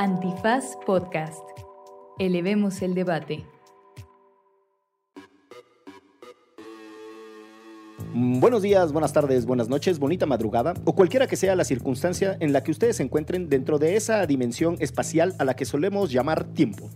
Antifaz 0.00 0.78
Podcast. 0.86 1.44
Elevemos 2.18 2.80
el 2.80 2.94
debate. 2.94 3.44
Mm, 8.14 8.40
Buenos 8.40 8.62
días, 8.62 8.94
buenas 8.94 9.12
tardes, 9.12 9.44
buenas 9.44 9.68
noches, 9.68 9.98
bonita 9.98 10.24
madrugada 10.24 10.72
o 10.86 10.94
cualquiera 10.94 11.26
que 11.26 11.36
sea 11.36 11.54
la 11.54 11.64
circunstancia 11.64 12.34
en 12.40 12.54
la 12.54 12.62
que 12.62 12.70
ustedes 12.70 12.96
se 12.96 13.02
encuentren 13.02 13.50
dentro 13.50 13.78
de 13.78 13.96
esa 13.96 14.24
dimensión 14.24 14.76
espacial 14.80 15.34
a 15.38 15.44
la 15.44 15.54
que 15.54 15.66
solemos 15.66 16.10
llamar 16.10 16.44
tiempo. 16.44 16.88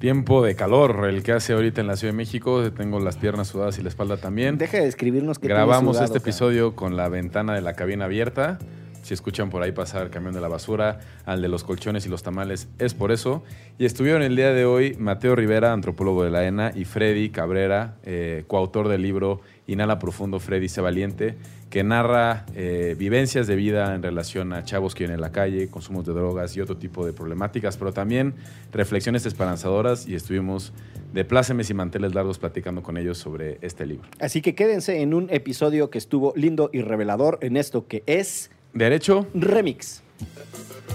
Tiempo 0.00 0.42
de 0.42 0.56
calor, 0.56 1.08
el 1.08 1.22
que 1.22 1.30
hace 1.30 1.52
ahorita 1.52 1.82
en 1.82 1.86
la 1.86 1.96
Ciudad 1.96 2.14
de 2.14 2.16
México. 2.16 2.68
Tengo 2.72 2.98
las 2.98 3.16
piernas 3.16 3.46
sudadas 3.46 3.78
y 3.78 3.82
la 3.82 3.90
espalda 3.90 4.16
también. 4.16 4.58
Deja 4.58 4.78
de 4.78 4.86
describirnos 4.86 5.38
que 5.38 5.46
Grabamos 5.46 6.00
este 6.00 6.18
episodio 6.18 6.74
con 6.74 6.96
la 6.96 7.08
ventana 7.08 7.54
de 7.54 7.60
la 7.60 7.74
cabina 7.74 8.06
abierta. 8.06 8.58
Si 9.04 9.12
escuchan 9.12 9.50
por 9.50 9.62
ahí 9.62 9.70
pasar 9.70 10.02
el 10.02 10.08
camión 10.08 10.32
de 10.32 10.40
la 10.40 10.48
basura, 10.48 10.98
al 11.26 11.42
de 11.42 11.48
los 11.48 11.62
colchones 11.62 12.06
y 12.06 12.08
los 12.08 12.22
tamales, 12.22 12.68
es 12.78 12.94
por 12.94 13.12
eso. 13.12 13.42
Y 13.78 13.84
estuvieron 13.84 14.22
el 14.22 14.34
día 14.34 14.54
de 14.54 14.64
hoy 14.64 14.96
Mateo 14.98 15.36
Rivera, 15.36 15.74
antropólogo 15.74 16.24
de 16.24 16.30
la 16.30 16.46
ENA, 16.46 16.72
y 16.74 16.86
Freddy 16.86 17.28
Cabrera, 17.28 17.96
eh, 18.04 18.44
coautor 18.46 18.88
del 18.88 19.02
libro 19.02 19.42
Inhala 19.66 19.98
Profundo, 19.98 20.40
Freddy 20.40 20.70
Se 20.70 20.80
Valiente, 20.80 21.36
que 21.68 21.84
narra 21.84 22.46
eh, 22.54 22.96
vivencias 22.98 23.46
de 23.46 23.56
vida 23.56 23.94
en 23.94 24.02
relación 24.02 24.54
a 24.54 24.64
chavos 24.64 24.94
que 24.94 25.04
viven 25.04 25.16
en 25.16 25.20
la 25.20 25.32
calle, 25.32 25.68
consumos 25.68 26.06
de 26.06 26.14
drogas 26.14 26.56
y 26.56 26.62
otro 26.62 26.78
tipo 26.78 27.04
de 27.04 27.12
problemáticas, 27.12 27.76
pero 27.76 27.92
también 27.92 28.32
reflexiones 28.72 29.26
esperanzadoras 29.26 30.08
y 30.08 30.14
estuvimos 30.14 30.72
de 31.12 31.26
plácemes 31.26 31.68
y 31.68 31.74
manteles 31.74 32.14
largos 32.14 32.38
platicando 32.38 32.82
con 32.82 32.96
ellos 32.96 33.18
sobre 33.18 33.58
este 33.60 33.84
libro. 33.84 34.08
Así 34.18 34.40
que 34.40 34.54
quédense 34.54 35.02
en 35.02 35.12
un 35.12 35.28
episodio 35.30 35.90
que 35.90 35.98
estuvo 35.98 36.32
lindo 36.36 36.70
y 36.72 36.80
revelador 36.80 37.38
en 37.42 37.58
esto 37.58 37.86
que 37.86 38.02
es 38.06 38.50
Derecho, 38.74 39.28
Remix. 39.34 40.02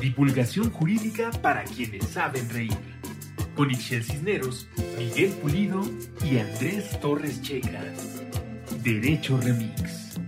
Divulgación 0.02 0.70
jurídica 0.70 1.32
para 1.42 1.64
quienes 1.64 2.10
saben 2.10 2.50
reír. 2.50 2.78
Con 3.56 3.72
Ixel 3.72 4.04
Cisneros, 4.04 4.68
Miguel 4.98 5.32
Pulido 5.42 5.82
y 6.30 6.40
Andrés 6.40 7.00
Torres 7.00 7.42
Checa. 7.42 7.82
Derecho 8.84 9.40
Remix. 9.42 10.20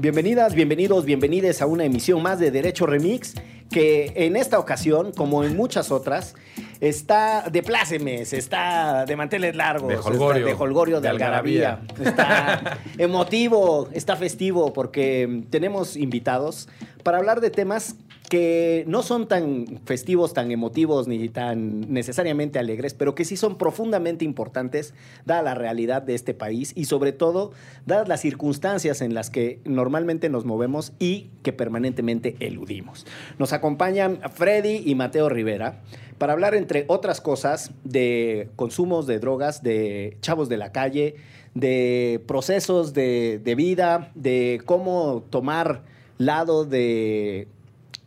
Bienvenidas, 0.00 0.54
bienvenidos, 0.54 1.04
bienvenides 1.04 1.60
a 1.60 1.66
una 1.66 1.84
emisión 1.84 2.22
más 2.22 2.38
de 2.38 2.50
Derecho 2.50 2.86
Remix, 2.86 3.34
que 3.70 4.14
en 4.16 4.36
esta 4.36 4.58
ocasión, 4.58 5.12
como 5.12 5.44
en 5.44 5.54
muchas 5.58 5.90
otras, 5.90 6.34
está 6.82 7.48
de 7.48 7.62
plácemes, 7.62 8.32
está 8.32 9.04
de 9.06 9.14
manteles 9.14 9.54
largos, 9.54 9.88
De 9.88 9.96
holgorio, 9.96 10.48
está 10.48 10.56
de 10.56 10.62
holgorio, 10.64 10.96
de, 10.96 11.02
de 11.02 11.08
algarabía, 11.08 11.80
algarabía. 11.80 12.10
está 12.10 12.78
emotivo, 12.98 13.88
está 13.92 14.16
festivo, 14.16 14.72
porque 14.72 15.44
tenemos 15.50 15.96
invitados 15.96 16.68
para 17.04 17.18
hablar 17.18 17.40
de 17.40 17.50
temas 17.50 17.94
que 18.32 18.84
no 18.86 19.02
son 19.02 19.28
tan 19.28 19.82
festivos, 19.84 20.32
tan 20.32 20.50
emotivos, 20.52 21.06
ni 21.06 21.28
tan 21.28 21.92
necesariamente 21.92 22.58
alegres, 22.58 22.94
pero 22.94 23.14
que 23.14 23.26
sí 23.26 23.36
son 23.36 23.58
profundamente 23.58 24.24
importantes, 24.24 24.94
dada 25.26 25.42
la 25.42 25.54
realidad 25.54 26.00
de 26.00 26.14
este 26.14 26.32
país 26.32 26.72
y 26.74 26.86
sobre 26.86 27.12
todo, 27.12 27.52
dadas 27.84 28.08
las 28.08 28.22
circunstancias 28.22 29.02
en 29.02 29.12
las 29.12 29.28
que 29.28 29.60
normalmente 29.66 30.30
nos 30.30 30.46
movemos 30.46 30.94
y 30.98 31.28
que 31.42 31.52
permanentemente 31.52 32.36
eludimos. 32.40 33.04
Nos 33.38 33.52
acompañan 33.52 34.18
Freddy 34.32 34.82
y 34.82 34.94
Mateo 34.94 35.28
Rivera 35.28 35.82
para 36.16 36.32
hablar, 36.32 36.54
entre 36.54 36.86
otras 36.88 37.20
cosas, 37.20 37.72
de 37.84 38.48
consumos 38.56 39.06
de 39.06 39.18
drogas, 39.18 39.62
de 39.62 40.16
chavos 40.22 40.48
de 40.48 40.56
la 40.56 40.72
calle, 40.72 41.16
de 41.52 42.22
procesos 42.26 42.94
de, 42.94 43.42
de 43.44 43.54
vida, 43.54 44.10
de 44.14 44.62
cómo 44.64 45.22
tomar 45.28 45.82
lado 46.16 46.64
de 46.64 47.46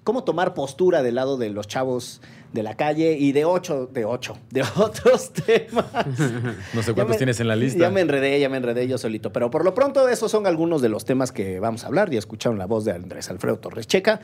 cómo 0.05 0.23
tomar 0.23 0.53
postura 0.53 1.03
del 1.03 1.15
lado 1.15 1.35
de 1.35 1.49
los 1.49 1.67
chavos 1.67 2.21
de 2.53 2.63
la 2.63 2.77
calle 2.77 3.17
y 3.19 3.33
de 3.33 3.43
ocho, 3.43 3.87
de 3.91 4.05
ocho, 4.05 4.37
de 4.51 4.61
otros 4.77 5.33
temas. 5.33 5.85
no 6.73 6.81
sé 6.83 6.93
cuántos 6.93 7.15
me- 7.15 7.17
tienes 7.17 7.41
en 7.41 7.49
la 7.49 7.57
lista. 7.57 7.79
Ya 7.79 7.89
me 7.89 7.99
enredé, 7.99 8.39
ya 8.39 8.47
me 8.47 8.55
enredé 8.55 8.87
yo 8.87 8.97
solito. 8.97 9.33
Pero 9.33 9.51
por 9.51 9.65
lo 9.65 9.73
pronto, 9.73 10.07
esos 10.07 10.31
son 10.31 10.47
algunos 10.47 10.81
de 10.81 10.87
los 10.87 11.03
temas 11.03 11.33
que 11.33 11.59
vamos 11.59 11.83
a 11.83 11.87
hablar. 11.87 12.09
Ya 12.09 12.19
escucharon 12.19 12.57
la 12.57 12.65
voz 12.65 12.85
de 12.85 12.93
Andrés 12.93 13.29
Alfredo 13.29 13.57
Torres 13.59 13.87
Checa. 13.87 14.21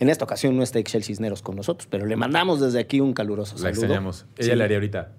En 0.00 0.08
esta 0.08 0.24
ocasión 0.24 0.56
no 0.56 0.62
está 0.62 0.78
Excel 0.78 1.04
Cisneros 1.04 1.42
con 1.42 1.56
nosotros, 1.56 1.86
pero 1.90 2.06
le 2.06 2.16
mandamos 2.16 2.60
desde 2.60 2.78
aquí 2.80 3.00
un 3.00 3.12
caluroso 3.12 3.54
La 3.56 3.58
saludo. 3.60 3.80
extrañamos. 3.82 4.24
Ella 4.38 4.52
Sí. 4.52 4.56
le 4.56 4.64
haría 4.64 4.76
ahorita. 4.78 5.12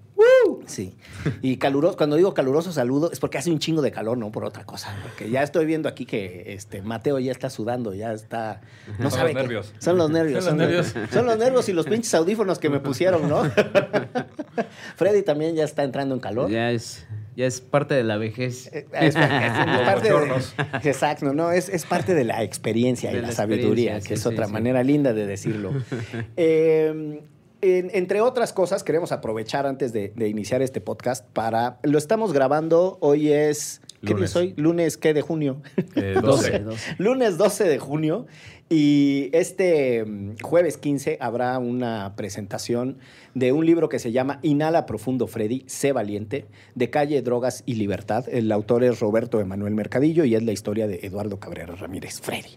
Sí. 0.68 0.94
Y 1.42 1.56
caluroso, 1.56 1.96
cuando 1.96 2.16
digo 2.16 2.34
caluroso 2.34 2.72
saludo 2.72 3.10
es 3.10 3.18
porque 3.20 3.38
hace 3.38 3.50
un 3.50 3.58
chingo 3.58 3.82
de 3.82 3.90
calor, 3.90 4.16
no 4.18 4.30
por 4.30 4.44
otra 4.44 4.64
cosa. 4.64 4.94
Porque 5.02 5.30
ya 5.30 5.42
estoy 5.42 5.66
viendo 5.66 5.88
aquí 5.88 6.06
que 6.06 6.52
este 6.54 6.82
Mateo 6.82 7.18
ya 7.18 7.32
está 7.32 7.50
sudando, 7.50 7.94
ya 7.94 8.12
está. 8.12 8.60
No 8.98 9.10
Son 9.10 9.18
sabe 9.18 9.32
los 9.32 9.36
qué- 9.36 9.42
nervios. 9.42 9.74
Son 9.78 9.98
los 9.98 10.10
nervios. 10.10 10.44
Son 10.44 10.58
los 10.58 10.66
nervios. 10.68 10.94
Son 11.12 11.26
los 11.26 11.38
nervios 11.38 11.68
y 11.68 11.72
los 11.72 11.86
pinches 11.86 12.14
audífonos 12.14 12.58
que 12.58 12.68
me 12.70 12.80
pusieron, 12.80 13.28
¿no? 13.28 13.42
Freddy 14.96 15.22
también 15.22 15.54
ya 15.54 15.64
está 15.64 15.84
entrando 15.84 16.14
en 16.14 16.20
calor. 16.20 16.50
Ya 16.50 16.70
es, 16.70 17.06
ya 17.36 17.46
es 17.46 17.60
parte 17.60 17.94
de 17.94 18.04
la 18.04 18.16
vejez. 18.16 18.66
Eh, 18.72 18.86
Es, 18.92 19.14
es- 19.14 19.16
es 19.16 19.80
parte 19.84 20.10
de, 20.12 20.88
exacto, 20.90 21.32
no, 21.32 21.52
es, 21.52 21.68
es 21.68 21.84
parte 21.84 22.14
de 22.14 22.24
la 22.24 22.42
experiencia 22.42 23.10
y 23.12 23.16
la, 23.16 23.22
la 23.28 23.32
sabiduría, 23.32 24.00
que 24.00 24.14
es 24.14 24.22
sí, 24.22 24.28
otra 24.28 24.46
sí. 24.46 24.52
manera 24.52 24.82
linda 24.82 25.12
de 25.12 25.26
decirlo. 25.26 25.72
Eh, 26.36 27.20
en- 27.60 27.90
entre 27.94 28.20
otras 28.20 28.52
cosas, 28.52 28.84
queremos 28.84 29.12
aprovechar 29.12 29.66
antes 29.66 29.92
de, 29.92 30.12
de 30.14 30.28
iniciar 30.28 30.62
este 30.62 30.80
podcast 30.80 31.26
para. 31.32 31.78
Lo 31.82 31.98
estamos 31.98 32.32
grabando, 32.32 32.98
hoy 33.00 33.32
es. 33.32 33.80
¿Qué 34.00 34.06
día 34.08 34.14
Lunes. 34.14 34.30
es 34.30 34.36
hoy? 34.36 34.54
Lunes, 34.56 34.96
¿qué 34.96 35.12
de 35.12 35.22
junio? 35.22 35.60
Eh, 35.96 36.14
12, 36.22 36.22
12. 36.22 36.58
12. 36.60 36.94
Lunes 36.98 37.36
12 37.36 37.64
de 37.64 37.78
junio. 37.78 38.26
Y 38.70 39.30
este 39.32 40.04
mm, 40.04 40.36
jueves 40.42 40.76
15 40.76 41.16
habrá 41.20 41.58
una 41.58 42.14
presentación 42.14 42.98
de 43.34 43.50
un 43.52 43.64
libro 43.66 43.88
que 43.88 43.98
se 43.98 44.12
llama 44.12 44.38
Inhala 44.42 44.84
Profundo 44.86 45.26
Freddy, 45.26 45.64
Sé 45.66 45.92
Valiente, 45.92 46.44
de 46.74 46.90
Calle, 46.90 47.22
Drogas 47.22 47.62
y 47.66 47.74
Libertad. 47.74 48.26
El 48.28 48.52
autor 48.52 48.84
es 48.84 49.00
Roberto 49.00 49.40
Emanuel 49.40 49.74
Mercadillo 49.74 50.24
y 50.24 50.34
es 50.36 50.42
la 50.44 50.52
historia 50.52 50.86
de 50.86 51.00
Eduardo 51.02 51.40
Cabrera 51.40 51.74
Ramírez, 51.74 52.20
Freddy. 52.20 52.50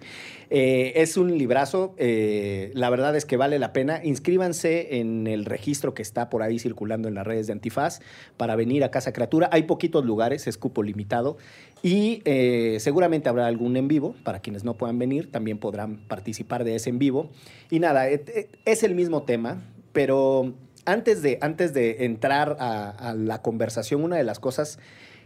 Eh, 0.53 1.01
es 1.01 1.15
un 1.15 1.37
librazo, 1.37 1.95
eh, 1.97 2.71
la 2.73 2.89
verdad 2.89 3.15
es 3.15 3.23
que 3.23 3.37
vale 3.37 3.57
la 3.57 3.71
pena. 3.71 4.01
Inscríbanse 4.03 4.99
en 4.99 5.25
el 5.25 5.45
registro 5.45 5.93
que 5.93 6.01
está 6.01 6.29
por 6.29 6.43
ahí 6.43 6.59
circulando 6.59 7.07
en 7.07 7.15
las 7.15 7.25
redes 7.25 7.47
de 7.47 7.53
Antifaz 7.53 8.01
para 8.35 8.57
venir 8.57 8.83
a 8.83 8.91
Casa 8.91 9.13
Criatura. 9.13 9.49
Hay 9.53 9.63
poquitos 9.63 10.03
lugares, 10.03 10.47
es 10.47 10.57
cupo 10.57 10.83
limitado 10.83 11.37
y 11.81 12.21
eh, 12.25 12.77
seguramente 12.81 13.29
habrá 13.29 13.47
algún 13.47 13.77
en 13.77 13.87
vivo. 13.87 14.13
Para 14.25 14.41
quienes 14.41 14.65
no 14.65 14.73
puedan 14.75 14.99
venir, 14.99 15.31
también 15.31 15.57
podrán 15.57 16.05
participar 16.09 16.65
de 16.65 16.75
ese 16.75 16.89
en 16.89 16.99
vivo. 16.99 17.29
Y 17.69 17.79
nada, 17.79 18.09
es 18.09 18.83
el 18.83 18.93
mismo 18.93 19.23
tema, 19.23 19.63
pero 19.93 20.53
antes 20.83 21.21
de, 21.21 21.37
antes 21.39 21.73
de 21.73 22.03
entrar 22.03 22.57
a 22.59 23.15
la 23.17 23.41
conversación, 23.41 24.03
una 24.03 24.17
de 24.17 24.25
las 24.25 24.41
cosas 24.41 24.79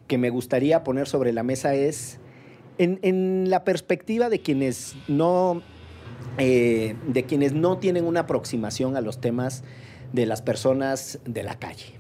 que 0.08 0.20
me 0.20 0.30
gustaría 0.30 0.84
poner 0.84 1.08
sobre 1.08 1.34
la 1.34 1.42
mesa 1.42 1.74
es 1.74 2.20
en, 2.78 3.50
la 3.50 3.64
perspectiva 3.64 4.30
de 4.30 4.40
quienes 4.40 4.96
no 5.08 5.62
eh, 6.38 6.96
de 7.08 7.24
quienes 7.24 7.54
no 7.54 7.78
tienen 7.78 8.06
una 8.06 8.22
aproximación 8.22 8.98
a 8.98 9.02
los 9.02 9.22
temas 9.22 9.64
de 10.14 10.26
las 10.26 10.42
personas 10.42 11.20
de 11.26 11.44
la 11.44 11.60
calle. 11.60 11.96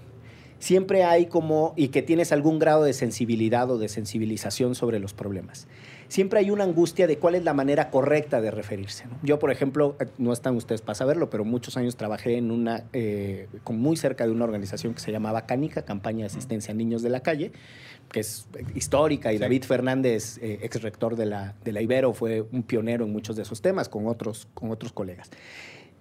Siempre 0.60 1.04
hay 1.04 1.28
como, 1.28 1.74
y 1.76 1.90
que 1.90 2.02
tienes 2.02 2.32
algún 2.32 2.60
grado 2.60 2.84
de 2.84 2.94
sensibilidad 2.94 3.70
o 3.70 3.78
de 3.78 3.88
sensibilización 3.88 4.74
sobre 4.74 5.00
los 5.00 5.14
problemas. 5.14 5.68
Siempre 6.08 6.40
hay 6.40 6.50
una 6.50 6.64
angustia 6.64 7.08
de 7.08 7.18
cuál 7.18 7.36
es 7.36 7.44
la 7.44 7.54
manera 7.54 7.90
correcta 7.90 8.40
de 8.40 8.52
referirse. 8.52 9.06
Yo, 9.22 9.38
por 9.38 9.52
ejemplo, 9.52 9.96
no 10.18 10.34
están 10.34 10.56
ustedes 10.56 10.82
para 10.82 10.96
saberlo, 10.96 11.30
pero 11.30 11.44
muchos 11.46 11.78
años 11.78 11.96
trabajé 11.98 12.38
en 12.38 12.52
una, 12.52 12.86
eh, 12.94 13.48
muy 13.70 13.98
cerca 13.98 14.26
de 14.26 14.32
una 14.32 14.46
organización 14.46 14.94
que 14.94 15.02
se 15.02 15.12
llamaba 15.12 15.46
Canica, 15.46 15.84
Campaña 15.84 16.20
de 16.20 16.28
Asistencia 16.28 16.74
a 16.74 16.76
Niños 16.76 17.02
de 17.02 17.10
la 17.10 17.22
Calle, 17.22 17.52
que 18.12 18.22
es 18.22 18.48
histórica, 18.76 19.32
y 19.34 19.38
Sí. 19.38 19.42
David 19.42 19.64
Fernández, 19.64 20.38
eh, 20.42 20.60
ex 20.62 20.82
rector 20.82 21.16
de 21.16 21.26
la, 21.26 21.56
de 21.64 21.72
la 21.72 21.82
Ibero, 21.82 22.14
fue 22.14 22.42
un 22.42 22.64
pionero 22.64 23.06
en 23.06 23.12
muchos 23.12 23.36
de 23.36 23.42
esos 23.44 23.62
temas 23.62 23.90
con 23.90 24.08
otros, 24.08 24.48
con 24.54 24.72
otros 24.72 24.92
colegas. 24.92 25.30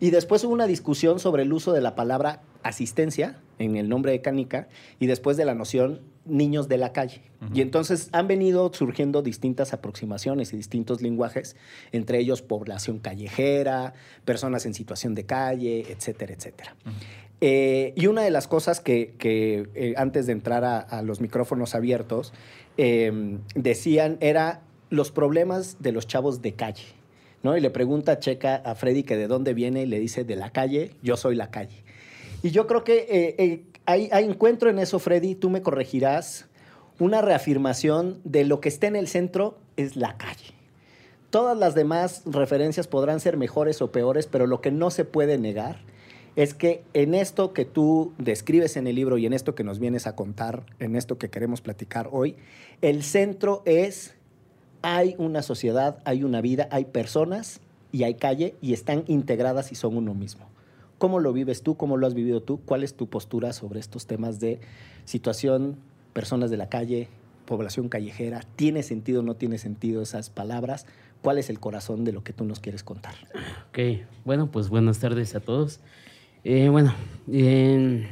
Y 0.00 0.11
después 0.11 0.44
hubo 0.44 0.52
una 0.52 0.67
discusión 0.67 1.19
sobre 1.19 1.44
el 1.44 1.52
uso 1.52 1.73
de 1.73 1.81
la 1.81 1.94
palabra 1.94 2.43
asistencia 2.62 3.40
en 3.58 3.76
el 3.76 3.88
nombre 3.88 4.12
de 4.12 4.20
Canica 4.20 4.69
y 4.99 5.06
después 5.06 5.37
de 5.37 5.44
la 5.44 5.55
noción 5.55 6.00
niños 6.25 6.69
de 6.69 6.78
la 6.78 6.93
calle. 6.93 7.23
Y 7.52 7.61
entonces 7.61 8.08
han 8.12 8.26
venido 8.26 8.73
surgiendo 8.73 9.20
distintas 9.20 9.75
aproximaciones 9.75 10.55
y 10.55 10.56
distintos 10.56 11.02
lenguajes, 11.02 11.56
entre 11.93 12.19
ellos 12.19 12.40
población 12.40 12.99
callejera, 12.99 13.93
personas 14.25 14.64
en 14.64 14.73
situación 14.73 15.14
de 15.14 15.26
calle, 15.26 15.93
etcétera, 15.93 16.32
etcétera. 16.32 16.75
Eh, 17.46 17.93
y 17.94 18.06
una 18.06 18.23
de 18.23 18.31
las 18.31 18.49
cosas 18.49 18.81
que, 18.81 19.17
que, 19.19 19.69
eh, 19.75 19.93
antes 19.99 20.25
de 20.25 20.32
entrar 20.32 20.64
a, 20.64 20.79
a 20.79 21.02
los 21.02 21.20
micrófonos 21.20 21.75
abiertos 21.75 22.32
eh, 22.79 23.38
decían 23.55 24.17
era 24.20 24.62
los 24.91 25.11
problemas 25.11 25.76
de 25.81 25.93
los 25.93 26.06
chavos 26.06 26.43
de 26.43 26.55
calle. 26.55 26.87
¿no? 27.43 27.56
Y 27.56 27.61
le 27.61 27.70
pregunta 27.70 28.19
Checa 28.19 28.56
a 28.56 28.75
Freddy 28.75 29.02
que 29.02 29.17
de 29.17 29.26
dónde 29.26 29.55
viene 29.55 29.82
y 29.82 29.87
le 29.87 30.00
dice 30.00 30.25
de 30.25 30.37
la 30.37 30.50
calle, 30.50 30.93
yo 31.02 31.17
soy 31.17 31.37
la 31.37 31.50
calle. 31.50 31.85
Y 32.43 32.50
yo 32.50 32.67
creo 32.67 32.85
que 32.85 33.06
eh, 33.08 33.35
eh, 33.38 33.64
hay, 33.87 34.08
hay 34.12 34.25
encuentro 34.25 34.70
en 34.70 34.79
eso, 34.79 34.99
Freddy, 34.99 35.35
tú 35.35 35.50
me 35.50 35.62
corregirás, 35.62 36.47
una 36.99 37.23
reafirmación 37.23 38.20
de 38.25 38.44
lo 38.44 38.61
que 38.61 38.69
está 38.69 38.87
en 38.87 38.97
el 38.97 39.08
centro 39.08 39.58
es 39.76 39.97
la 39.97 40.17
calle. 40.17 40.55
Todas 41.31 41.56
las 41.58 41.75
demás 41.75 42.23
referencias 42.25 42.87
podrán 42.87 43.20
ser 43.20 43.37
mejores 43.37 43.82
o 43.82 43.90
peores, 43.90 44.26
pero 44.26 44.47
lo 44.47 44.61
que 44.61 44.70
no 44.70 44.90
se 44.90 45.05
puede 45.05 45.37
negar 45.37 45.81
es 46.36 46.54
que 46.54 46.82
en 46.94 47.14
esto 47.14 47.52
que 47.52 47.64
tú 47.64 48.12
describes 48.19 48.76
en 48.76 48.86
el 48.86 48.96
libro 48.96 49.19
y 49.19 49.26
en 49.26 49.32
esto 49.32 49.54
que 49.54 49.64
nos 49.64 49.78
vienes 49.78 50.06
a 50.06 50.16
contar, 50.16 50.64
en 50.81 50.96
esto 50.96 51.19
que 51.19 51.31
queremos 51.31 51.60
platicar 51.60 52.08
hoy, 52.10 52.36
el 52.82 53.02
centro 53.02 53.62
es, 53.66 54.14
hay 54.82 55.14
una 55.19 55.42
sociedad, 55.42 55.98
hay 56.04 56.25
una 56.25 56.40
vida, 56.40 56.69
hay 56.70 56.86
personas 56.86 57.60
y 57.92 58.02
hay 58.02 58.14
calle 58.14 58.56
y 58.60 58.72
están 58.72 59.04
integradas 59.06 59.70
y 59.70 59.76
son 59.76 59.96
uno 59.96 60.14
mismo. 60.14 60.46
¿Cómo 60.98 61.20
lo 61.20 61.32
vives 61.32 61.62
tú? 61.62 61.76
¿Cómo 61.76 61.96
lo 61.96 62.06
has 62.06 62.14
vivido 62.14 62.42
tú? 62.42 62.60
¿Cuál 62.64 62.82
es 62.82 62.94
tu 62.94 63.08
postura 63.08 63.52
sobre 63.52 63.78
estos 63.78 64.06
temas 64.06 64.40
de 64.40 64.60
situación, 65.04 65.76
personas 66.12 66.50
de 66.50 66.56
la 66.56 66.69
calle, 66.69 67.08
población 67.46 67.88
callejera? 67.88 68.40
¿Tiene 68.56 68.82
sentido 68.82 69.20
o 69.20 69.22
no 69.22 69.37
tiene 69.37 69.58
sentido 69.58 70.02
esas 70.02 70.30
palabras? 70.30 70.87
¿Cuál 71.22 71.38
es 71.38 71.50
el 71.50 71.60
corazón 71.60 72.04
de 72.04 72.12
lo 72.12 72.25
que 72.25 72.32
tú 72.32 72.44
nos 72.44 72.58
quieres 72.60 72.82
contar? 72.82 73.14
Ok, 73.69 74.06
bueno, 74.25 74.50
pues 74.50 74.69
buenas 74.69 74.98
tardes 74.98 75.34
a 75.34 75.40
todos. 75.40 75.80
Eh, 76.44 76.69
bueno, 76.69 76.94
el 77.26 78.06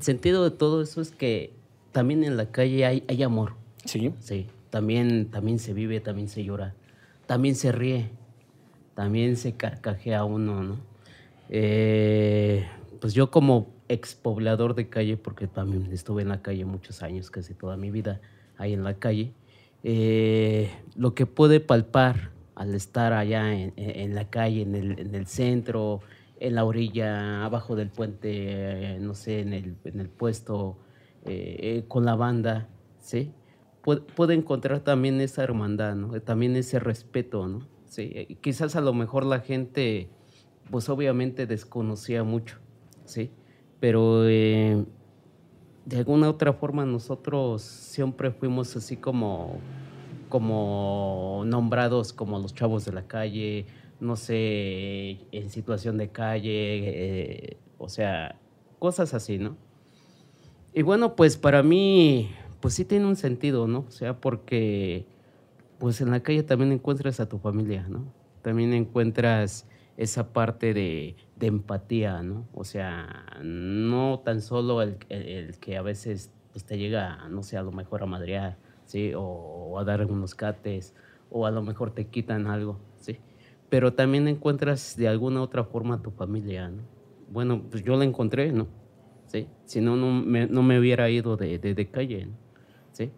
sentido 0.00 0.44
de 0.44 0.50
todo 0.50 0.82
eso 0.82 1.00
es 1.00 1.10
que 1.10 1.52
también 1.92 2.24
en 2.24 2.36
la 2.36 2.50
calle 2.50 2.84
hay, 2.84 3.04
hay 3.08 3.22
amor. 3.22 3.54
Sí. 3.84 4.12
Sí, 4.20 4.46
también, 4.70 5.30
también 5.30 5.58
se 5.58 5.72
vive, 5.72 6.00
también 6.00 6.28
se 6.28 6.44
llora, 6.44 6.74
también 7.26 7.54
se 7.54 7.72
ríe, 7.72 8.10
también 8.94 9.36
se 9.36 9.54
carcajea 9.54 10.24
uno, 10.24 10.62
¿no? 10.62 10.76
Eh, 11.48 12.66
pues 13.00 13.14
yo 13.14 13.30
como 13.30 13.68
expoblador 13.88 14.74
de 14.74 14.88
calle, 14.88 15.16
porque 15.16 15.46
también 15.48 15.90
estuve 15.92 16.22
en 16.22 16.28
la 16.28 16.42
calle 16.42 16.64
muchos 16.64 17.02
años, 17.02 17.30
casi 17.30 17.54
toda 17.54 17.76
mi 17.76 17.90
vida 17.90 18.20
ahí 18.56 18.72
en 18.72 18.84
la 18.84 18.94
calle, 18.94 19.32
eh, 19.82 20.70
lo 20.94 21.14
que 21.14 21.26
puede 21.26 21.60
palpar 21.60 22.30
al 22.54 22.74
estar 22.74 23.14
allá 23.14 23.54
en, 23.54 24.14
la 24.14 24.28
calle, 24.28 24.62
en 24.62 24.74
el, 24.74 25.26
centro, 25.26 26.02
en 26.40 26.54
la 26.54 26.64
orilla, 26.64 27.44
abajo 27.44 27.76
del 27.76 27.90
puente, 27.90 28.98
no 29.00 29.14
sé, 29.14 29.40
en 29.40 29.52
el, 29.52 30.08
puesto, 30.08 30.78
eh, 31.24 31.84
con 31.86 32.04
la 32.04 32.16
banda, 32.16 32.68
¿sí? 32.98 33.32
Puede, 33.82 34.34
encontrar 34.34 34.80
también 34.80 35.20
esa 35.20 35.42
hermandad, 35.42 35.94
¿no? 35.94 36.20
También 36.20 36.56
ese 36.56 36.78
respeto, 36.80 37.46
¿no? 37.46 37.68
Sí, 37.86 38.38
quizás 38.40 38.76
a 38.76 38.80
lo 38.80 38.92
mejor 38.92 39.24
la 39.24 39.40
gente 39.40 40.08
pues 40.70 40.88
obviamente 40.88 41.46
desconocía 41.46 42.24
mucho, 42.24 42.58
¿sí? 43.04 43.30
Pero 43.80 44.28
eh, 44.28 44.84
de 45.84 45.96
alguna 45.98 46.30
otra 46.30 46.52
forma 46.52 46.84
nosotros 46.86 47.62
siempre 47.62 48.30
fuimos 48.30 48.76
así 48.76 48.96
como, 48.96 49.58
como 50.28 51.42
nombrados 51.46 52.12
como 52.12 52.38
los 52.38 52.54
chavos 52.54 52.84
de 52.84 52.92
la 52.92 53.06
calle, 53.06 53.66
no 54.00 54.16
sé, 54.16 55.18
en 55.32 55.50
situación 55.50 55.98
de 55.98 56.08
calle, 56.08 56.50
eh, 56.52 57.56
o 57.78 57.88
sea, 57.88 58.36
cosas 58.78 59.14
así, 59.14 59.38
¿no? 59.38 59.56
Y 60.72 60.82
bueno, 60.82 61.16
pues 61.16 61.36
para 61.36 61.62
mí, 61.62 62.30
pues 62.60 62.74
sí 62.74 62.84
tiene 62.84 63.06
un 63.06 63.16
sentido, 63.16 63.66
¿no? 63.66 63.84
O 63.88 63.90
sea, 63.90 64.20
porque 64.20 65.06
pues 65.78 66.00
en 66.00 66.10
la 66.10 66.20
calle 66.20 66.42
también 66.42 66.72
encuentras 66.72 67.20
a 67.20 67.28
tu 67.28 67.38
familia, 67.38 67.86
¿no? 67.88 68.04
También 68.42 68.74
encuentras 68.74 69.66
esa 69.96 70.32
parte 70.32 70.74
de, 70.74 71.16
empatía, 71.40 72.22
¿no? 72.22 72.46
O 72.54 72.64
sea, 72.64 73.24
no 73.42 74.20
tan 74.24 74.42
solo 74.42 74.82
el, 74.82 74.98
que 75.58 75.76
a 75.76 75.82
veces 75.82 76.30
pues, 76.52 76.64
te 76.64 76.78
llega, 76.78 77.26
no 77.30 77.42
sé, 77.42 77.56
a 77.56 77.62
lo 77.62 77.72
mejor 77.72 78.02
a 78.02 78.06
madrear, 78.06 78.58
¿sí? 78.84 79.12
O, 79.16 79.78
a 79.78 79.84
dar 79.84 80.04
unos 80.06 80.34
cates, 80.34 80.94
o 81.30 81.46
a 81.46 81.50
lo 81.50 81.62
mejor 81.62 81.92
te 81.92 82.06
quitan 82.06 82.46
algo, 82.46 82.78
¿sí? 82.98 83.18
Pero 83.70 83.94
también 83.94 84.28
encuentras 84.28 84.96
de 84.96 85.08
alguna 85.08 85.40
otra 85.42 85.64
forma 85.64 85.94
a 85.94 86.02
tu 86.02 86.10
familia, 86.10 86.68
¿no? 86.68 86.82
Bueno, 87.30 87.62
pues 87.70 87.82
yo 87.82 87.96
la 87.96 88.04
encontré, 88.04 88.52
¿no? 88.52 88.66
¿Sí? 89.26 89.46
Si 89.64 89.80
no, 89.80 89.96
no 89.96 90.10
me, 90.10 90.46
no 90.46 90.62
me 90.62 90.78
hubiera 90.78 91.08
ido 91.08 91.36
de, 91.36 91.58
de, 91.58 91.90
calle, 91.90 92.26
¿no? 92.26 92.32
¿Sí? 92.92 93.10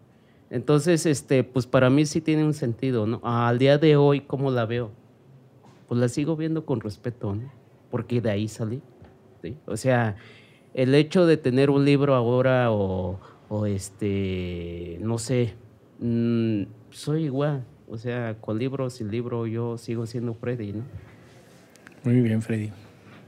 Entonces, 0.49 1.05
este, 1.05 1.43
pues 1.43 1.65
para 1.67 1.89
mí 1.89 2.05
sí 2.05 2.21
tiene 2.21 2.45
un 2.45 2.53
sentido, 2.53 3.07
¿no? 3.07 3.19
Al 3.23 3.57
día 3.57 3.77
de 3.77 3.97
hoy, 3.97 4.21
¿cómo 4.21 4.51
la 4.51 4.65
veo? 4.65 4.91
pues 5.93 6.01
la 6.01 6.09
sigo 6.09 6.35
viendo 6.35 6.65
con 6.65 6.81
respeto, 6.81 7.35
¿no? 7.35 7.51
Porque 7.91 8.19
de 8.19 8.31
ahí 8.31 8.47
salí. 8.47 8.81
¿sí? 9.43 9.55
O 9.67 9.77
sea, 9.77 10.15
el 10.73 10.95
hecho 10.95 11.27
de 11.27 11.37
tener 11.37 11.69
un 11.69 11.85
libro 11.85 12.15
ahora 12.15 12.71
o, 12.71 13.19
este, 13.67 14.97
no 15.01 15.19
sé, 15.19 15.53
mm, 15.99 16.63
soy 16.89 17.25
igual. 17.25 17.63
O 17.93 17.97
sea, 17.99 18.37
con 18.41 18.57
libro, 18.57 18.89
sin 18.89 19.11
libro, 19.11 19.45
yo 19.45 19.77
sigo 19.77 20.07
siendo 20.07 20.33
Freddy, 20.33 20.73
¿no? 20.73 20.83
Muy 22.03 22.21
bien, 22.21 22.41
Freddy. 22.41 22.71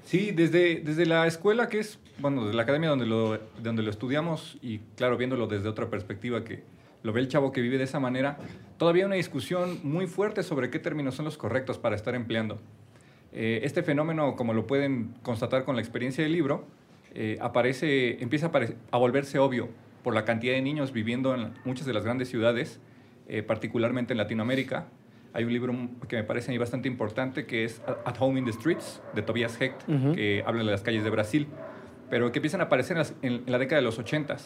Sí, 0.06 0.32
desde, 0.32 0.82
desde 0.82 1.06
la 1.06 1.28
escuela 1.28 1.70
que 1.70 1.78
es, 1.78 2.00
bueno, 2.18 2.46
desde 2.46 2.56
la 2.56 2.64
academia 2.64 2.90
donde 2.90 3.06
lo, 3.06 3.38
donde 3.62 3.84
lo 3.84 3.92
estudiamos 3.92 4.58
y 4.64 4.80
claro, 4.98 5.18
viéndolo 5.18 5.46
desde 5.46 5.70
otra 5.70 5.92
perspectiva 5.92 6.44
que 6.44 6.64
lo 7.04 7.14
ve 7.14 7.22
el 7.22 7.28
chavo 7.28 7.52
que 7.52 7.62
vive 7.62 7.78
de 7.78 7.84
esa 7.84 8.00
manera, 8.00 8.40
todavía 8.80 9.04
hay 9.04 9.06
una 9.06 9.18
discusión 9.18 9.82
muy 9.84 10.08
fuerte 10.08 10.42
sobre 10.42 10.72
qué 10.72 10.80
términos 10.80 11.14
son 11.14 11.26
los 11.26 11.38
correctos 11.38 11.78
para 11.78 11.96
estar 11.96 12.16
empleando. 12.16 12.60
Eh, 13.34 13.60
este 13.62 13.84
fenómeno, 13.84 14.36
como 14.36 14.56
lo 14.56 14.66
pueden 14.66 15.14
constatar 15.22 15.64
con 15.64 15.76
la 15.76 15.84
experiencia 15.84 16.24
del 16.24 16.34
libro, 16.34 16.66
eh, 17.14 17.38
aparece, 17.40 18.20
empieza 18.20 18.50
a, 18.90 18.98
volverse 18.98 19.38
obvio 19.38 19.70
por 20.04 20.16
la 20.16 20.26
cantidad 20.26 20.54
de 20.54 20.64
niños 20.64 20.92
viviendo 20.92 21.36
en 21.36 21.54
muchas 21.66 21.86
de 21.86 21.94
las 21.94 22.04
grandes 22.04 22.30
ciudades, 22.30 22.80
eh, 23.28 23.44
particularmente 23.44 24.14
en 24.14 24.18
Latinoamérica. 24.18 24.88
Hay 25.34 25.44
un 25.44 25.52
libro 25.52 25.74
que 26.08 26.16
me 26.16 26.24
parece 26.24 26.52
a 26.52 26.54
mí 26.54 26.58
bastante 26.58 26.88
importante 26.88 27.46
que 27.46 27.66
es 27.66 27.82
At 28.06 28.16
Home 28.20 28.40
in 28.40 28.46
the 28.46 28.54
Streets, 28.54 29.02
de 29.14 29.22
Tobias 29.22 29.60
Hecht, 29.60 29.84
que 30.14 30.44
habla 30.46 30.64
de 30.64 30.72
las 30.72 30.82
calles 30.82 31.04
de 31.04 31.10
Brasil, 31.10 31.48
pero 32.10 32.32
que 32.32 32.40
empiezan 32.40 32.62
a 32.62 32.66
aparecer 32.66 32.98
en, 33.22 33.34
en 33.46 33.52
la 33.52 33.58
década 33.58 33.82
de 33.82 33.86
los 33.86 34.00
80 34.00 34.38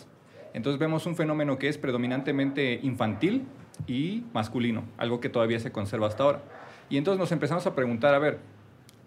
entonces 0.54 0.80
vemos 0.80 1.06
un 1.06 1.16
fenómeno 1.16 1.58
que 1.58 1.70
es 1.70 1.78
predominantemente 1.78 2.80
infantil 2.82 3.46
y 3.88 4.24
masculino, 4.34 4.84
algo 4.98 5.20
que 5.20 5.30
todavía 5.30 5.60
se 5.60 5.72
conserva 5.72 6.08
hasta 6.08 6.24
ahora. 6.24 6.42
Y 6.90 6.98
entonces 6.98 7.20
nos 7.20 7.32
empezamos 7.32 7.66
a 7.68 7.76
preguntar, 7.76 8.14
a 8.14 8.20
ver, 8.20 8.40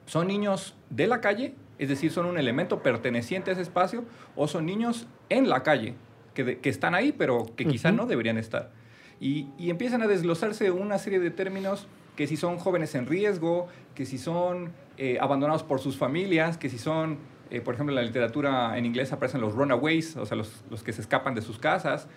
¿son 0.06 0.28
niños 0.28 0.76
de 0.90 1.06
la 1.06 1.20
calle? 1.20 1.54
Es 1.78 1.88
decir, 1.88 2.12
¿son 2.12 2.26
un 2.26 2.38
elemento 2.38 2.82
perteneciente 2.82 3.50
a 3.50 3.54
ese 3.54 3.62
espacio? 3.62 4.04
¿O 4.36 4.46
son 4.46 4.66
niños 4.66 5.08
en 5.28 5.48
la 5.48 5.62
calle, 5.62 5.94
que, 6.34 6.58
están 6.62 6.94
ahí, 6.94 7.12
pero 7.12 7.46
que 7.56 7.66
quizá 7.66 7.90
no 7.90 8.06
deberían 8.06 8.38
estar? 8.38 8.70
Y, 9.22 9.70
empiezan 9.70 10.02
a 10.02 10.08
desglosarse 10.08 10.72
una 10.72 10.98
serie 10.98 11.20
de 11.20 11.30
términos 11.30 11.86
que 12.16 12.26
si 12.26 12.36
son 12.36 12.58
jóvenes 12.58 12.94
en 12.96 13.06
riesgo, 13.06 13.68
que 13.94 14.04
si 14.04 14.18
son 14.18 14.72
eh, 14.98 15.18
abandonados 15.20 15.62
por 15.62 15.80
sus 15.80 15.96
familias, 15.96 16.58
que 16.58 16.68
si 16.68 16.76
son 16.76 17.18
eh, 17.52 17.60
por 17.60 17.74
ejemplo, 17.74 17.92
en 17.92 17.96
la 17.96 18.02
literatura 18.02 18.78
en 18.78 18.86
inglés 18.86 19.12
aparecen 19.12 19.42
los 19.42 19.54
runaways, 19.54 20.16
o 20.16 20.24
sea, 20.24 20.38
los, 20.38 20.64
los, 20.70 20.82
que 20.82 20.94
se 20.94 21.02
escapan 21.02 21.34
de 21.34 21.42
sus 21.42 21.58
casas. 21.58 22.08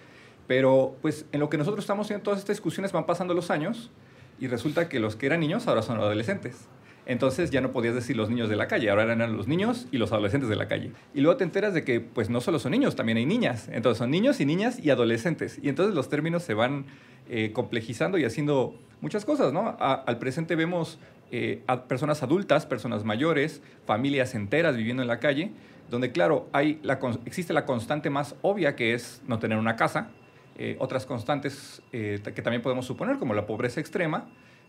Pero, 0.48 0.96
pues, 1.02 1.26
en 1.34 1.42
lo 1.42 1.50
que 1.50 1.58
nosotros 1.58 1.84
estamos 1.84 2.08
haciendo 2.08 2.24
todas 2.24 2.40
estas 2.40 2.56
discusiones 2.56 2.94
van 2.94 3.06
pasando 3.06 3.34
los 3.34 3.52
años 3.52 3.92
y 4.40 4.48
resulta 4.48 4.88
que 4.88 5.00
los 5.02 5.18
que 5.18 5.26
eran 5.26 5.42
niños 5.42 5.68
ahora 5.68 5.82
son 5.82 5.98
adolescentes. 5.98 6.70
Entonces 7.06 7.52
ya 7.52 7.62
no 7.62 7.72
podías 7.72 7.94
decir 7.94 8.18
los 8.18 8.30
niños 8.30 8.50
de 8.50 8.56
la 8.56 8.68
calle, 8.68 8.90
ahora 8.90 9.04
eran 9.04 9.38
los 9.38 9.48
niños 9.48 9.88
y 9.92 9.98
los 9.98 10.12
adolescentes 10.12 10.50
de 10.50 10.56
la 10.56 10.68
calle. 10.68 10.92
Y 11.14 11.22
luego 11.22 11.38
te 11.38 11.44
enteras 11.44 11.74
de 11.74 11.84
que 11.84 12.02
pues 12.02 12.30
no 12.30 12.42
solo 12.42 12.58
son 12.58 12.72
niños, 12.72 12.96
también 12.96 13.18
hay 13.18 13.26
niñas. 13.26 13.70
Entonces 13.72 14.00
son 14.00 14.10
niños 14.10 14.40
y 14.40 14.46
niñas 14.46 14.80
y 14.84 14.90
adolescentes. 14.90 15.60
Y 15.62 15.70
entonces 15.70 15.94
los 15.94 16.10
términos 16.10 16.44
se 16.44 16.56
van 16.56 16.86
eh, 17.30 17.52
complejizando 17.54 18.18
y 18.18 18.24
haciendo 18.24 18.76
muchas 19.02 19.26
cosas, 19.26 19.52
¿no? 19.54 19.76
al 19.80 20.20
presente 20.20 20.56
vemos 20.56 21.00
eh, 21.32 21.64
personas 21.88 22.24
adultas, 22.24 22.68
personas 22.68 23.04
mayores, 23.04 23.64
familias 23.86 24.36
enteras 24.36 24.78
viviendo 24.78 25.02
en 25.02 25.08
la 25.08 25.20
calle, 25.20 25.52
donde 25.90 26.12
claro, 26.12 26.48
hay 26.54 26.80
la, 26.82 27.00
existe 27.26 27.52
la 27.52 27.66
constante 27.66 28.10
más 28.10 28.36
obvia 28.42 28.76
que 28.76 28.94
es 28.94 29.22
no 29.28 29.38
tener 29.38 29.58
una 29.58 29.76
casa, 29.76 30.10
eh, 30.58 30.76
otras 30.80 31.06
constantes 31.06 31.82
que 31.92 32.42
también 32.44 32.62
podemos 32.62 32.86
suponer 32.86 33.18
como 33.18 33.34
la 33.34 33.46
pobreza 33.46 33.80
extrema, 33.80 34.28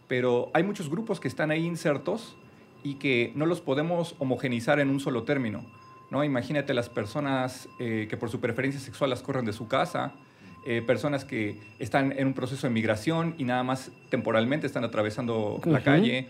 pero 0.09 0.51
hay 0.55 0.63
muchos 0.63 0.89
grupos 0.89 1.21
que 1.21 1.29
están 1.29 1.51
ahí 1.51 1.65
insertos 1.65 2.37
y 2.83 2.95
que 2.95 3.33
no 3.35 3.47
los 3.47 3.61
podemos 3.61 4.15
homogenizar 4.19 4.81
en 4.81 4.91
un 4.91 5.01
solo 5.01 5.25
término. 5.25 5.65
¿no? 6.11 6.23
Imagínate 6.23 6.75
las 6.75 6.89
personas 6.89 7.69
que 7.79 8.17
por 8.19 8.31
su 8.31 8.39
preferencia 8.39 8.81
sexual 8.81 9.11
las 9.11 9.23
corren 9.23 9.45
de 9.45 9.53
su 9.53 9.67
casa, 9.67 10.13
personas 10.87 11.25
que 11.25 11.59
están 11.81 12.13
en 12.13 12.29
un 12.29 12.35
proceso 12.35 12.69
de 12.69 12.73
migración 12.73 13.35
y 13.39 13.45
nada 13.45 13.65
más 13.65 13.91
temporalmente 14.09 14.69
están 14.69 14.85
atravesando 14.85 15.61
la 15.65 15.83
calle, 15.83 16.29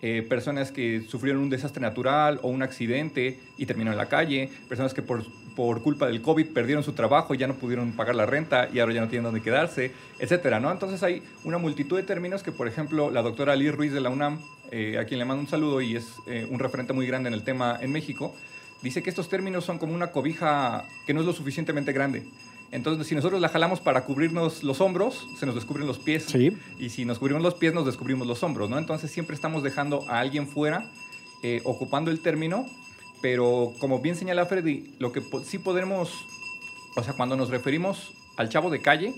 eh, 0.00 0.24
personas 0.28 0.70
que 0.70 1.00
sufrieron 1.00 1.42
un 1.42 1.50
desastre 1.50 1.82
natural 1.82 2.38
o 2.42 2.48
un 2.48 2.62
accidente 2.62 3.40
y 3.56 3.66
terminaron 3.66 3.94
en 3.94 3.98
la 3.98 4.08
calle, 4.08 4.48
personas 4.68 4.94
que 4.94 5.02
por, 5.02 5.24
por 5.58 5.82
culpa 5.82 6.06
del 6.06 6.22
COVID 6.22 6.50
perdieron 6.54 6.84
su 6.84 6.92
trabajo 6.92 7.34
ya 7.34 7.48
no 7.48 7.54
pudieron 7.54 7.90
pagar 7.90 8.14
la 8.14 8.26
renta 8.26 8.68
y 8.72 8.78
ahora 8.78 8.94
ya 8.94 9.00
no 9.00 9.08
tienen 9.08 9.24
dónde 9.24 9.42
quedarse, 9.42 9.90
etcétera, 10.20 10.60
¿no? 10.60 10.70
Entonces 10.70 11.02
hay 11.02 11.20
una 11.42 11.58
multitud 11.58 11.96
de 11.96 12.04
términos 12.04 12.44
que, 12.44 12.52
por 12.52 12.68
ejemplo, 12.68 13.10
la 13.10 13.22
doctora 13.22 13.54
Ali 13.54 13.68
Ruiz 13.68 13.92
de 13.92 14.00
la 14.00 14.08
UNAM, 14.08 14.38
eh, 14.70 14.98
a 15.00 15.04
quien 15.04 15.18
le 15.18 15.24
mando 15.24 15.40
un 15.40 15.48
saludo 15.48 15.80
y 15.80 15.96
es 15.96 16.06
eh, 16.28 16.46
un 16.48 16.60
referente 16.60 16.92
muy 16.92 17.08
grande 17.08 17.26
en 17.26 17.34
el 17.34 17.42
tema 17.42 17.76
en 17.80 17.90
México, 17.90 18.36
dice 18.82 19.02
que 19.02 19.10
estos 19.10 19.28
términos 19.28 19.64
son 19.64 19.78
como 19.78 19.94
una 19.94 20.12
cobija 20.12 20.84
que 21.08 21.12
no 21.12 21.18
es 21.22 21.26
lo 21.26 21.32
suficientemente 21.32 21.92
grande. 21.92 22.22
Entonces, 22.70 23.08
si 23.08 23.16
nosotros 23.16 23.40
la 23.40 23.48
jalamos 23.48 23.80
para 23.80 24.04
cubrirnos 24.04 24.62
los 24.62 24.80
hombros, 24.80 25.26
se 25.40 25.44
nos 25.44 25.56
descubren 25.56 25.88
los 25.88 25.98
pies. 25.98 26.26
Sí. 26.28 26.56
Y 26.78 26.90
si 26.90 27.04
nos 27.04 27.18
cubrimos 27.18 27.42
los 27.42 27.54
pies, 27.54 27.74
nos 27.74 27.84
descubrimos 27.84 28.28
los 28.28 28.44
hombros, 28.44 28.70
¿no? 28.70 28.78
Entonces, 28.78 29.10
siempre 29.10 29.34
estamos 29.34 29.64
dejando 29.64 30.08
a 30.08 30.20
alguien 30.20 30.46
fuera, 30.46 30.88
eh, 31.42 31.62
ocupando 31.64 32.12
el 32.12 32.20
término, 32.20 32.68
pero 33.20 33.72
como 33.78 34.00
bien 34.00 34.16
señala 34.16 34.46
Freddy, 34.46 34.94
lo 34.98 35.12
que 35.12 35.22
sí 35.44 35.58
podemos, 35.58 36.12
o 36.96 37.02
sea, 37.02 37.14
cuando 37.14 37.36
nos 37.36 37.50
referimos 37.50 38.12
al 38.36 38.48
chavo 38.48 38.70
de 38.70 38.80
calle, 38.80 39.14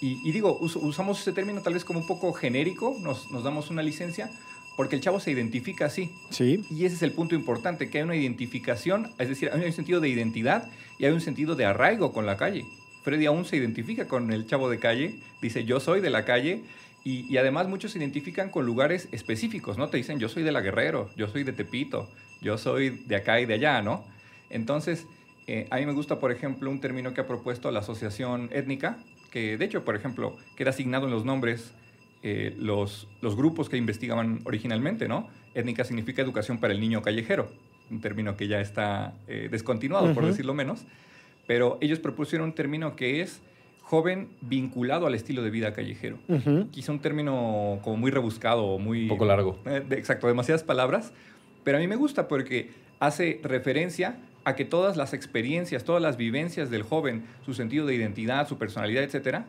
y, 0.00 0.18
y 0.26 0.32
digo, 0.32 0.56
us- 0.60 0.76
usamos 0.76 1.20
ese 1.20 1.32
término 1.32 1.60
tal 1.62 1.74
vez 1.74 1.84
como 1.84 2.00
un 2.00 2.06
poco 2.06 2.32
genérico, 2.32 2.96
nos, 3.02 3.30
nos 3.30 3.44
damos 3.44 3.70
una 3.70 3.82
licencia, 3.82 4.30
porque 4.76 4.96
el 4.96 5.02
chavo 5.02 5.20
se 5.20 5.30
identifica 5.30 5.86
así. 5.86 6.10
Sí. 6.30 6.64
Y 6.70 6.86
ese 6.86 6.96
es 6.96 7.02
el 7.02 7.12
punto 7.12 7.34
importante, 7.34 7.90
que 7.90 7.98
hay 7.98 8.04
una 8.04 8.16
identificación, 8.16 9.10
es 9.18 9.28
decir, 9.28 9.50
hay 9.52 9.62
un 9.62 9.72
sentido 9.72 10.00
de 10.00 10.08
identidad 10.08 10.70
y 10.98 11.04
hay 11.04 11.12
un 11.12 11.20
sentido 11.20 11.54
de 11.54 11.66
arraigo 11.66 12.12
con 12.12 12.24
la 12.24 12.36
calle. 12.36 12.64
Freddy 13.02 13.26
aún 13.26 13.44
se 13.44 13.56
identifica 13.56 14.06
con 14.08 14.32
el 14.32 14.46
chavo 14.46 14.70
de 14.70 14.78
calle, 14.78 15.16
dice 15.42 15.64
yo 15.64 15.80
soy 15.80 16.00
de 16.00 16.10
la 16.10 16.24
calle 16.24 16.62
y, 17.04 17.26
y 17.32 17.36
además 17.38 17.68
muchos 17.68 17.92
se 17.92 17.98
identifican 17.98 18.50
con 18.50 18.66
lugares 18.66 19.08
específicos, 19.12 19.78
¿no? 19.78 19.88
Te 19.88 19.96
dicen 19.96 20.18
yo 20.18 20.28
soy 20.28 20.42
de 20.42 20.52
la 20.52 20.60
Guerrero, 20.60 21.10
yo 21.16 21.28
soy 21.28 21.44
de 21.44 21.52
Tepito, 21.52 22.10
yo 22.40 22.58
soy 22.58 22.90
de 22.90 23.16
acá 23.16 23.40
y 23.40 23.46
de 23.46 23.54
allá, 23.54 23.82
¿no? 23.82 24.04
Entonces, 24.50 25.06
eh, 25.46 25.66
a 25.70 25.76
mí 25.76 25.86
me 25.86 25.92
gusta, 25.92 26.18
por 26.18 26.32
ejemplo, 26.32 26.70
un 26.70 26.80
término 26.80 27.14
que 27.14 27.20
ha 27.20 27.26
propuesto 27.26 27.70
la 27.70 27.80
Asociación 27.80 28.50
Étnica, 28.52 28.98
que 29.30 29.56
de 29.56 29.64
hecho, 29.64 29.84
por 29.84 29.96
ejemplo, 29.96 30.36
queda 30.56 30.70
asignado 30.70 31.06
en 31.06 31.12
los 31.12 31.24
nombres 31.24 31.72
eh, 32.22 32.54
los, 32.58 33.08
los 33.22 33.34
grupos 33.34 33.68
que 33.68 33.76
investigaban 33.76 34.40
originalmente, 34.44 35.08
¿no? 35.08 35.28
Étnica 35.54 35.84
significa 35.84 36.20
educación 36.20 36.58
para 36.58 36.74
el 36.74 36.80
niño 36.80 37.00
callejero, 37.00 37.50
un 37.90 38.00
término 38.00 38.36
que 38.36 38.46
ya 38.46 38.60
está 38.60 39.14
eh, 39.26 39.48
descontinuado, 39.50 40.12
por 40.12 40.22
Ujú. 40.22 40.32
decirlo 40.32 40.52
menos, 40.54 40.84
pero 41.46 41.78
ellos 41.80 41.98
propusieron 41.98 42.48
un 42.48 42.54
término 42.54 42.94
que 42.94 43.22
es 43.22 43.40
joven 43.90 44.28
vinculado 44.40 45.08
al 45.08 45.16
estilo 45.16 45.42
de 45.42 45.50
vida 45.50 45.72
callejero. 45.72 46.16
Quizá 46.70 46.92
un 46.92 47.00
término 47.00 47.80
como 47.82 47.96
muy 47.96 48.12
rebuscado, 48.12 48.78
muy... 48.78 49.02
Un 49.02 49.08
poco 49.08 49.24
largo. 49.24 49.58
Eh, 49.66 49.82
de- 49.88 49.96
exacto, 49.98 50.28
demasiadas 50.28 50.62
palabras, 50.62 51.12
pero 51.64 51.76
a 51.78 51.80
mí 51.80 51.88
me 51.88 51.96
gusta 51.96 52.28
porque 52.28 52.70
hace 53.00 53.40
referencia 53.42 54.16
a 54.44 54.54
que 54.54 54.64
todas 54.64 54.96
las 54.96 55.12
experiencias, 55.12 55.82
todas 55.82 56.00
las 56.00 56.16
vivencias 56.16 56.70
del 56.70 56.84
joven, 56.84 57.24
su 57.44 57.52
sentido 57.52 57.84
de 57.84 57.96
identidad, 57.96 58.46
su 58.48 58.58
personalidad, 58.58 59.02
etcétera, 59.02 59.46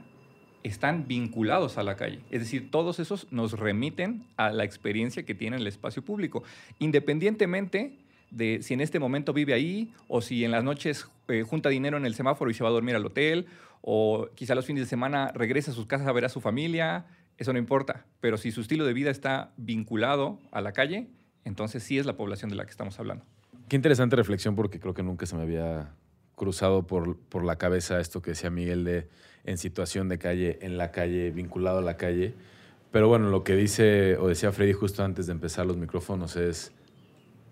están 0.64 1.08
vinculados 1.08 1.78
a 1.78 1.84
la 1.84 1.96
calle. 1.96 2.20
Es 2.32 2.40
decir, 2.40 2.72
todos 2.72 3.00
esos 3.00 3.28
nos 3.32 3.54
remiten 3.60 4.24
a 4.38 4.50
la 4.52 4.64
experiencia 4.64 5.22
que 5.24 5.36
tiene 5.36 5.56
en 5.58 5.62
el 5.62 5.68
espacio 5.68 6.02
público, 6.02 6.44
independientemente 6.80 7.94
de 8.32 8.60
si 8.64 8.74
en 8.74 8.82
este 8.82 8.98
momento 8.98 9.34
vive 9.34 9.54
ahí 9.54 9.92
o 10.08 10.22
si 10.22 10.46
en 10.46 10.52
las 10.52 10.64
noches 10.64 11.08
eh, 11.28 11.44
junta 11.48 11.70
dinero 11.70 11.98
en 11.98 12.06
el 12.06 12.16
semáforo 12.16 12.50
y 12.50 12.54
se 12.54 12.64
va 12.64 12.70
a 12.70 12.74
dormir 12.74 12.96
al 12.96 13.06
hotel 13.06 13.46
o 13.82 14.30
quizá 14.36 14.56
los 14.56 14.66
fines 14.66 14.84
de 14.84 14.90
semana 14.90 15.32
regresa 15.34 15.72
a 15.72 15.74
sus 15.74 15.88
casas 15.88 16.08
a 16.08 16.12
ver 16.12 16.26
a 16.26 16.30
su 16.30 16.42
familia, 16.42 17.06
eso 17.38 17.54
no 17.54 17.60
importa. 17.60 18.06
Pero 18.20 18.38
si 18.38 18.52
su 18.52 18.62
estilo 18.62 18.86
de 18.86 18.94
vida 18.94 19.10
está 19.10 19.54
vinculado 19.58 20.40
a 20.52 20.62
la 20.62 20.74
calle, 20.74 21.08
entonces 21.44 21.84
sí 21.84 21.98
es 21.98 22.06
la 22.06 22.16
población 22.16 22.50
de 22.50 22.56
la 22.56 22.66
que 22.66 22.72
estamos 22.72 23.00
hablando. 23.00 23.26
Qué 23.68 23.76
interesante 23.76 24.16
reflexión 24.16 24.56
porque 24.56 24.80
creo 24.80 24.94
que 24.94 25.04
nunca 25.04 25.26
se 25.26 25.36
me 25.36 25.44
había 25.44 25.96
cruzado 26.36 26.86
por, 26.86 27.18
por 27.18 27.44
la 27.44 27.58
cabeza 27.58 28.00
esto 28.00 28.22
que 28.22 28.32
decía 28.32 28.50
Miguel 28.50 28.84
de 28.84 29.08
en 29.44 29.58
situación 29.58 30.08
de 30.10 30.18
calle, 30.18 30.60
en 30.62 30.78
la 30.78 30.92
calle, 30.92 31.32
vinculado 31.32 31.80
a 31.80 31.82
la 31.82 31.98
calle. 31.98 32.34
Pero 32.92 33.08
bueno, 33.08 33.30
lo 33.30 33.44
que 33.44 33.56
dice 33.56 34.18
o 34.18 34.28
decía 34.28 34.52
Freddy 34.52 34.74
justo 34.74 35.04
antes 35.04 35.28
de 35.28 35.32
empezar 35.32 35.66
los 35.66 35.78
micrófonos 35.78 36.36
es, 36.36 36.74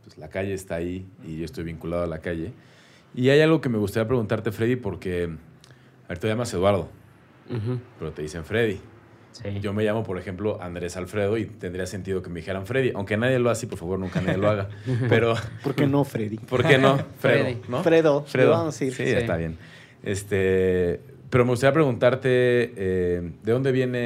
pues 0.03 0.17
la 0.17 0.29
calle 0.29 0.53
está 0.53 0.75
ahí 0.75 1.07
y 1.25 1.38
yo 1.38 1.45
estoy 1.45 1.63
vinculado 1.63 2.03
a 2.03 2.07
la 2.07 2.19
calle. 2.19 2.51
Y 3.15 3.29
hay 3.29 3.41
algo 3.41 3.62
que 3.62 3.69
me 3.69 3.77
gustaría 3.77 4.07
preguntarte, 4.07 4.51
Freddy, 4.51 4.75
porque, 4.75 5.29
a 6.09 6.13
ver, 6.13 6.17
te 6.17 6.27
llamas 6.27 6.51
Eduardo, 6.53 6.89
pero 7.99 8.11
te 8.11 8.21
dicen 8.23 8.43
Freddy. 8.43 8.79
sí. 9.31 9.59
Yo 9.61 9.73
me 9.73 9.83
llamo, 9.83 10.03
por 10.03 10.17
ejemplo, 10.17 10.61
Andrés 10.61 10.97
Alfredo 10.97 11.37
y 11.37 11.45
tendría 11.45 11.85
sentido 11.85 12.21
que 12.21 12.29
me 12.29 12.39
dijeran 12.39 12.65
Freddy, 12.65 12.91
aunque 12.95 13.15
nadie 13.15 13.39
lo 13.39 13.49
hace, 13.49 13.67
por 13.67 13.77
favor, 13.79 13.97
nunca 13.99 14.19
nadie 14.21 14.37
lo 14.37 14.49
haga. 14.49 14.69
Pero, 15.09 15.35
¿Por 15.63 15.75
qué 15.75 15.87
no, 15.87 16.03
Freddy? 16.03 16.37
¿por 16.49 16.65
qué 16.67 16.77
no? 16.77 16.97
Fredo, 16.97 17.43
Freddy. 17.45 17.61
¿no? 17.69 17.83
Fredo, 17.83 18.23
Fredo. 18.25 18.49
le 18.51 18.57
vamos 18.57 18.75
a 18.75 18.85
decir. 18.85 18.93
Sí, 18.93 19.05
Sí. 19.11 19.17
está 19.17 19.37
bien. 19.37 19.57
Este, 20.03 20.99
pero 21.29 21.45
me 21.45 21.51
gustaría 21.51 21.73
preguntarte, 21.73 22.73
eh, 22.75 23.31
¿de 23.43 23.51
dónde 23.51 23.71
viene, 23.71 23.99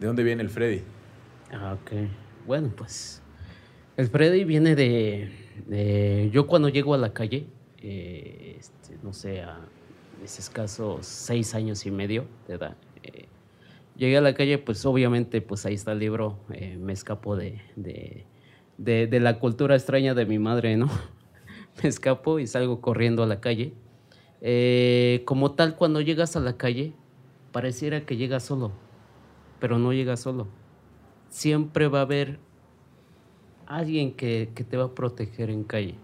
de 0.00 0.06
dónde 0.06 0.22
viene 0.22 0.42
el 0.42 0.48
Freddy? 0.50 0.82
Ah, 1.52 1.76
ok. 1.80 1.92
Bueno, 2.46 2.72
pues 2.76 3.22
el 3.96 4.08
Freddy 4.08 4.44
viene 4.44 4.74
de, 4.74 5.30
de- 5.66 6.30
Yo 6.32 6.46
cuando 6.46 6.68
llego 6.68 6.94
a 6.94 6.98
la 6.98 7.12
calle, 7.12 7.46
eh, 7.78 8.56
este, 8.58 8.96
no 9.02 9.12
sé, 9.12 9.42
a 9.42 9.58
mis 10.24 10.38
escasos 10.38 11.04
seis 11.04 11.54
años 11.54 11.84
y 11.84 11.90
medio 11.90 12.24
de 12.48 12.54
edad, 12.54 12.76
eh, 13.02 13.26
llegué 13.94 14.16
a 14.16 14.22
la 14.22 14.32
calle, 14.32 14.56
pues 14.56 14.86
obviamente, 14.86 15.42
pues 15.42 15.66
ahí 15.66 15.74
está 15.74 15.92
el 15.92 15.98
libro, 15.98 16.38
eh, 16.50 16.78
me 16.80 16.94
escapo 16.94 17.36
de, 17.36 17.60
de, 17.76 18.24
de- 18.78 19.06
de 19.06 19.20
la 19.20 19.38
cultura 19.38 19.74
extraña 19.74 20.14
de 20.14 20.24
mi 20.24 20.38
madre, 20.38 20.78
¿no? 20.78 20.88
me 21.82 21.90
escapo 21.90 22.38
y 22.38 22.46
salgo 22.46 22.80
corriendo 22.80 23.22
a 23.22 23.26
la 23.26 23.42
calle. 23.42 23.74
Eh, 24.40 25.20
como 25.26 25.52
tal, 25.52 25.76
cuando 25.76 26.00
llegas 26.00 26.36
a 26.36 26.40
la 26.40 26.56
calle, 26.56 26.94
pareciera 27.52 28.06
que 28.06 28.16
llegas 28.16 28.44
solo, 28.44 28.72
pero 29.60 29.78
no 29.78 29.92
llegas 29.92 30.20
solo 30.20 30.48
siempre 31.28 31.88
va 31.88 31.98
a 31.98 32.02
haber 32.02 32.38
alguien 33.66 34.14
que, 34.14 34.50
que 34.54 34.64
te 34.64 34.76
va 34.78 34.84
a 34.84 34.94
proteger 34.94 35.50
en 35.50 35.64
calle. 35.64 35.96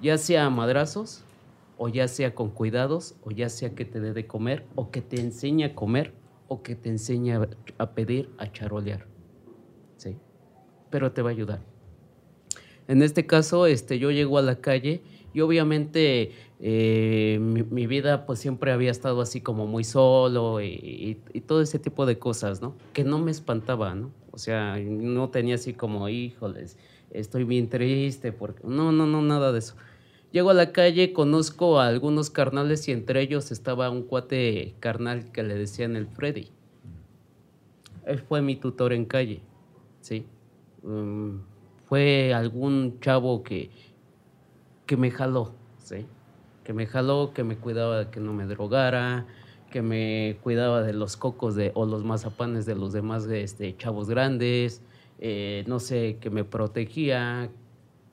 Ya 0.00 0.16
sea 0.16 0.46
a 0.46 0.50
madrazos, 0.50 1.24
o 1.78 1.88
ya 1.88 2.08
sea 2.08 2.34
con 2.34 2.50
cuidados, 2.50 3.16
o 3.22 3.30
ya 3.30 3.48
sea 3.48 3.74
que 3.74 3.84
te 3.84 4.00
dé 4.00 4.12
de 4.12 4.26
comer, 4.26 4.64
o 4.74 4.90
que 4.90 5.00
te 5.02 5.20
enseñe 5.20 5.64
a 5.64 5.74
comer, 5.74 6.12
o 6.48 6.62
que 6.62 6.74
te 6.74 6.88
enseñe 6.88 7.32
a, 7.78 7.90
pedir, 7.94 8.30
a 8.38 8.50
charolear. 8.52 9.06
¿Sí? 9.96 10.16
Pero 10.90 11.12
te 11.12 11.22
va 11.22 11.30
a 11.30 11.32
ayudar. 11.32 11.60
En 12.86 13.02
este 13.02 13.26
caso, 13.26 13.66
este, 13.66 13.98
yo 13.98 14.10
llego 14.10 14.38
a 14.38 14.42
la 14.42 14.56
calle 14.60 15.02
y 15.32 15.40
obviamente 15.40 16.32
eh, 16.60 17.38
mi, 17.40 17.62
mi 17.62 17.86
vida 17.86 18.26
pues 18.26 18.38
siempre 18.38 18.72
había 18.72 18.90
estado 18.90 19.20
así 19.22 19.40
como 19.40 19.66
muy 19.66 19.84
solo 19.84 20.60
y, 20.60 20.66
y- 20.68 21.18
y 21.32 21.40
todo 21.40 21.62
ese 21.62 21.78
tipo 21.78 22.04
de 22.06 22.18
cosas, 22.18 22.60
¿no? 22.60 22.74
Que 22.92 23.02
no 23.04 23.18
me 23.18 23.30
espantaba, 23.30 23.94
¿no? 23.94 24.10
O 24.30 24.38
sea, 24.38 24.76
no 24.78 25.30
tenía 25.30 25.54
así 25.54 25.72
como, 25.72 26.08
híjoles, 26.08 26.76
estoy 27.10 27.44
bien 27.44 27.68
triste, 27.68 28.32
porque... 28.32 28.62
No, 28.66 28.92
no, 28.92 29.06
no, 29.06 29.22
nada 29.22 29.50
de 29.52 29.60
eso. 29.60 29.76
Llego 30.34 30.50
a 30.50 30.54
la 30.54 30.72
calle, 30.72 31.12
conozco 31.12 31.78
a 31.78 31.86
algunos 31.86 32.28
carnales 32.28 32.88
y 32.88 32.90
entre 32.90 33.20
ellos 33.20 33.52
estaba 33.52 33.88
un 33.88 34.02
cuate 34.02 34.74
carnal 34.80 35.30
que 35.30 35.44
le 35.44 35.54
decían 35.54 35.94
el 35.94 36.08
Freddy. 36.08 36.48
Él 38.04 38.18
fue 38.18 38.42
mi 38.42 38.56
tutor 38.56 38.92
en 38.92 39.04
calle, 39.04 39.42
¿sí? 40.00 40.26
Um, 40.82 41.42
fue 41.84 42.34
algún 42.34 42.98
chavo 42.98 43.44
que, 43.44 43.70
que 44.86 44.96
me 44.96 45.12
jaló, 45.12 45.52
¿sí? 45.78 46.04
Que 46.64 46.72
me 46.72 46.86
jaló, 46.86 47.30
que 47.32 47.44
me 47.44 47.56
cuidaba 47.56 48.00
de 48.00 48.10
que 48.10 48.18
no 48.18 48.32
me 48.32 48.46
drogara, 48.46 49.28
que 49.70 49.82
me 49.82 50.38
cuidaba 50.42 50.82
de 50.82 50.94
los 50.94 51.16
cocos 51.16 51.54
de, 51.54 51.70
o 51.76 51.86
los 51.86 52.02
mazapanes 52.02 52.66
de 52.66 52.74
los 52.74 52.92
demás 52.92 53.26
este, 53.26 53.76
chavos 53.76 54.08
grandes, 54.08 54.82
eh, 55.20 55.62
no 55.68 55.78
sé, 55.78 56.18
que 56.20 56.30
me 56.30 56.42
protegía, 56.42 57.50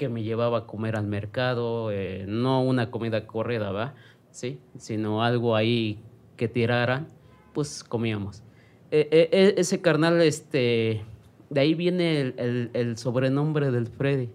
que 0.02 0.10
me 0.10 0.24
llevaba 0.24 0.58
a 0.58 0.66
comer 0.66 0.96
al 0.96 1.06
mercado, 1.06 1.92
eh, 1.92 2.26
no 2.28 2.64
una 2.64 2.90
comida 2.90 3.28
corrida, 3.28 3.72
¿va? 3.72 3.94
Sí, 4.32 4.58
sino 4.76 5.24
algo 5.24 5.56
ahí 5.56 6.00
que 6.38 6.48
tiraran, 6.48 7.08
pues 7.54 7.84
comíamos. 7.84 8.42
Eh, 8.90 9.08
eh, 9.12 9.54
ese 9.58 9.80
carnal, 9.80 10.20
este, 10.24 11.04
de 11.52 11.62
ahí 11.62 11.76
viene 11.76 12.20
el, 12.20 12.34
el- 12.38 12.70
el 12.74 12.98
sobrenombre 12.98 13.70
del 13.70 13.86
Freddy. 13.86 14.30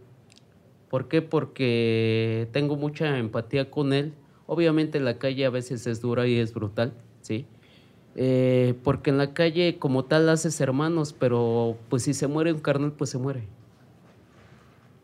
¿Por 0.88 1.08
qué? 1.08 1.20
Porque 1.20 2.46
tengo 2.52 2.76
mucha 2.76 3.18
empatía 3.18 3.68
con 3.68 3.92
él. 3.92 4.12
Obviamente 4.46 5.00
la 5.00 5.18
calle 5.18 5.46
a 5.46 5.50
veces 5.50 5.84
es 5.88 6.00
dura 6.00 6.28
y 6.28 6.38
es 6.38 6.54
brutal, 6.54 6.92
¿sí? 7.22 7.44
Eh, 8.14 8.74
porque 8.84 9.10
en 9.10 9.18
la 9.18 9.34
calle 9.34 9.78
como 9.80 10.04
tal 10.04 10.28
haces 10.28 10.60
hermanos, 10.60 11.12
pero 11.12 11.76
pues 11.88 12.04
si 12.04 12.14
se 12.14 12.28
muere 12.28 12.52
un 12.52 12.60
carnal, 12.60 12.92
pues 12.92 13.10
se 13.10 13.18
muere. 13.18 13.48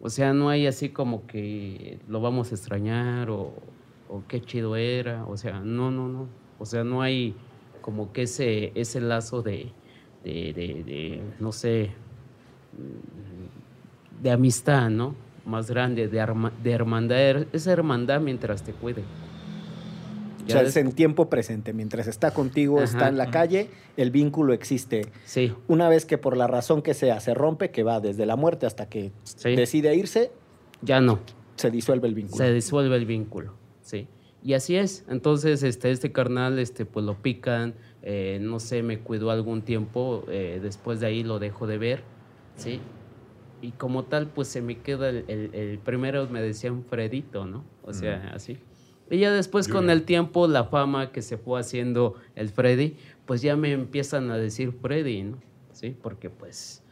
O 0.02 0.10
sea, 0.10 0.32
no 0.34 0.48
hay 0.50 0.66
así 0.66 0.88
como 0.88 1.26
que 1.28 2.00
lo 2.08 2.20
vamos 2.20 2.50
a 2.50 2.56
extrañar 2.56 3.30
o, 3.30 3.54
qué 4.28 4.40
chido 4.42 4.74
era. 4.76 5.24
O 5.26 5.36
sea, 5.36 5.60
no, 5.60 5.90
no, 5.92 6.08
no. 6.08 6.26
O 6.58 6.66
sea, 6.66 6.82
no 6.84 7.02
hay 7.02 7.34
como 7.80 8.12
que 8.12 8.22
ese, 8.22 8.72
ese 8.74 9.00
lazo 9.00 9.42
de, 9.42 9.70
de, 10.24 10.52
de- 10.52 10.84
de, 10.84 11.22
no 11.40 11.52
sé, 11.52 11.92
de 14.20 14.30
amistad, 14.30 14.90
¿no? 14.90 15.14
Más 15.46 15.68
grande, 15.70 16.08
de, 16.08 16.20
arma- 16.20 16.52
de 16.62 16.72
hermandad. 16.72 17.46
Esa 17.52 17.72
hermandad 17.72 18.20
mientras 18.20 18.62
te 18.62 18.72
cuide. 18.72 19.02
O 20.46 20.50
sea, 20.50 20.62
es 20.62 20.76
en 20.76 20.92
tiempo 20.92 21.28
presente. 21.30 21.72
Mientras 21.72 22.06
está 22.08 22.32
contigo, 22.32 22.76
Ajá, 22.78 22.84
está 22.84 23.08
en 23.08 23.16
la 23.16 23.24
ajá. 23.24 23.32
calle, 23.32 23.68
el 23.96 24.10
vínculo 24.10 24.52
existe. 24.52 25.06
Sí, 25.24 25.52
Una 25.68 25.88
vez 25.88 26.04
que 26.04 26.18
por 26.18 26.36
la 26.36 26.46
razón 26.46 26.82
que 26.82 26.94
sea 26.94 27.20
se 27.20 27.32
rompe, 27.34 27.70
que 27.70 27.82
va 27.82 28.00
desde 28.00 28.26
la 28.26 28.36
muerte 28.36 28.66
hasta 28.66 28.88
que 28.88 29.12
Sí. 29.24 29.54
decide 29.54 29.94
irse, 29.94 30.30
ya 30.82 31.00
no. 31.00 31.20
se 31.56 31.70
disuelve 31.70 32.08
el 32.08 32.14
vínculo. 32.14 32.44
Se 32.44 32.52
disuelve 32.52 32.96
el 32.96 33.06
vínculo, 33.06 33.54
¿sí? 33.82 34.08
Y 34.42 34.54
así 34.54 34.74
es. 34.74 35.04
Entonces, 35.08 35.62
este, 35.62 35.92
este 35.92 36.10
carnal, 36.10 36.58
este, 36.58 36.84
pues 36.86 37.06
lo 37.06 37.14
pican, 37.22 37.74
eh, 38.02 38.38
no 38.40 38.58
sé, 38.58 38.82
me 38.82 38.98
cuidó 38.98 39.30
algún 39.30 39.62
tiempo, 39.62 40.24
eh, 40.28 40.58
después 40.60 40.98
de 40.98 41.06
ahí 41.06 41.22
lo 41.22 41.38
dejo 41.38 41.68
de 41.68 41.78
ver, 41.78 42.02
¿sí? 42.56 42.80
Y 43.60 43.70
como 43.72 44.02
tal, 44.04 44.26
pues 44.26 44.48
se 44.48 44.60
me 44.60 44.78
queda 44.78 45.10
el, 45.10 45.24
el- 45.28 45.54
el 45.54 45.78
primero, 45.78 46.26
me 46.28 46.42
decían 46.42 46.82
Fredito, 46.82 47.46
¿no? 47.46 47.62
O 47.84 47.92
sea, 47.92 48.32
así. 48.34 48.58
Y 49.12 49.18
ya 49.18 49.30
después 49.32 49.68
con 49.68 49.90
el 49.90 50.02
tiempo, 50.04 50.48
la 50.48 50.64
fama 50.64 51.12
que 51.12 51.20
se 51.22 51.36
fue 51.36 51.60
haciendo 51.60 52.14
el 52.34 52.48
Freddy, 52.48 52.96
pues 53.26 53.42
ya 53.42 53.56
me 53.56 53.70
empiezan 53.72 54.30
a 54.30 54.38
decir 54.38 54.72
Freddy, 54.72 55.22
¿no? 55.22 55.36
Sí, 55.72 55.94
porque 56.02 56.30
pues 56.30 56.82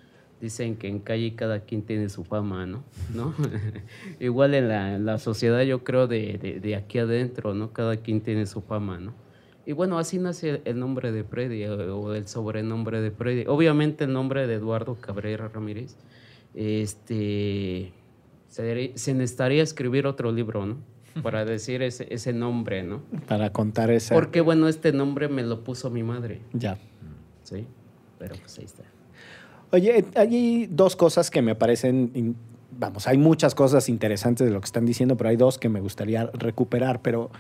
dicen 0.41 0.77
que 0.77 0.89
en 0.89 1.01
calle 1.01 1.35
cada 1.35 1.61
quien 1.61 1.83
tiene 1.83 2.09
su 2.11 2.25
fama, 2.25 2.67
¿no? 2.67 2.85
¿No? 3.15 3.35
Igual 4.21 4.55
en 4.55 4.69
la, 4.69 4.95
en 4.97 5.07
la 5.07 5.19
sociedad 5.19 5.63
yo 5.63 5.83
creo 5.83 6.07
de, 6.07 6.39
de- 6.41 6.61
de 6.61 6.77
aquí 6.77 6.99
adentro, 6.99 7.55
¿no? 7.55 7.73
Cada 7.73 7.97
quien 7.97 8.21
tiene 8.21 8.45
su 8.47 8.61
fama, 8.61 8.99
¿no? 8.99 9.15
Y 9.67 9.73
bueno, 9.73 9.99
así 9.99 10.19
nace 10.19 10.63
el 10.65 10.79
nombre 10.79 11.13
de 11.13 11.25
Freddy 11.25 11.65
o, 11.67 12.01
o 12.01 12.15
el 12.15 12.27
sobrenombre 12.29 13.01
de 13.01 13.11
Freddy. 13.13 13.45
Obviamente 13.47 14.05
el 14.05 14.13
nombre 14.13 14.47
de 14.47 14.55
Eduardo 14.55 14.95
Cabrera 15.01 15.49
Ramírez. 15.49 15.97
Este, 16.55 17.93
se, 18.49 18.93
se 18.97 19.15
necesitaría 19.15 19.63
escribir 19.63 20.07
otro 20.07 20.33
libro, 20.33 20.67
¿no? 20.67 20.77
Para 21.23 21.45
decir 21.45 21.83
ese, 21.83 22.07
ese 22.11 22.33
nombre, 22.33 22.83
¿no? 22.83 23.03
Para 23.27 23.51
contar 23.53 23.91
esa. 23.91 24.15
Porque 24.15 24.41
bueno, 24.41 24.69
este 24.69 24.93
nombre 24.93 25.29
me 25.29 25.43
lo 25.43 25.65
puso 25.65 25.91
mi 25.91 26.03
madre, 26.03 26.41
Ya. 26.53 26.79
¿sí? 27.43 27.67
Pero 28.19 28.37
pues 28.37 28.59
ahí 28.59 28.65
está. 28.65 28.85
Oye, 29.73 30.05
hay 30.15 30.67
dos 30.71 30.97
cosas 30.97 31.31
que 31.31 31.43
me 31.43 31.55
parecen, 31.55 32.37
vamos, 32.79 33.07
hay 33.07 33.19
muchas 33.19 33.55
cosas 33.55 33.89
interesantes 33.89 34.47
de 34.47 34.53
lo 34.53 34.61
que 34.61 34.67
están 34.67 34.85
diciendo, 34.87 35.17
pero 35.17 35.31
hay 35.31 35.37
dos 35.37 35.59
que 35.59 35.69
me 35.69 35.81
gustaría 35.81 36.27
recuperar. 36.33 37.03
Pero 37.03 37.31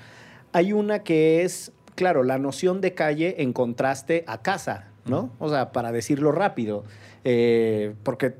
hay 0.52 0.72
una 0.72 1.00
que 1.04 1.42
es, 1.42 1.72
claro, 1.94 2.22
la 2.22 2.38
noción 2.38 2.80
de 2.80 2.94
calle 2.94 3.42
en 3.42 3.52
contraste 3.52 4.24
a 4.26 4.42
casa, 4.42 4.88
¿no? 5.06 5.30
O 5.38 5.48
sea, 5.48 5.72
para 5.72 5.92
decirlo 5.92 6.32
rápido, 6.32 6.84
eh, 7.24 7.94
porque, 8.02 8.34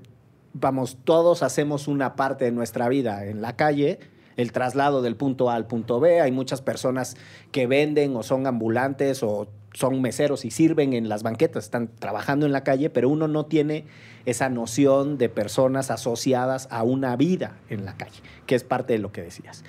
vamos, 0.55 0.99
todos 1.05 1.43
hacemos 1.43 1.89
una 1.89 2.17
parte 2.17 2.45
de 2.47 2.53
nuestra 2.53 2.89
vida 2.89 3.27
en 3.27 3.43
la 3.43 3.57
calle. 3.57 3.99
El 4.41 4.53
traslado 4.53 5.03
del 5.03 5.17
punto 5.17 5.51
A 5.51 5.55
al 5.55 5.67
punto 5.67 6.01
B. 6.01 6.21
Hay 6.21 6.33
muchas 6.33 6.63
personas 6.63 7.17
que 7.53 7.67
venden 7.67 8.17
o 8.17 8.23
son 8.23 8.47
ambulantes 8.47 9.23
o 9.23 9.49
son 9.75 10.01
meseros 10.01 10.45
y 10.45 10.51
sirven 10.51 10.95
en 10.95 11.09
las 11.09 11.23
banquetas, 11.23 11.65
están 11.65 11.91
trabajando 11.99 12.47
en 12.47 12.53
la 12.53 12.65
calle, 12.65 12.91
pero 12.91 13.09
uno 13.09 13.29
no 13.29 13.47
tiene 13.47 13.85
esa 14.27 14.49
noción 14.49 15.19
de 15.19 15.29
personas 15.29 15.91
asociadas 15.91 16.69
a 16.71 16.83
una 16.83 17.17
vida 17.17 17.59
en 17.69 17.85
la 17.85 17.97
calle, 17.97 18.21
que 18.47 18.55
es 18.55 18.65
parte 18.65 18.95
de 18.95 18.99
lo 18.99 19.13
que 19.13 19.23
decías. 19.23 19.63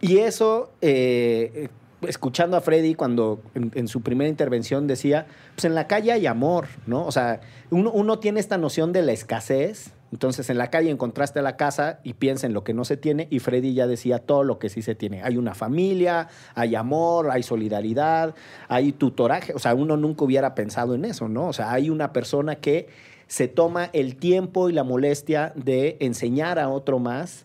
Y 0.00 0.18
eso, 0.18 0.70
eh, 0.80 1.68
escuchando 2.02 2.56
a 2.56 2.60
Freddy 2.60 2.94
cuando 2.94 3.40
en, 3.54 3.72
en 3.74 3.88
su 3.88 4.00
primera 4.00 4.28
intervención 4.28 4.86
decía, 4.86 5.26
pues 5.54 5.64
en 5.64 5.74
la 5.74 5.86
calle 5.86 6.12
hay 6.12 6.26
amor, 6.26 6.66
¿no? 6.86 7.04
O 7.04 7.12
sea, 7.12 7.40
uno, 7.70 7.90
uno 7.92 8.18
tiene 8.18 8.40
esta 8.40 8.58
noción 8.58 8.92
de 8.92 9.02
la 9.02 9.12
escasez, 9.12 9.92
entonces 10.12 10.48
en 10.50 10.58
la 10.58 10.70
calle 10.70 10.90
encontraste 10.90 11.38
a 11.38 11.42
la 11.42 11.56
casa 11.56 12.00
y 12.02 12.14
piensa 12.14 12.46
en 12.46 12.54
lo 12.54 12.64
que 12.64 12.74
no 12.74 12.84
se 12.84 12.96
tiene 12.96 13.28
y 13.30 13.40
Freddy 13.40 13.74
ya 13.74 13.86
decía 13.86 14.18
todo 14.18 14.44
lo 14.44 14.58
que 14.58 14.68
sí 14.68 14.82
se 14.82 14.94
tiene. 14.94 15.22
Hay 15.22 15.36
una 15.36 15.54
familia, 15.54 16.28
hay 16.54 16.74
amor, 16.74 17.30
hay 17.30 17.42
solidaridad, 17.42 18.34
hay 18.68 18.92
tutoraje, 18.92 19.52
o 19.54 19.58
sea, 19.58 19.74
uno 19.74 19.96
nunca 19.96 20.24
hubiera 20.24 20.54
pensado 20.54 20.94
en 20.94 21.04
eso, 21.04 21.28
¿no? 21.28 21.48
O 21.48 21.52
sea, 21.52 21.72
hay 21.72 21.90
una 21.90 22.12
persona 22.12 22.56
que 22.56 22.88
se 23.26 23.48
toma 23.48 23.90
el 23.92 24.16
tiempo 24.16 24.70
y 24.70 24.72
la 24.72 24.84
molestia 24.84 25.52
de 25.54 25.98
enseñar 26.00 26.58
a 26.58 26.70
otro 26.70 26.98
más 26.98 27.44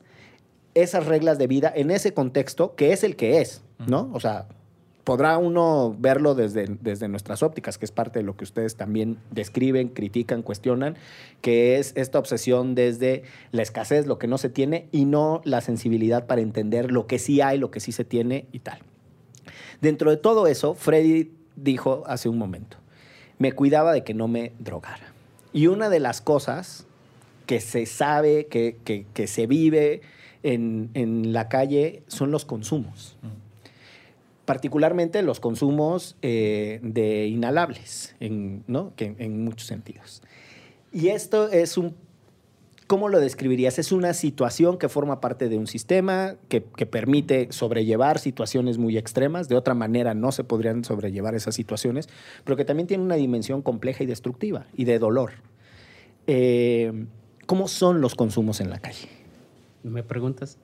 esas 0.73 1.05
reglas 1.05 1.37
de 1.37 1.47
vida 1.47 1.71
en 1.75 1.91
ese 1.91 2.13
contexto 2.13 2.75
que 2.75 2.93
es 2.93 3.03
el 3.03 3.15
que 3.15 3.41
es, 3.41 3.61
¿no? 3.85 4.09
O 4.13 4.19
sea, 4.19 4.47
podrá 5.03 5.37
uno 5.37 5.95
verlo 5.99 6.33
desde, 6.35 6.65
desde 6.81 7.07
nuestras 7.09 7.43
ópticas, 7.43 7.77
que 7.77 7.85
es 7.85 7.91
parte 7.91 8.19
de 8.19 8.23
lo 8.23 8.37
que 8.37 8.43
ustedes 8.45 8.75
también 8.75 9.17
describen, 9.31 9.89
critican, 9.89 10.41
cuestionan, 10.41 10.95
que 11.41 11.77
es 11.77 11.91
esta 11.95 12.19
obsesión 12.19 12.73
desde 12.73 13.23
la 13.51 13.61
escasez, 13.63 14.07
lo 14.07 14.17
que 14.17 14.27
no 14.27 14.37
se 14.37 14.49
tiene, 14.49 14.87
y 14.91 15.05
no 15.05 15.41
la 15.43 15.59
sensibilidad 15.61 16.25
para 16.25 16.41
entender 16.41 16.91
lo 16.91 17.05
que 17.07 17.19
sí 17.19 17.41
hay, 17.41 17.57
lo 17.57 17.69
que 17.69 17.79
sí 17.81 17.91
se 17.91 18.05
tiene 18.05 18.45
y 18.51 18.59
tal. 18.59 18.79
Dentro 19.81 20.09
de 20.09 20.17
todo 20.17 20.47
eso, 20.47 20.73
Freddy 20.75 21.31
dijo 21.55 22.03
hace 22.07 22.29
un 22.29 22.37
momento, 22.37 22.77
me 23.39 23.51
cuidaba 23.51 23.91
de 23.91 24.03
que 24.03 24.13
no 24.13 24.27
me 24.29 24.53
drogara. 24.59 25.11
Y 25.51 25.67
una 25.67 25.89
de 25.89 25.99
las 25.99 26.21
cosas 26.21 26.87
que 27.45 27.59
se 27.59 27.85
sabe, 27.85 28.45
que, 28.47 28.77
que- 28.85 29.27
se 29.27 29.47
vive 29.47 30.01
en, 30.43 30.89
en 30.93 31.33
la 31.33 31.49
calle 31.49 32.03
son 32.07 32.31
los 32.31 32.45
consumos. 32.45 33.17
Particularmente 34.45 35.21
los 35.21 35.39
consumos 35.39 36.17
eh, 36.21 36.79
de 36.83 37.27
inhalables, 37.27 38.15
en, 38.19 38.63
¿no? 38.67 38.93
que, 38.95 39.15
en 39.17 39.43
muchos 39.43 39.67
sentidos. 39.67 40.21
Y 40.91 41.07
esto 41.07 41.49
es 41.49 41.77
un, 41.77 41.95
¿cómo 42.87 43.09
lo 43.09 43.19
describirías? 43.19 43.79
Es 43.79 43.91
una 43.91 44.13
situación 44.13 44.77
que 44.77 44.89
forma 44.89 45.21
parte 45.21 45.49
de 45.49 45.57
un 45.57 45.67
sistema 45.67 46.35
que, 46.49 46.63
que 46.63 46.85
permite 46.85 47.47
sobrellevar 47.51 48.19
situaciones 48.19 48.77
muy 48.77 48.97
extremas. 48.97 49.47
De 49.47 49.55
otra 49.55 49.73
manera 49.73 50.13
no 50.13 50.31
se 50.31 50.43
podrían 50.43 50.83
sobrellevar 50.83 51.35
esas 51.35 51.55
situaciones, 51.55 52.09
pero 52.43 52.57
que 52.57 52.65
también 52.65 52.87
tiene 52.87 53.03
una 53.03 53.15
dimensión 53.15 53.61
compleja 53.61 54.03
y 54.03 54.07
destructiva 54.07 54.67
y 54.75 54.85
de 54.85 54.99
dolor. 54.99 55.31
Eh, 56.27 57.05
¿Cómo 57.45 57.67
son 57.67 58.01
los 58.01 58.15
consumos 58.15 58.61
en 58.61 58.69
la 58.69 58.79
calle? 58.79 59.09
¿Me 59.83 60.03
preguntas? 60.03 60.57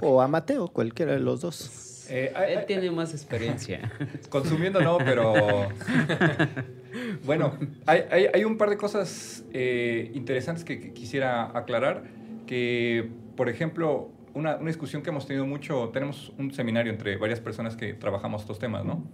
O 0.00 0.22
a 0.22 0.28
Mateo, 0.28 0.68
cualquiera 0.68 1.12
de 1.12 1.20
los 1.20 1.40
dos. 1.40 1.85
Eh, 2.10 2.32
Él 2.48 2.58
hay- 2.58 2.66
tiene 2.66 2.90
más 2.90 3.12
experiencia. 3.12 3.90
Consumiendo 4.28 4.80
no, 4.80 4.98
pero... 4.98 5.34
bueno, 7.24 7.54
hay, 7.86 8.02
hay- 8.10 8.26
hay 8.32 8.44
un 8.44 8.56
par 8.58 8.70
de 8.70 8.76
cosas 8.76 9.44
eh, 9.52 10.10
interesantes 10.14 10.64
que, 10.64 10.80
que 10.80 10.92
quisiera 10.92 11.56
aclarar. 11.56 12.04
Que, 12.46 13.08
por 13.36 13.48
ejemplo, 13.48 14.10
una, 14.34 14.56
una 14.56 14.68
discusión 14.68 15.02
que 15.02 15.10
hemos 15.10 15.26
tenido 15.26 15.46
mucho, 15.46 15.90
tenemos 15.92 16.32
un 16.38 16.52
seminario 16.52 16.92
entre 16.92 17.16
varias 17.16 17.40
personas 17.40 17.76
que 17.76 17.92
trabajamos 17.94 18.42
estos 18.42 18.58
temas, 18.58 18.84
¿no? 18.84 19.04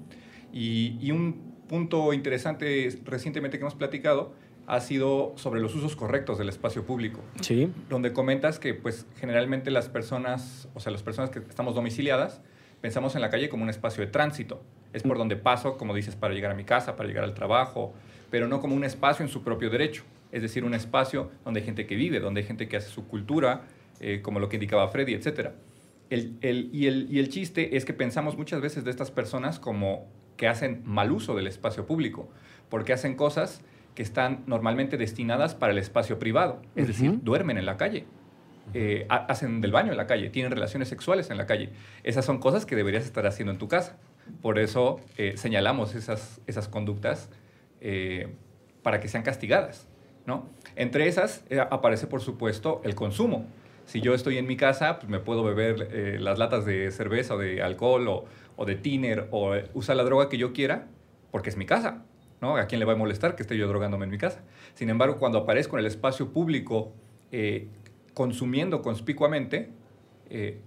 Y, 0.52 0.98
y 1.00 1.10
un 1.12 1.52
punto 1.68 2.12
interesante 2.12 2.88
recientemente 3.04 3.56
que 3.58 3.62
hemos 3.62 3.74
platicado 3.74 4.34
ha 4.66 4.80
sido 4.80 5.32
sobre 5.36 5.60
los 5.60 5.74
usos 5.74 5.96
correctos 5.96 6.38
del 6.38 6.48
espacio 6.48 6.84
público 6.84 7.20
Sí. 7.40 7.72
donde 7.88 8.12
comentas 8.12 8.58
que 8.60 8.74
pues 8.74 9.06
generalmente 9.18 9.70
las 9.72 9.88
personas, 9.88 10.68
o 10.74 10.80
sea, 10.80 10.92
las 10.92 11.02
personas 11.02 11.30
que 11.30 11.38
estamos 11.40 11.74
domiciliadas, 11.74 12.42
pensamos 12.82 13.14
en 13.14 13.22
la 13.22 13.30
calle 13.30 13.48
como 13.48 13.62
un 13.62 13.70
espacio 13.70 14.04
de 14.04 14.10
tránsito. 14.10 14.62
Es 14.92 15.02
por 15.04 15.16
donde 15.16 15.36
paso, 15.36 15.78
como 15.78 15.94
dices, 15.94 16.14
para 16.16 16.34
llegar 16.34 16.50
a 16.50 16.54
mi 16.54 16.64
casa, 16.64 16.96
para 16.96 17.08
llegar 17.08 17.24
al 17.24 17.32
trabajo, 17.32 17.94
pero 18.30 18.46
no 18.48 18.60
como 18.60 18.74
un 18.74 18.84
espacio 18.84 19.24
en 19.24 19.30
su 19.32 19.42
propio 19.42 19.70
derecho. 19.70 20.02
Es 20.32 20.42
decir, 20.42 20.64
un 20.64 20.74
espacio 20.74 21.30
donde 21.44 21.60
hay 21.60 21.66
gente 21.66 21.86
que 21.86 21.96
vive, 21.96 22.20
donde 22.20 22.42
hay 22.42 22.46
gente 22.46 22.68
que 22.68 22.76
hace 22.76 22.90
su 22.90 23.06
cultura, 23.08 23.62
eh, 24.00 24.20
como 24.22 24.38
lo 24.40 24.48
que 24.50 24.56
indicaba 24.56 24.88
Freddy, 24.88 25.14
etc. 25.14 25.50
El, 26.10 26.36
el- 26.42 26.68
y, 26.72 26.86
el, 26.88 27.06
y 27.10 27.18
el 27.20 27.28
chiste 27.30 27.76
es 27.76 27.84
que 27.86 27.94
pensamos 27.94 28.36
muchas 28.36 28.60
veces 28.60 28.84
de 28.84 28.90
estas 28.90 29.10
personas 29.10 29.58
como 29.58 30.06
que 30.36 30.48
hacen 30.48 30.82
mal 30.84 31.12
uso 31.12 31.34
del 31.34 31.46
espacio 31.46 31.86
público, 31.86 32.28
porque 32.68 32.92
hacen 32.92 33.14
cosas 33.14 33.62
que 33.94 34.02
están 34.02 34.42
normalmente 34.46 34.96
destinadas 34.96 35.54
para 35.54 35.72
el 35.72 35.78
espacio 35.78 36.18
privado, 36.18 36.62
es 36.74 36.86
decir, 36.88 37.10
duermen 37.22 37.58
en 37.58 37.66
la 37.66 37.76
calle, 37.76 38.06
eh, 38.74 39.06
ha- 39.08 39.26
hacen 39.26 39.60
del 39.60 39.72
baño 39.72 39.90
en 39.92 39.96
la 39.96 40.06
calle, 40.06 40.30
tienen 40.30 40.52
relaciones 40.52 40.88
sexuales 40.88 41.30
en 41.30 41.36
la 41.38 41.46
calle. 41.46 41.70
Esas 42.04 42.24
son 42.24 42.38
cosas 42.38 42.66
que 42.66 42.76
deberías 42.76 43.04
estar 43.04 43.26
haciendo 43.26 43.52
en 43.52 43.58
tu 43.58 43.68
casa. 43.68 43.96
Por 44.40 44.58
eso 44.58 45.00
eh, 45.18 45.34
señalamos 45.36 45.94
esas, 45.94 46.40
esas 46.46 46.68
conductas 46.68 47.28
eh, 47.80 48.28
para 48.82 49.00
que 49.00 49.08
sean 49.08 49.22
castigadas. 49.22 49.88
¿no? 50.26 50.48
Entre 50.76 51.08
esas 51.08 51.44
aparece, 51.70 52.06
por 52.06 52.20
supuesto, 52.20 52.80
el 52.84 52.94
consumo. 52.94 53.46
Si 53.84 54.00
yo 54.00 54.14
estoy 54.14 54.38
en 54.38 54.46
mi 54.46 54.56
casa, 54.56 54.98
pues 55.00 55.10
me 55.10 55.18
puedo 55.18 55.42
beber 55.42 56.20
las 56.20 56.38
latas 56.38 56.64
de 56.64 56.90
cerveza 56.92 57.34
o 57.34 57.38
de 57.38 57.62
alcohol 57.62 58.06
o, 58.06 58.24
o 58.56 58.64
de 58.64 58.76
tiner 58.76 59.26
o 59.32 59.54
usar 59.74 59.96
la 59.96 60.04
droga 60.04 60.28
que 60.28 60.38
yo 60.38 60.52
quiera 60.52 60.86
porque 61.32 61.50
es 61.50 61.56
mi 61.56 61.66
casa. 61.66 62.04
¿no? 62.40 62.56
¿A 62.56 62.66
quién 62.66 62.78
le 62.78 62.84
va 62.84 62.92
a 62.92 62.96
molestar 62.96 63.34
que 63.34 63.42
esté 63.42 63.56
yo 63.56 63.66
drogándome 63.66 64.04
en 64.04 64.10
mi 64.12 64.18
casa? 64.18 64.42
Sin 64.74 64.88
embargo, 64.88 65.18
cuando 65.18 65.38
aparezco 65.38 65.76
en 65.76 65.80
el 65.80 65.86
espacio 65.86 66.32
público 66.32 66.92
consumiendo 68.14 68.82
conspicuamente, 68.82 69.70
eh, 70.30 70.60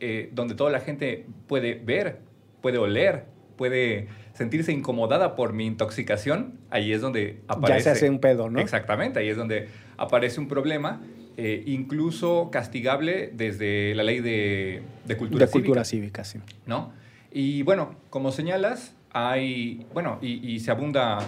eh, 0.00 0.30
donde 0.32 0.54
toda 0.54 0.70
la 0.70 0.80
gente 0.80 1.26
puede 1.46 1.74
ver, 1.74 2.20
puede 2.60 2.78
oler, 2.78 3.26
puede 3.56 4.08
sentirse 4.32 4.72
incomodada 4.72 5.36
por 5.36 5.52
mi 5.52 5.66
intoxicación, 5.66 6.58
ahí 6.70 6.92
es 6.92 7.00
donde 7.00 7.40
aparece... 7.46 7.78
Ya 7.78 7.84
se 7.84 7.90
hace 7.90 8.10
un 8.10 8.18
pedo, 8.18 8.50
¿no? 8.50 8.60
Exactamente, 8.60 9.20
ahí 9.20 9.28
es 9.28 9.36
donde 9.36 9.68
aparece 9.96 10.40
un 10.40 10.48
problema, 10.48 11.00
eh, 11.36 11.62
incluso 11.66 12.50
castigable 12.50 13.30
desde 13.32 13.94
la 13.94 14.02
ley 14.02 14.20
de, 14.20 14.82
de 15.04 15.16
cultura 15.16 15.46
de 15.46 15.52
cultura 15.52 15.84
cívica. 15.84 16.24
cívica, 16.24 16.46
sí. 16.48 16.54
¿no? 16.66 16.92
Y 17.32 17.62
bueno, 17.62 17.94
como 18.10 18.30
señalas, 18.32 18.96
hay, 19.12 19.86
bueno, 19.92 20.18
y, 20.20 20.48
y 20.48 20.60
se 20.60 20.70
abunda, 20.70 21.18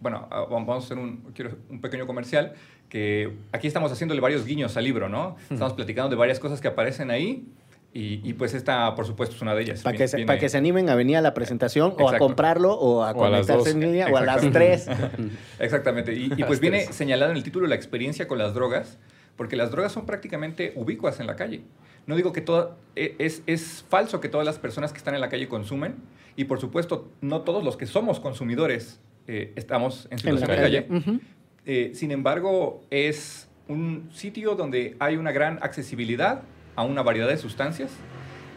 bueno, 0.00 0.26
vamos 0.30 0.82
a 0.82 0.86
hacer 0.86 0.98
un, 0.98 1.18
quiero 1.34 1.56
un 1.70 1.80
pequeño 1.80 2.06
comercial, 2.06 2.54
que 2.94 3.32
aquí 3.50 3.66
estamos 3.66 3.90
haciéndole 3.90 4.20
varios 4.20 4.44
guiños 4.46 4.76
al 4.76 4.84
libro, 4.84 5.08
¿no? 5.08 5.34
Estamos 5.50 5.72
platicando 5.72 6.10
de 6.10 6.14
varias 6.16 6.38
cosas 6.38 6.60
que 6.60 6.68
aparecen 6.68 7.10
ahí, 7.10 7.44
Y, 7.92 8.20
y, 8.28 8.32
pues 8.34 8.54
esta, 8.54 8.92
por 8.96 9.04
supuesto, 9.06 9.34
es 9.36 9.42
una 9.42 9.54
de 9.54 9.62
ellas. 9.62 9.82
Para 9.82 9.96
que, 9.96 10.06
Viene- 10.06 10.26
para 10.26 10.38
que 10.40 10.48
se 10.48 10.58
animen 10.58 10.88
a 10.90 10.94
venir 10.96 11.16
a 11.16 11.20
la 11.20 11.32
presentación 11.32 11.90
o 11.96 12.00
a 12.00 12.02
Exacto. 12.02 12.18
comprarlo 12.26 12.72
o 12.74 13.02
a 13.04 13.12
O 13.12 13.14
conectarse 13.14 13.70
en 13.70 13.80
línea 13.80 14.08
o 14.12 14.16
a 14.16 14.20
las 14.22 14.48
tres. 14.50 14.88
Exactamente. 15.60 16.12
Y, 16.14 16.32
y 16.36 16.44
pues 16.44 16.58
viene 16.60 16.86
señalado 16.92 17.30
en 17.32 17.36
el 17.36 17.42
título 17.44 17.66
la 17.68 17.74
experiencia 17.76 18.26
con 18.28 18.38
las 18.38 18.52
drogas, 18.54 18.98
porque 19.36 19.54
las 19.56 19.70
drogas 19.70 19.92
son 19.92 20.06
prácticamente 20.06 20.72
ubicuas 20.76 21.18
en 21.20 21.26
la 21.28 21.36
calle. 21.36 21.62
No 22.06 22.16
digo 22.16 22.32
que 22.32 22.40
todo, 22.40 22.76
e- 22.96 23.14
es, 23.18 23.42
es 23.46 23.84
falso 23.88 24.20
que 24.20 24.28
todas 24.28 24.44
las 24.46 24.58
personas 24.58 24.92
que 24.92 24.98
están 24.98 25.14
en 25.14 25.20
la 25.20 25.28
calle 25.28 25.46
consumen, 25.48 25.94
y 26.36 26.44
por 26.44 26.60
supuesto, 26.60 27.08
no 27.20 27.42
todos 27.42 27.62
los 27.64 27.76
que 27.76 27.86
somos 27.86 28.18
consumidores 28.20 29.00
eh, 29.28 29.52
estamos 29.56 30.06
en 30.10 30.18
En 30.18 30.34
la 30.34 30.40
situación 30.40 30.50
de 30.50 30.56
calle. 30.56 30.86
calle. 30.86 30.98
Ujú. 30.98 31.20
Eh, 31.66 31.92
sin 31.94 32.10
embargo, 32.10 32.82
es 32.90 33.48
un 33.68 34.10
sitio 34.12 34.54
donde 34.54 34.96
hay 34.98 35.16
una 35.16 35.32
gran 35.32 35.58
accesibilidad 35.62 36.42
a 36.76 36.82
una 36.82 37.02
variedad 37.02 37.28
de 37.28 37.38
sustancias 37.38 37.90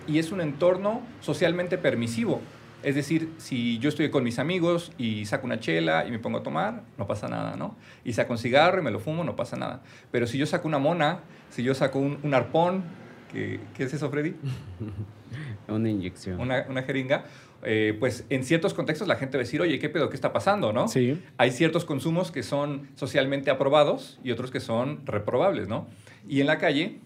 y 0.07 0.19
es 0.19 0.31
un 0.31 0.41
entorno 0.41 1.01
socialmente 1.21 1.77
permisivo. 1.77 2.41
Es 2.83 2.95
decir, 2.95 3.31
si 3.37 3.79
yo 3.79 3.89
estoy 3.89 4.09
con 4.09 4.23
mis 4.23 4.39
amigos 4.39 4.91
y 4.97 5.25
saco 5.25 5.45
una 5.45 5.59
chela 5.59 6.05
y 6.05 6.11
me 6.11 6.19
pongo 6.19 6.39
a 6.39 6.43
tomar, 6.43 6.83
no 6.97 7.07
pasa 7.07 7.27
nada, 7.27 7.55
¿no? 7.55 7.75
Y 8.03 8.13
saco 8.13 8.33
un 8.33 8.39
cigarro 8.39 8.79
y 8.79 8.83
me 8.83 8.91
lo 8.91 8.99
fumo, 8.99 9.23
no 9.23 9.35
pasa 9.35 9.57
nada. 9.57 9.81
Pero 10.11 10.27
si 10.27 10.37
yo 10.37 10.45
saco 10.45 10.67
una 10.67 10.77
mona, 10.77 11.21
si 11.49 11.63
yo 11.63 11.73
saco 11.73 11.99
un, 11.99 12.19
un 12.21 12.33
arpón, 12.33 12.83
¿qué, 13.31 13.59
¿qué 13.73 13.83
es 13.83 13.93
eso, 13.93 14.09
Freddy? 14.09 14.35
Una 15.67 15.89
inyección. 15.89 16.39
Una, 16.39 16.65
una 16.69 16.83
jeringa, 16.83 17.25
eh, 17.63 17.95
pues 17.99 18.25
en 18.29 18.43
ciertos 18.43 18.73
contextos 18.73 19.07
la 19.07 19.15
gente 19.15 19.37
va 19.37 19.41
a 19.41 19.45
decir, 19.45 19.61
oye, 19.61 19.79
¿qué 19.79 19.89
pedo? 19.89 20.09
¿Qué 20.09 20.15
está 20.15 20.33
pasando, 20.33 20.73
no? 20.73 20.87
Sí. 20.87 21.19
hay 21.37 21.51
ciertos 21.51 21.85
consumos 21.85 22.31
que 22.31 22.43
son 22.43 22.87
socialmente 22.95 23.49
aprobados 23.49 24.19
y 24.23 24.31
otros 24.31 24.51
que 24.51 24.59
son 24.59 25.05
reprobables, 25.05 25.67
¿no? 25.67 25.87
Y 26.27 26.41
en 26.41 26.47
la 26.47 26.57
calle 26.57 26.99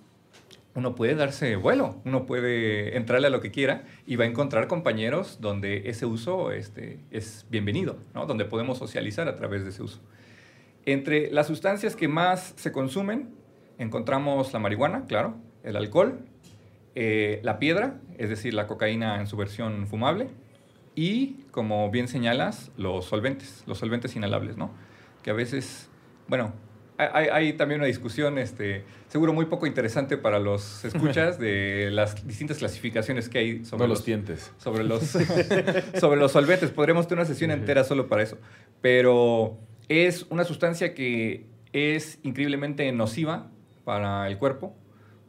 uno 0.73 0.95
puede 0.95 1.15
darse 1.15 1.55
vuelo, 1.57 2.01
uno 2.05 2.25
puede 2.25 2.95
entrarle 2.95 3.27
a 3.27 3.29
lo 3.29 3.41
que 3.41 3.51
quiera 3.51 3.83
y 4.05 4.15
va 4.15 4.23
a 4.23 4.27
encontrar 4.27 4.67
compañeros 4.67 5.39
donde 5.41 5.89
ese 5.89 6.05
uso 6.05 6.51
este, 6.51 6.99
es 7.11 7.45
bienvenido, 7.49 7.97
¿no? 8.13 8.25
Donde 8.25 8.45
podemos 8.45 8.77
socializar 8.77 9.27
a 9.27 9.35
través 9.35 9.63
de 9.63 9.69
ese 9.69 9.83
uso. 9.83 9.99
Entre 10.85 11.29
las 11.31 11.47
sustancias 11.47 11.95
que 11.95 12.07
más 12.07 12.53
se 12.55 12.71
consumen 12.71 13.29
encontramos 13.77 14.53
la 14.53 14.59
marihuana, 14.59 15.05
claro, 15.07 15.35
el 15.63 15.75
alcohol, 15.75 16.19
eh, 16.95 17.39
la 17.43 17.59
piedra, 17.59 17.99
es 18.17 18.29
decir, 18.29 18.53
la 18.53 18.67
cocaína 18.67 19.19
en 19.19 19.27
su 19.27 19.37
versión 19.37 19.87
fumable, 19.87 20.29
y, 20.95 21.45
como 21.51 21.89
bien 21.89 22.07
señalas, 22.07 22.71
los 22.77 23.05
solventes, 23.05 23.63
los 23.65 23.77
solventes 23.77 24.15
inhalables, 24.15 24.57
¿no? 24.57 24.71
Que 25.23 25.31
a 25.31 25.33
veces, 25.33 25.89
bueno, 26.27 26.53
hay, 26.97 27.53
también 27.53 27.79
una 27.79 27.87
discusión, 27.87 28.37
este, 28.37 28.83
seguro 29.07 29.33
muy 29.33 29.45
poco 29.45 29.65
interesante 29.65 30.17
para 30.17 30.39
los 30.39 30.85
escuchas, 30.85 31.39
de 31.39 31.89
las 31.91 32.27
distintas 32.27 32.57
clasificaciones 32.57 33.29
que 33.29 33.39
hay 33.39 33.65
sobre 33.65 33.83
No 33.83 33.87
los 33.87 33.99
los, 33.99 34.05
tientes. 34.05 34.51
sobre 34.57 34.83
los, 34.83 35.03
sobre 35.99 36.19
los 36.19 36.31
solventes. 36.31 36.69
Podríamos 36.71 37.07
tener 37.07 37.21
una 37.23 37.27
sesión 37.27 37.51
entera 37.51 37.83
solo 37.83 38.07
para 38.07 38.23
eso. 38.23 38.37
Pero 38.81 39.57
es 39.87 40.25
una 40.29 40.43
sustancia 40.43 40.93
que 40.93 41.47
es 41.73 42.19
increíblemente 42.23 42.91
nociva 42.91 43.49
para 43.83 44.27
el 44.27 44.37
cuerpo. 44.37 44.75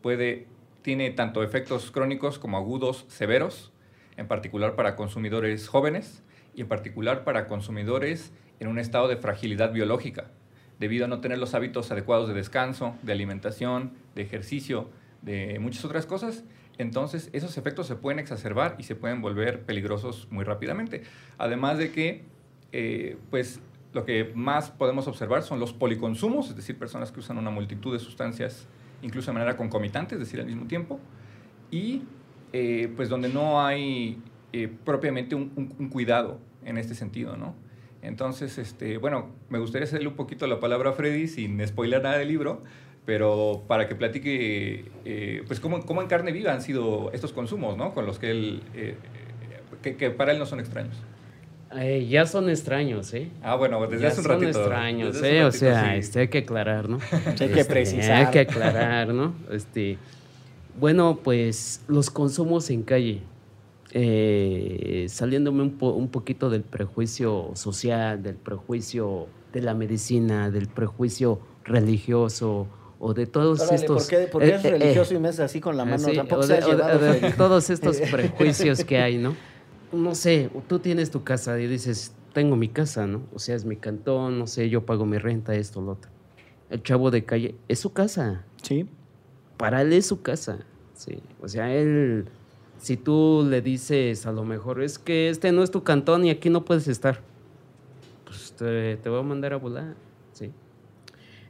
Puede, 0.02 0.46
tiene 0.82 1.10
tanto 1.10 1.42
efectos 1.42 1.90
crónicos 1.90 2.38
como 2.38 2.56
agudos 2.56 3.06
severos, 3.08 3.72
en 4.16 4.28
particular 4.28 4.74
para 4.74 4.96
consumidores 4.96 5.68
jóvenes 5.68 6.22
y 6.54 6.60
en 6.60 6.68
particular 6.68 7.24
para 7.24 7.46
consumidores 7.46 8.32
en 8.60 8.68
un 8.68 8.78
estado 8.78 9.08
de 9.08 9.16
fragilidad 9.16 9.72
biológica, 9.72 10.26
debido 10.78 11.06
a 11.06 11.08
no 11.08 11.20
tener 11.20 11.38
los 11.38 11.54
hábitos 11.54 11.90
adecuados 11.90 12.28
de 12.28 12.34
descanso, 12.34 12.96
de 13.02 13.12
alimentación, 13.12 13.92
de 14.14 14.22
ejercicio, 14.22 14.90
de 15.22 15.58
muchas 15.58 15.84
otras 15.84 16.06
cosas. 16.06 16.44
Entonces, 16.78 17.30
esos 17.32 17.56
efectos 17.58 17.86
se 17.86 17.96
pueden 17.96 18.18
exacerbar 18.18 18.76
y 18.78 18.82
se 18.82 18.94
pueden 18.94 19.22
volver 19.22 19.62
peligrosos 19.62 20.26
muy 20.30 20.44
rápidamente. 20.44 21.02
Además 21.38 21.78
de 21.78 21.92
que, 21.92 22.24
eh, 22.72 23.16
pues, 23.30 23.60
lo 23.92 24.04
que 24.04 24.32
más 24.34 24.70
podemos 24.70 25.06
observar 25.06 25.42
son 25.42 25.60
los 25.60 25.72
policonsumos, 25.72 26.48
es 26.48 26.56
decir, 26.56 26.78
personas 26.78 27.12
que 27.12 27.20
usan 27.20 27.38
una 27.38 27.50
multitud 27.50 27.92
de 27.92 27.98
sustancias, 27.98 28.66
incluso 29.02 29.30
de 29.30 29.34
manera 29.34 29.56
concomitante, 29.56 30.14
es 30.14 30.20
decir, 30.20 30.40
al 30.40 30.46
mismo 30.46 30.66
tiempo, 30.66 30.98
y 31.70 32.02
eh, 32.52 32.92
pues 32.96 33.08
donde 33.08 33.28
no 33.28 33.64
hay 33.64 34.18
eh, 34.52 34.70
propiamente 34.84 35.34
un, 35.34 35.48
cuidado 35.90 36.38
en 36.64 36.78
este 36.78 36.94
sentido, 36.94 37.36
¿no? 37.36 37.54
Entonces, 38.02 38.58
este, 38.58 38.98
bueno, 38.98 39.30
me 39.48 39.58
gustaría 39.58 39.84
hacerle 39.84 40.08
un 40.08 40.16
poquito 40.16 40.46
la 40.46 40.58
palabra 40.58 40.90
a 40.90 40.92
Freddy 40.92 41.28
sin 41.28 41.64
spoiler 41.66 42.02
nada 42.02 42.18
del 42.18 42.28
libro, 42.28 42.62
pero 43.04 43.64
para 43.68 43.88
que 43.88 43.94
platique, 43.94 44.90
eh, 45.04 45.44
pues, 45.46 45.60
cómo, 45.60 45.84
cómo 45.84 46.02
en 46.02 46.08
carne 46.08 46.32
viva 46.32 46.52
han 46.52 46.62
sido 46.62 47.10
estos 47.12 47.32
consumos, 47.32 47.76
¿no? 47.76 47.94
Con 47.94 48.06
los 48.06 48.18
que 48.18 48.30
él, 48.30 48.62
que, 49.82 49.96
que 49.96 50.10
para 50.10 50.32
él 50.32 50.38
no 50.38 50.46
son 50.46 50.60
extraños. 50.60 50.96
Eh, 51.76 52.06
ya 52.08 52.26
son 52.26 52.50
extraños, 52.50 53.12
¿eh? 53.14 53.30
Ah, 53.42 53.54
bueno, 53.56 53.80
desde 53.86 54.02
ya 54.02 54.08
hace 54.08 54.20
un 54.20 54.26
son 54.26 54.40
ratito. 54.40 54.58
extraños, 54.60 55.14
desde 55.14 55.28
hace 55.28 55.36
¿eh? 55.40 55.44
O 55.44 55.52
sea, 55.52 55.92
sí. 55.92 55.98
este, 55.98 56.20
hay 56.20 56.28
que 56.28 56.38
aclarar, 56.38 56.88
¿no? 56.88 56.98
hay 57.26 57.34
que 57.34 57.44
Este, 57.60 57.64
precisar. 57.64 58.12
Hay 58.26 58.30
que 58.30 58.40
aclarar, 58.40 59.08
¿no? 59.14 59.34
Este, 59.50 59.96
bueno, 60.78 61.20
pues 61.22 61.82
los 61.88 62.10
consumos 62.10 62.68
en 62.70 62.82
calle. 62.82 63.22
Eh, 63.94 65.06
saliéndome 65.10 65.62
un, 65.62 65.72
po- 65.76 65.92
un 65.92 66.08
poquito 66.08 66.48
del 66.48 66.62
prejuicio 66.62 67.50
social, 67.54 68.22
del 68.22 68.36
prejuicio 68.36 69.26
de 69.52 69.60
la 69.60 69.74
medicina, 69.74 70.50
del 70.50 70.66
prejuicio 70.68 71.40
religioso 71.64 72.66
o 72.98 73.12
de 73.12 73.26
todos 73.26 73.60
Órale, 73.60 73.76
estos... 73.76 74.04
¿Por 74.04 74.10
qué, 74.10 74.26
por 74.28 74.42
qué 74.42 74.48
eh, 74.48 74.54
es 74.54 74.64
eh, 74.64 74.68
eh, 74.68 74.70
religioso 74.78 75.14
y 75.14 75.18
me 75.18 75.28
haces 75.28 75.40
así 75.40 75.60
con 75.60 75.76
la 75.76 75.82
Ah, 75.82 75.86
mano? 75.86 76.08
sí, 76.08 76.16
Tampoco 76.16 76.40
o 76.40 76.42
se 76.44 76.54
de, 76.54 76.58
ha 76.60 76.66
o 76.66 76.68
de- 76.70 76.74
llevado, 76.76 76.96
o 76.98 77.02
de 77.02 77.12
Freddy. 77.18 77.36
todos 77.36 77.68
estos 77.70 77.96
prejuicios 78.10 78.82
que 78.84 78.98
hay, 78.98 79.18
¿no? 79.18 79.34
No 79.92 80.14
sé, 80.14 80.50
tú 80.68 80.78
tienes 80.78 81.10
tu 81.10 81.22
casa 81.22 81.60
y 81.60 81.66
dices, 81.66 82.14
tengo 82.32 82.56
mi 82.56 82.68
casa, 82.68 83.06
¿no? 83.06 83.22
O 83.34 83.38
sea, 83.38 83.54
es 83.54 83.64
mi 83.64 83.76
cantón, 83.76 84.38
no 84.38 84.46
sé, 84.46 84.70
yo 84.70 84.86
pago 84.86 85.04
mi 85.04 85.18
renta, 85.18 85.54
esto, 85.54 85.80
lo 85.82 85.92
otro. 85.92 86.10
El 86.70 86.82
chavo 86.82 87.10
de 87.10 87.24
calle, 87.24 87.54
es 87.68 87.78
su 87.80 87.92
casa, 87.92 88.44
Sí. 88.62 88.86
para 89.58 89.82
él 89.82 89.92
es 89.92 90.06
su 90.06 90.22
casa, 90.22 90.60
sí. 90.94 91.18
O 91.42 91.48
sea, 91.48 91.74
él, 91.74 92.24
si 92.78 92.96
tú 92.96 93.46
le 93.48 93.60
dices 93.60 94.24
a 94.26 94.32
lo 94.32 94.44
mejor, 94.44 94.82
es 94.82 94.98
que 94.98 95.28
este 95.28 95.52
no 95.52 95.62
es 95.62 95.70
tu 95.70 95.82
cantón 95.82 96.24
y 96.24 96.30
aquí 96.30 96.48
no 96.48 96.64
puedes 96.64 96.88
estar, 96.88 97.20
pues 98.24 98.54
te, 98.56 98.96
te 98.96 99.08
voy 99.10 99.20
a 99.20 99.22
mandar 99.22 99.52
a 99.52 99.56
volar, 99.56 99.94
sí. 100.32 100.50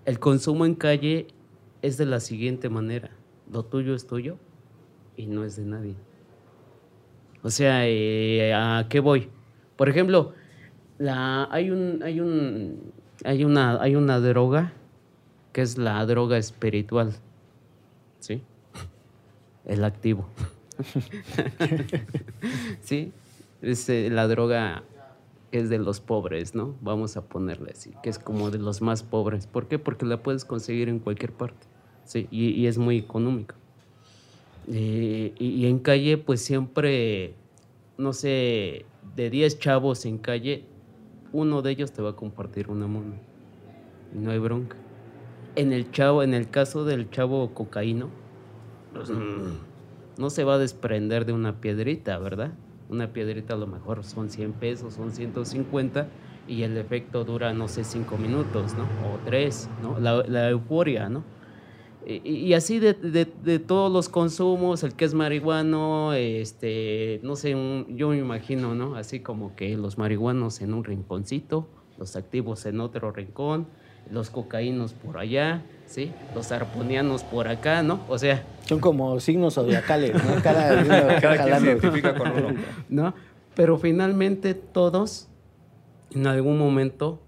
El 0.04 0.18
consumo 0.18 0.66
en 0.66 0.74
calle 0.74 1.28
es 1.80 1.96
de 1.96 2.06
la 2.06 2.18
siguiente 2.18 2.68
manera, 2.68 3.10
lo 3.52 3.64
tuyo 3.64 3.94
es 3.94 4.04
tuyo 4.08 4.36
y 5.16 5.26
no 5.26 5.44
es 5.44 5.54
de 5.54 5.64
nadie. 5.64 5.94
O 7.42 7.50
sea, 7.50 7.88
eh, 7.88 8.54
¿a 8.54 8.86
qué 8.88 9.00
voy? 9.00 9.28
Por 9.76 9.88
ejemplo, 9.88 10.32
la, 10.98 11.48
hay 11.50 11.70
un, 11.70 12.00
hay 12.04 12.20
un, 12.20 12.92
hay 13.24 13.44
una, 13.44 13.82
hay 13.82 13.96
una 13.96 14.20
droga 14.20 14.72
que 15.52 15.62
es 15.62 15.76
la 15.76 16.04
droga 16.06 16.38
espiritual, 16.38 17.12
¿sí? 18.20 18.42
El 19.64 19.84
activo. 19.84 20.28
sí, 22.80 23.12
es 23.60 23.88
eh, 23.88 24.08
la 24.10 24.28
droga 24.28 24.84
que 25.50 25.58
es 25.58 25.68
de 25.68 25.78
los 25.78 26.00
pobres, 26.00 26.54
¿no? 26.54 26.76
Vamos 26.80 27.16
a 27.16 27.22
ponerle 27.22 27.72
así, 27.72 27.92
que 28.02 28.10
es 28.10 28.18
como 28.18 28.50
de 28.50 28.58
los 28.58 28.82
más 28.82 29.02
pobres. 29.02 29.46
¿Por 29.46 29.66
qué? 29.66 29.78
Porque 29.78 30.06
la 30.06 30.22
puedes 30.22 30.44
conseguir 30.44 30.88
en 30.88 31.00
cualquier 31.00 31.32
parte, 31.32 31.66
sí, 32.04 32.28
y, 32.30 32.50
y 32.50 32.68
es 32.68 32.78
muy 32.78 32.98
económica. 32.98 33.56
Y, 34.68 35.32
y 35.38 35.66
en 35.66 35.78
calle, 35.78 36.18
pues 36.18 36.42
siempre, 36.42 37.34
no 37.98 38.12
sé, 38.12 38.86
de 39.16 39.30
10 39.30 39.58
chavos 39.58 40.06
en 40.06 40.18
calle, 40.18 40.64
uno 41.32 41.62
de 41.62 41.70
ellos 41.70 41.92
te 41.92 42.02
va 42.02 42.10
a 42.10 42.16
compartir 42.16 42.68
una 42.68 42.86
mona. 42.86 43.16
No 44.12 44.30
hay 44.30 44.38
bronca. 44.38 44.76
En 45.56 45.72
el 45.72 45.90
chavo, 45.90 46.22
en 46.22 46.34
el 46.34 46.48
caso 46.48 46.84
del 46.84 47.10
chavo 47.10 47.52
cocaíno, 47.54 48.10
pues, 48.92 49.10
mm, 49.10 49.58
no 50.18 50.30
se 50.30 50.44
va 50.44 50.54
a 50.54 50.58
desprender 50.58 51.24
de 51.24 51.32
una 51.32 51.60
piedrita, 51.60 52.18
¿verdad? 52.18 52.52
Una 52.88 53.12
piedrita 53.12 53.54
a 53.54 53.56
lo 53.56 53.66
mejor 53.66 54.04
son 54.04 54.30
100 54.30 54.52
pesos, 54.52 54.94
son 54.94 55.12
150 55.12 56.08
y 56.46 56.62
el 56.62 56.76
efecto 56.76 57.24
dura, 57.24 57.54
no 57.54 57.68
sé, 57.68 57.84
5 57.84 58.18
minutos, 58.18 58.74
¿no? 58.74 58.82
O 58.82 59.18
3, 59.24 59.68
¿no? 59.82 59.98
La, 59.98 60.22
la 60.26 60.50
euforia, 60.50 61.08
¿no? 61.08 61.24
Y, 62.06 62.30
y 62.30 62.54
así 62.54 62.78
de, 62.80 62.94
de- 62.94 63.24
de 63.44 63.58
todos 63.58 63.90
los 63.92 64.08
consumos, 64.08 64.82
el 64.82 64.94
que 64.94 65.04
es 65.04 65.14
marihuano, 65.14 66.12
este, 66.14 67.20
no 67.22 67.36
sé, 67.36 67.54
un- 67.54 67.86
yo 67.96 68.08
me 68.10 68.18
imagino, 68.18 68.74
¿no? 68.74 68.96
Así 68.96 69.20
como 69.20 69.54
que 69.54 69.76
los 69.76 69.98
marihuanos 69.98 70.60
en 70.62 70.74
un 70.74 70.84
rinconcito, 70.84 71.68
los 71.98 72.16
activos 72.16 72.66
en 72.66 72.80
otro 72.80 73.12
rincón, 73.12 73.66
los 74.10 74.30
cocaínos 74.30 74.94
por 74.94 75.18
allá, 75.18 75.62
¿sí? 75.86 76.10
Los 76.34 76.50
arponianos 76.50 77.22
por 77.22 77.46
acá, 77.46 77.82
¿no? 77.84 78.00
O 78.08 78.18
sea, 78.18 78.42
Son 78.66 78.80
como 78.80 79.18
signos 79.20 79.54
zodiacales, 79.54 80.14
¿no? 80.24 80.42
Cada, 80.42 80.82
uno 80.82 81.20
Cada 81.20 81.44
quien 81.44 81.60
se 81.60 81.66
identifica 81.66 82.14
con 82.16 82.30
uno. 82.32 82.54
¿no? 82.88 83.14
Pero 83.54 83.78
finalmente 83.78 84.54
todos, 84.54 85.28
en 86.10 86.26
algún 86.26 86.58
momento, 86.58 87.20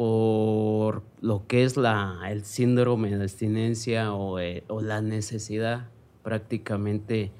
por 0.00 1.02
lo 1.20 1.46
que 1.46 1.62
es 1.62 1.76
la, 1.76 2.20
el 2.30 2.46
síndrome 2.46 3.14
de 3.14 3.22
abstinencia 3.22 4.14
o, 4.14 4.38
eh, 4.38 4.64
o 4.68 4.80
la 4.80 5.02
necesidad 5.02 5.90
prácticamente 6.22 7.32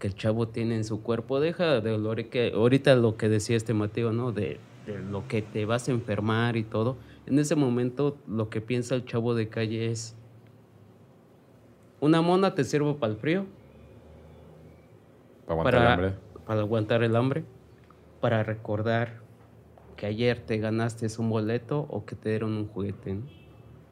que 0.00 0.08
el 0.08 0.16
chavo 0.16 0.48
tiene 0.48 0.74
en 0.74 0.84
su 0.84 1.00
cuerpo 1.00 1.38
deja 1.38 1.80
de 1.80 1.92
olor 1.92 2.24
que 2.24 2.50
ahorita 2.56 2.96
lo 2.96 3.16
que 3.16 3.28
decía 3.28 3.56
este 3.56 3.72
Mateo, 3.72 4.10
¿no? 4.10 4.32
De, 4.32 4.58
de 4.84 4.98
lo 4.98 5.28
que 5.28 5.42
te 5.42 5.64
vas 5.64 5.88
a 5.88 5.92
enfermar 5.92 6.56
y 6.56 6.64
todo. 6.64 6.96
En 7.26 7.38
ese 7.38 7.54
momento 7.54 8.16
lo 8.26 8.50
que 8.50 8.60
piensa 8.60 8.96
el 8.96 9.04
chavo 9.04 9.36
de 9.36 9.48
calle 9.48 9.86
es 9.86 10.16
una 12.00 12.20
mona 12.20 12.52
te 12.52 12.64
sirve 12.64 12.94
para 12.94 13.12
el 13.12 13.18
frío, 13.20 13.46
Para 15.46 15.52
aguantar 15.60 15.72
para, 15.72 15.84
el 15.84 15.92
hambre. 15.92 16.20
para 16.44 16.60
aguantar 16.62 17.02
el 17.04 17.14
hambre, 17.14 17.44
para 18.20 18.42
recordar 18.42 19.27
que 19.98 20.06
ayer 20.06 20.38
te 20.38 20.58
ganaste 20.58 21.08
un 21.18 21.28
boleto 21.28 21.80
o 21.90 22.06
que 22.06 22.14
te 22.14 22.30
dieron 22.30 22.52
un 22.52 22.68
juguete, 22.68 23.14
¿no? 23.14 23.22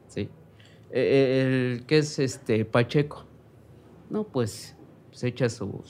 Sí. 0.07 0.29
Eh, 0.89 1.75
El 1.75 1.85
que 1.85 1.97
es 1.97 2.17
este 2.17 2.63
Pacheco, 2.63 3.25
no, 4.09 4.23
pues 4.23 4.75
se 5.11 5.27
echa 5.27 5.49
su, 5.49 5.83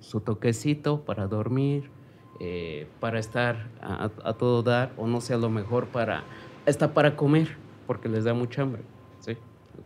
su, 0.00 0.20
toquecito 0.20 1.04
para 1.04 1.26
dormir, 1.26 1.90
eh, 2.38 2.86
para 3.00 3.18
estar 3.18 3.68
a, 3.80 4.34
todo 4.34 4.62
dar, 4.62 4.92
o 4.96 5.08
no 5.08 5.20
sé, 5.20 5.34
a 5.34 5.38
lo 5.38 5.50
mejor 5.50 5.88
para, 5.88 6.22
hasta 6.64 6.94
para 6.94 7.16
comer, 7.16 7.56
porque 7.88 8.08
les 8.08 8.22
da 8.22 8.34
mucha 8.34 8.62
hambre, 8.62 8.82
¿sí? 9.20 9.36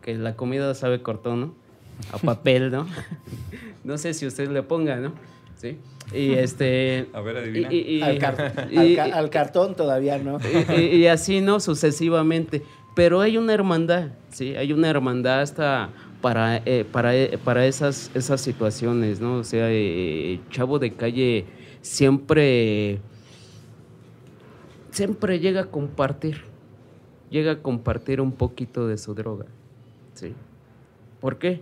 Que 0.03 0.15
la 0.15 0.37
comida 0.37 0.75
sabe 0.75 1.03
cortón, 1.03 1.41
¿no? 1.41 1.55
A 2.13 2.19
papel, 2.19 2.71
¿no? 2.71 2.87
no 3.85 3.97
sé 3.97 4.13
si 4.13 4.27
usted 4.27 4.51
le 4.51 4.63
ponga, 4.63 4.97
¿no? 4.97 5.15
Sí. 5.61 5.77
Y 6.15 6.33
este... 6.33 7.09
A 7.13 7.21
ver, 7.21 7.37
adivina. 7.37 7.69
y- 7.71 7.77
y- 7.77 7.97
y- 7.99 8.03
Al, 8.03 8.19
car- 8.19 8.69
y- 8.71 8.77
al 8.79 8.97
ca- 9.11 9.19
al 9.19 9.31
cartón 9.31 9.75
todavía 9.75 10.17
no. 10.19 10.39
y, 10.71 10.81
y- 10.81 10.97
y 11.03 11.07
así, 11.07 11.41
¿no? 11.43 11.61
Sucesivamente. 11.61 12.63
Pero 12.97 13.21
hay 13.21 13.37
una 13.37 13.53
hermandad, 13.53 14.09
¿sí? 14.31 14.57
Hay 14.57 14.73
una 14.73 14.89
hermandad 14.89 15.43
hasta 15.43 15.91
para, 16.23 16.57
eh, 16.65 16.85
para, 16.91 17.15
eh, 17.15 17.39
para 17.43 17.67
esas, 17.67 18.11
esas 18.15 18.41
situaciones, 18.41 19.21
¿no? 19.21 19.35
O 19.37 19.45
sea, 19.45 19.67
eh, 19.71 20.41
Chavo 20.51 20.79
de 20.79 20.93
Calle 20.95 21.45
siempre, 21.83 22.99
siempre 24.91 25.39
llega 25.39 25.63
a 25.63 25.67
compartir, 25.67 26.43
llega 27.31 27.53
a 27.53 27.57
compartir 27.63 28.21
un 28.21 28.33
poquito 28.33 28.87
de 28.89 28.99
su 28.99 29.15
droga, 29.15 29.47
¿sí? 30.15 30.35
¿Por 31.21 31.39
qué? 31.39 31.61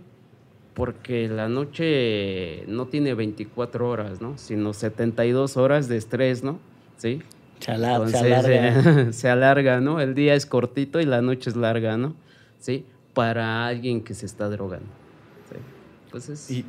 Porque 0.79 1.27
la 1.27 1.47
noche 1.49 2.63
no 2.67 2.87
tiene 2.87 3.13
24 3.13 3.87
horas, 3.89 4.21
¿no? 4.21 4.37
Sino 4.37 4.73
72 4.73 5.57
horas 5.57 5.87
de 5.89 5.97
estrés, 5.97 6.43
¿no? 6.43 6.57
¿Sí? 6.97 7.21
Chala- 7.59 7.95
Entonces, 7.97 8.19
se 8.21 8.25
alarga. 8.33 9.01
eh, 9.09 9.13
se 9.13 9.29
alarga, 9.29 9.79
¿no? 9.81 9.99
El 9.99 10.15
día 10.15 10.33
es 10.35 10.45
cortito 10.45 10.99
y 11.01 11.05
la 11.05 11.21
noche 11.21 11.49
es 11.49 11.55
larga, 11.55 11.97
¿no? 11.97 12.15
Sí, 12.59 12.85
para 13.13 13.67
alguien 13.67 14.01
que 14.03 14.13
se 14.13 14.25
está 14.25 14.49
drogando. 14.49 14.87
¿sí? 15.51 15.57
Entonces, 16.05 16.49
¿Y 16.49 16.65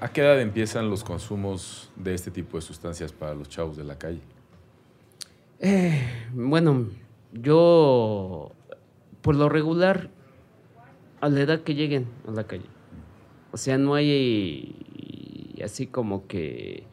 a 0.00 0.08
qué 0.12 0.20
edad 0.22 0.40
empiezan 0.40 0.90
los 0.90 1.04
consumos 1.04 1.90
de 1.96 2.14
este 2.14 2.30
tipo 2.30 2.56
de 2.56 2.62
sustancias 2.62 3.12
para 3.12 3.34
los 3.34 3.48
chavos 3.48 3.76
de 3.76 3.84
la 3.84 3.96
calle? 3.96 4.20
eh, 5.60 6.02
bueno, 6.32 6.86
yo, 7.32 8.50
por 9.22 9.34
lo 9.36 9.48
regular, 9.48 10.08
a 11.20 11.28
la 11.28 11.40
edad 11.40 11.60
que 11.60 11.74
lleguen 11.74 12.06
a 12.26 12.30
la 12.32 12.44
calle. 12.44 12.64
O 13.52 13.56
sea, 13.56 13.78
no 13.78 13.94
hay 13.94 15.56
así 15.64 15.86
como 15.86 16.26
que 16.26 16.84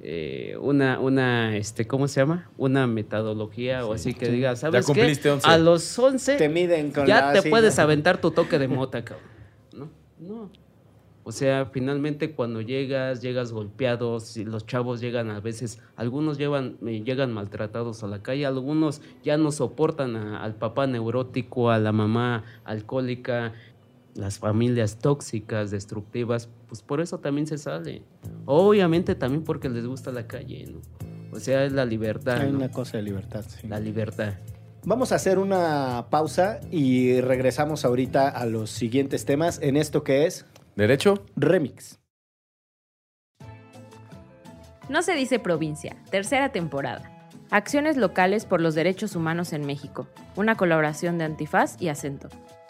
eh, 0.00 0.56
una, 0.60 0.98
una, 1.00 1.56
este, 1.56 1.86
¿cómo 1.86 2.08
se 2.08 2.20
llama? 2.20 2.50
Una 2.56 2.86
metodología 2.86 3.86
o 3.86 3.92
así 3.92 4.14
que 4.14 4.28
diga, 4.30 4.56
¿sabes 4.56 4.84
qué? 4.86 4.92
cumpliste 4.92 5.30
11. 5.30 5.48
A 5.48 5.58
los 5.58 5.98
11 5.98 6.36
Te 6.36 6.48
miden 6.48 6.90
con 6.90 7.06
ya 7.06 7.20
la- 7.26 7.32
te 7.32 7.42
sí, 7.42 7.50
puedes 7.50 7.76
¿no? 7.76 7.82
aventar 7.84 8.20
tu 8.20 8.30
toque 8.32 8.58
de 8.58 8.68
mota, 8.68 9.04
cabrón. 9.04 9.28
No, 9.72 9.88
no. 10.18 10.50
O 11.24 11.30
sea, 11.30 11.66
finalmente 11.66 12.32
cuando 12.32 12.60
llegas, 12.62 13.22
llegas 13.22 13.52
golpeados, 13.52 14.36
y 14.36 14.44
los 14.44 14.66
chavos 14.66 15.00
llegan 15.00 15.30
a 15.30 15.38
veces, 15.38 15.80
algunos 15.94 16.36
llevan, 16.36 16.78
eh, 16.84 17.02
llegan 17.04 17.32
maltratados 17.32 18.02
a 18.02 18.08
la 18.08 18.24
calle, 18.24 18.44
algunos 18.44 19.02
ya 19.22 19.36
no 19.36 19.52
soportan 19.52 20.16
a- 20.16 20.42
al 20.42 20.56
papá 20.56 20.88
neurótico, 20.88 21.70
a 21.70 21.78
la 21.78 21.92
mamá 21.92 22.42
alcohólica, 22.64 23.52
las 24.14 24.38
familias 24.38 24.98
tóxicas, 24.98 25.70
destructivas, 25.70 26.48
pues 26.68 26.82
por 26.82 27.00
eso 27.00 27.18
también 27.18 27.46
se 27.46 27.58
sale. 27.58 28.02
Obviamente 28.46 29.14
también 29.14 29.44
porque 29.44 29.68
les 29.68 29.86
gusta 29.86 30.10
la 30.12 30.26
calle, 30.26 30.66
¿no? 30.66 30.80
O 31.32 31.40
sea, 31.40 31.64
es 31.64 31.72
la 31.72 31.84
libertad, 31.86 32.40
Hay 32.40 32.50
¿no? 32.52 32.58
una 32.58 32.70
cosa 32.70 32.98
de 32.98 33.04
libertad. 33.04 33.44
sí. 33.48 33.66
La 33.66 33.80
libertad. 33.80 34.34
Vamos 34.84 35.12
a 35.12 35.14
hacer 35.14 35.38
una 35.38 36.06
pausa 36.10 36.60
y 36.70 37.20
regresamos 37.20 37.84
ahorita 37.84 38.28
a 38.28 38.46
los 38.46 38.68
siguientes 38.70 39.24
temas 39.24 39.60
en 39.62 39.76
esto 39.76 40.02
que 40.02 40.26
es 40.26 40.44
¿Derecho? 40.74 41.24
Remix. 41.36 42.00
No 44.88 45.02
se 45.02 45.14
dice 45.14 45.38
provincia, 45.38 45.96
tercera 46.10 46.50
temporada. 46.50 47.08
Acciones 47.50 47.96
locales 47.96 48.44
por 48.46 48.60
los 48.60 48.74
derechos 48.74 49.14
humanos 49.14 49.52
en 49.52 49.64
México, 49.66 50.08
una 50.36 50.56
colaboración 50.56 51.18
de 51.18 51.24
Antifaz 51.24 51.76
y 51.80 51.88
Acento. 51.88 52.28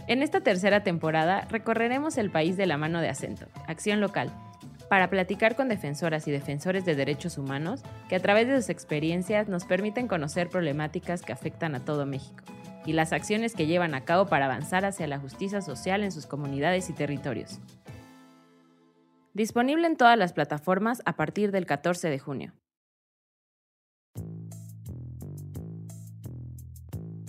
En 0.09 0.23
esta 0.23 0.41
tercera 0.41 0.83
temporada 0.83 1.47
recorreremos 1.51 2.19
el 2.19 2.31
país 2.31 2.57
de 2.57 2.67
la 2.67 2.77
mano 2.77 3.01
de 3.01 3.09
Acento, 3.09 3.47
Acción 3.69 4.01
Local, 4.01 4.31
para 4.89 5.09
platicar 5.09 5.55
con 5.55 5.69
defensoras 5.69 6.27
y 6.27 6.33
defensores 6.33 6.85
de 6.85 6.97
derechos 6.97 7.39
humanos 7.39 7.83
que 8.09 8.17
a 8.17 8.21
través 8.21 8.49
de 8.49 8.57
sus 8.57 8.69
experiencias 8.69 9.49
nos 9.49 9.65
permiten 9.65 10.09
conocer 10.09 10.49
problemáticas 10.49 11.23
que 11.23 11.33
afectan 11.33 11.75
a 11.75 11.85
todo 11.85 12.05
México 12.05 12.43
y 12.85 12.93
las 12.93 13.13
acciones 13.13 13.55
que 13.55 13.67
llevan 13.67 13.95
a 13.95 14.05
cabo 14.05 14.27
para 14.27 14.47
avanzar 14.47 14.85
hacia 14.85 15.07
la 15.07 15.19
justicia 15.19 15.63
social 15.63 16.03
en 16.03 16.13
sus 16.13 16.27
comunidades 16.27 16.91
y 16.91 16.93
territorios. 16.93 17.61
Disponible 19.35 19.87
en 19.87 19.97
todas 19.97 20.19
las 20.19 20.33
plataformas 20.33 21.01
a 21.07 21.15
partir 21.15 21.53
del 21.53 21.65
14 21.65 22.11
de 22.11 22.19
junio. 22.19 22.53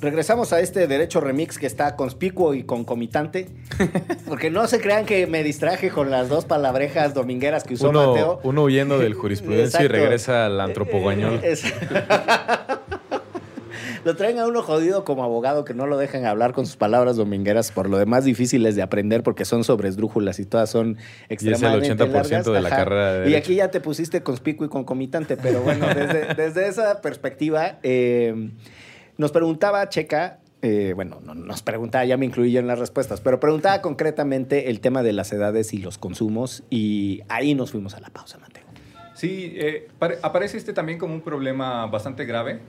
Regresamos 0.03 0.51
a 0.51 0.59
este 0.59 0.85
derecho 0.85 1.21
remix 1.21 1.57
que 1.57 1.65
está 1.65 1.95
conspicuo 1.95 2.53
y 2.55 2.63
concomitante. 2.63 3.47
Porque 4.27 4.49
no 4.51 4.67
se 4.67 4.81
crean 4.81 5.05
que 5.05 5.27
me 5.27 5.43
distraje 5.45 5.91
con 5.91 6.11
las 6.11 6.27
dos 6.27 6.43
palabrejas 6.43 7.13
domingueras 7.13 7.63
que 7.63 7.75
usó 7.75 7.87
Uno, 7.89 8.09
Mateo. 8.11 8.39
uno 8.43 8.63
huyendo 8.63 8.99
del 8.99 9.13
jurisprudencia 9.13 9.81
y 9.81 9.87
regresa 9.87 10.45
al 10.47 10.59
antropogañol. 10.59 11.39
Es- 11.41 11.63
lo 14.03 14.15
traen 14.17 14.39
a 14.39 14.45
uno 14.47 14.61
jodido 14.61 15.05
como 15.05 15.23
abogado 15.23 15.63
que 15.63 15.73
no 15.73 15.87
lo 15.87 15.97
dejan 15.97 16.25
hablar 16.25 16.51
con 16.51 16.65
sus 16.65 16.75
palabras 16.75 17.15
domingueras, 17.15 17.71
por 17.71 17.89
lo 17.89 17.97
demás 17.97 18.25
difíciles 18.25 18.75
de 18.75 18.81
aprender 18.81 19.23
porque 19.23 19.45
son 19.45 19.63
sobre 19.63 19.87
esdrújulas 19.87 20.37
y 20.39 20.45
todas 20.45 20.69
son 20.69 20.97
extremadamente 21.29 21.95
80% 21.95 22.11
largas. 22.11 22.45
de 22.45 22.61
la 22.61 22.69
carrera 22.69 23.13
de 23.13 23.29
Y 23.29 23.35
aquí 23.35 23.55
ya 23.55 23.71
te 23.71 23.79
pusiste 23.79 24.21
conspicuo 24.21 24.65
y 24.65 24.69
concomitante, 24.69 25.37
pero 25.37 25.61
bueno, 25.61 25.87
desde, 25.87 26.33
desde 26.35 26.67
esa 26.67 26.99
perspectiva, 26.99 27.79
eh, 27.83 28.51
nos 29.17 29.31
preguntaba 29.31 29.87
Checa, 29.89 30.39
eh, 30.61 30.93
bueno, 30.95 31.19
no 31.23 31.35
nos 31.35 31.61
preguntaba, 31.61 32.05
ya 32.05 32.15
me 32.17 32.25
incluí 32.25 32.51
yo 32.51 32.59
en 32.59 32.67
las 32.67 32.79
respuestas, 32.79 33.19
pero 33.21 33.39
preguntaba 33.39 33.81
concretamente 33.81 34.69
el 34.69 34.79
tema 34.79 35.03
de 35.03 35.13
las 35.13 35.31
edades 35.33 35.73
y 35.73 35.77
los 35.79 35.97
consumos 35.97 36.63
y 36.69 37.21
ahí 37.29 37.53
nos 37.55 37.71
fuimos 37.71 37.93
a 37.95 37.99
la 37.99 38.09
pausa, 38.09 38.37
Mateo. 38.39 38.63
Sí, 39.13 39.53
eh, 39.55 39.87
pare- 39.99 40.17
aparece 40.21 40.57
este 40.57 40.73
también 40.73 40.97
como 40.97 41.13
un 41.13 41.21
problema 41.21 41.85
bastante 41.87 42.25
grave, 42.25 42.59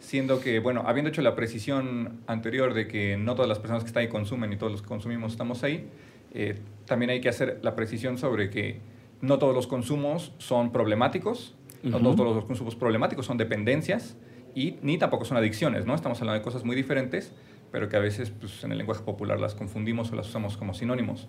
siendo 0.00 0.40
que, 0.40 0.60
bueno, 0.60 0.84
habiendo 0.86 1.10
hecho 1.10 1.22
la 1.22 1.34
precisión 1.34 2.20
anterior 2.26 2.72
de 2.74 2.86
que 2.88 3.16
no 3.16 3.34
todas 3.34 3.48
las 3.48 3.58
personas 3.58 3.82
que 3.82 3.88
están 3.88 4.02
ahí 4.02 4.08
consumen 4.08 4.52
y 4.52 4.56
todos 4.56 4.72
los 4.72 4.82
que 4.82 4.88
consumimos 4.88 5.32
estamos 5.32 5.62
ahí, 5.64 5.88
eh, 6.32 6.58
también 6.86 7.10
hay 7.10 7.20
que 7.20 7.28
hacer 7.28 7.58
la 7.62 7.74
precisión 7.74 8.16
sobre 8.18 8.50
que 8.50 8.80
no 9.20 9.38
todos 9.38 9.54
los 9.54 9.66
consumos 9.66 10.32
son 10.38 10.72
problemáticos, 10.72 11.54
no 11.82 11.98
todos 12.14 12.34
los 12.36 12.44
consumos 12.44 12.74
problemáticos 12.76 13.24
son 13.26 13.36
dependencias 13.38 14.14
y 14.54 14.78
ni 14.82 14.98
tampoco 14.98 15.24
son 15.24 15.36
adicciones, 15.36 15.86
¿no? 15.86 15.94
Estamos 15.94 16.20
hablando 16.20 16.38
de 16.38 16.44
cosas 16.44 16.64
muy 16.64 16.76
diferentes, 16.76 17.32
pero 17.72 17.88
que 17.88 17.96
a 17.96 18.00
veces 18.00 18.30
pues, 18.30 18.62
en 18.64 18.72
el 18.72 18.78
lenguaje 18.78 19.02
popular 19.02 19.40
las 19.40 19.54
confundimos 19.54 20.10
o 20.12 20.16
las 20.16 20.28
usamos 20.28 20.56
como 20.56 20.74
sinónimos. 20.74 21.28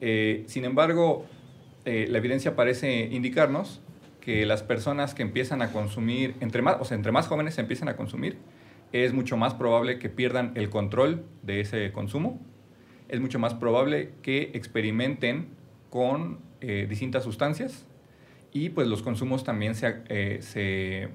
Eh, 0.00 0.44
sin 0.46 0.64
embargo, 0.64 1.24
eh, 1.84 2.06
la 2.08 2.18
evidencia 2.18 2.56
parece 2.56 3.06
indicarnos 3.12 3.80
que 4.20 4.44
las 4.46 4.62
personas 4.62 5.14
que 5.14 5.22
empiezan 5.22 5.62
a 5.62 5.72
consumir, 5.72 6.34
entre 6.40 6.62
más, 6.62 6.76
o 6.80 6.84
sea, 6.84 6.96
entre 6.96 7.12
más 7.12 7.28
jóvenes 7.28 7.58
empiezan 7.58 7.88
a 7.88 7.96
consumir, 7.96 8.36
es 8.92 9.12
mucho 9.12 9.36
más 9.36 9.54
probable 9.54 9.98
que 9.98 10.08
pierdan 10.08 10.52
el 10.54 10.70
control 10.70 11.24
de 11.42 11.60
ese 11.60 11.92
consumo, 11.92 12.40
es 13.08 13.20
mucho 13.20 13.38
más 13.38 13.54
probable 13.54 14.10
que 14.22 14.50
experimenten 14.54 15.48
con 15.90 16.40
eh, 16.60 16.86
distintas 16.88 17.24
sustancias 17.24 17.86
y 18.52 18.70
pues 18.70 18.88
los 18.88 19.02
consumos 19.02 19.44
también 19.44 19.74
se, 19.74 20.02
eh, 20.08 20.38
se- 20.42 21.08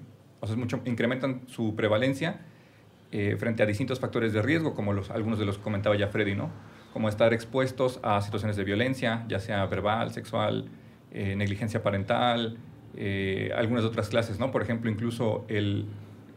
o 0.52 0.58
mucho, 0.58 0.82
incrementan 0.86 1.42
su 1.48 1.76
prevalencia 1.76 2.42
eh, 3.12 3.36
frente 3.38 3.64
a 3.64 3.66
distintos 3.66 4.00
factores 4.00 4.34
de 4.34 4.42
riesgo, 4.42 4.74
como 4.74 4.92
los, 4.92 5.10
algunos 5.10 5.40
de 5.40 5.46
los 5.46 5.58
que 5.58 5.64
comentaba 5.64 5.96
ya 5.96 6.08
Freddy, 6.08 6.36
¿no? 6.36 6.50
Como 6.92 7.10
estar 7.10 7.34
expuestos 7.34 8.00
a 8.04 8.22
situaciones 8.22 8.58
de 8.58 8.64
violencia, 8.64 9.26
ya 9.28 9.40
sea 9.40 9.66
verbal, 9.66 10.12
sexual, 10.12 10.66
eh, 11.12 11.36
negligencia 11.36 11.82
parental, 11.82 12.58
eh, 12.96 13.52
algunas 13.56 13.86
otras 13.86 14.10
clases, 14.10 14.40
¿no? 14.40 14.52
Por 14.52 14.62
ejemplo, 14.62 14.90
incluso 14.90 15.46
el 15.48 15.86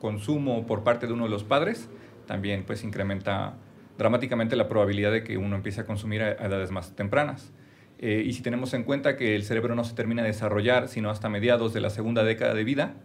consumo 0.00 0.66
por 0.66 0.84
parte 0.84 1.06
de 1.06 1.12
uno 1.12 1.24
de 1.24 1.30
los 1.30 1.44
padres 1.44 1.88
también 2.26 2.64
pues 2.64 2.84
incrementa 2.84 3.54
dramáticamente 3.96 4.56
la 4.56 4.68
probabilidad 4.68 5.10
de 5.10 5.24
que 5.24 5.38
uno 5.38 5.56
empiece 5.56 5.80
a 5.80 5.86
consumir 5.86 6.22
a, 6.22 6.32
edades 6.32 6.70
más 6.70 6.94
tempranas. 6.94 7.52
Y 7.98 8.34
si 8.34 8.42
tenemos 8.42 8.74
en 8.74 8.84
cuenta 8.84 9.16
que 9.16 9.34
el 9.34 9.42
cerebro 9.42 9.74
no 9.74 9.82
se 9.82 9.94
termina 9.94 10.20
de 10.20 10.28
desarrollar 10.28 10.88
sino 10.88 11.08
hasta 11.08 11.30
mediados 11.30 11.72
de 11.72 11.80
la 11.80 11.88
segunda 11.88 12.24
década 12.24 12.52
de 12.52 12.62
vida, 12.62 12.96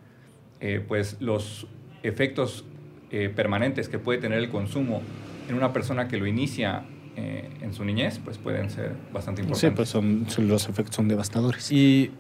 eh, 0.62 0.84
pues 0.88 1.18
los 1.20 1.68
efectos 2.04 2.66
eh, 3.12 3.30
permanentes 3.36 3.90
que 3.90 4.00
puede 4.00 4.20
tener 4.20 4.38
el 4.40 4.50
consumo 4.50 5.02
en 5.50 5.56
una 5.56 5.74
persona 5.74 6.08
que 6.08 6.18
lo 6.18 6.26
inicia 6.28 6.84
eh, 7.18 7.50
en 7.62 7.74
su 7.74 7.84
niñez, 7.84 8.20
pues 8.24 8.38
pueden 8.38 8.70
ser 8.70 8.94
bastante 9.12 9.42
importantes. 9.42 9.70
Sí, 9.70 9.76
pues 9.76 9.90
son, 9.90 10.26
son- 10.30 10.48
los 10.48 10.70
efectos 10.70 10.96
son 10.96 11.08
devastadores. 11.10 11.72
Y 11.72 12.12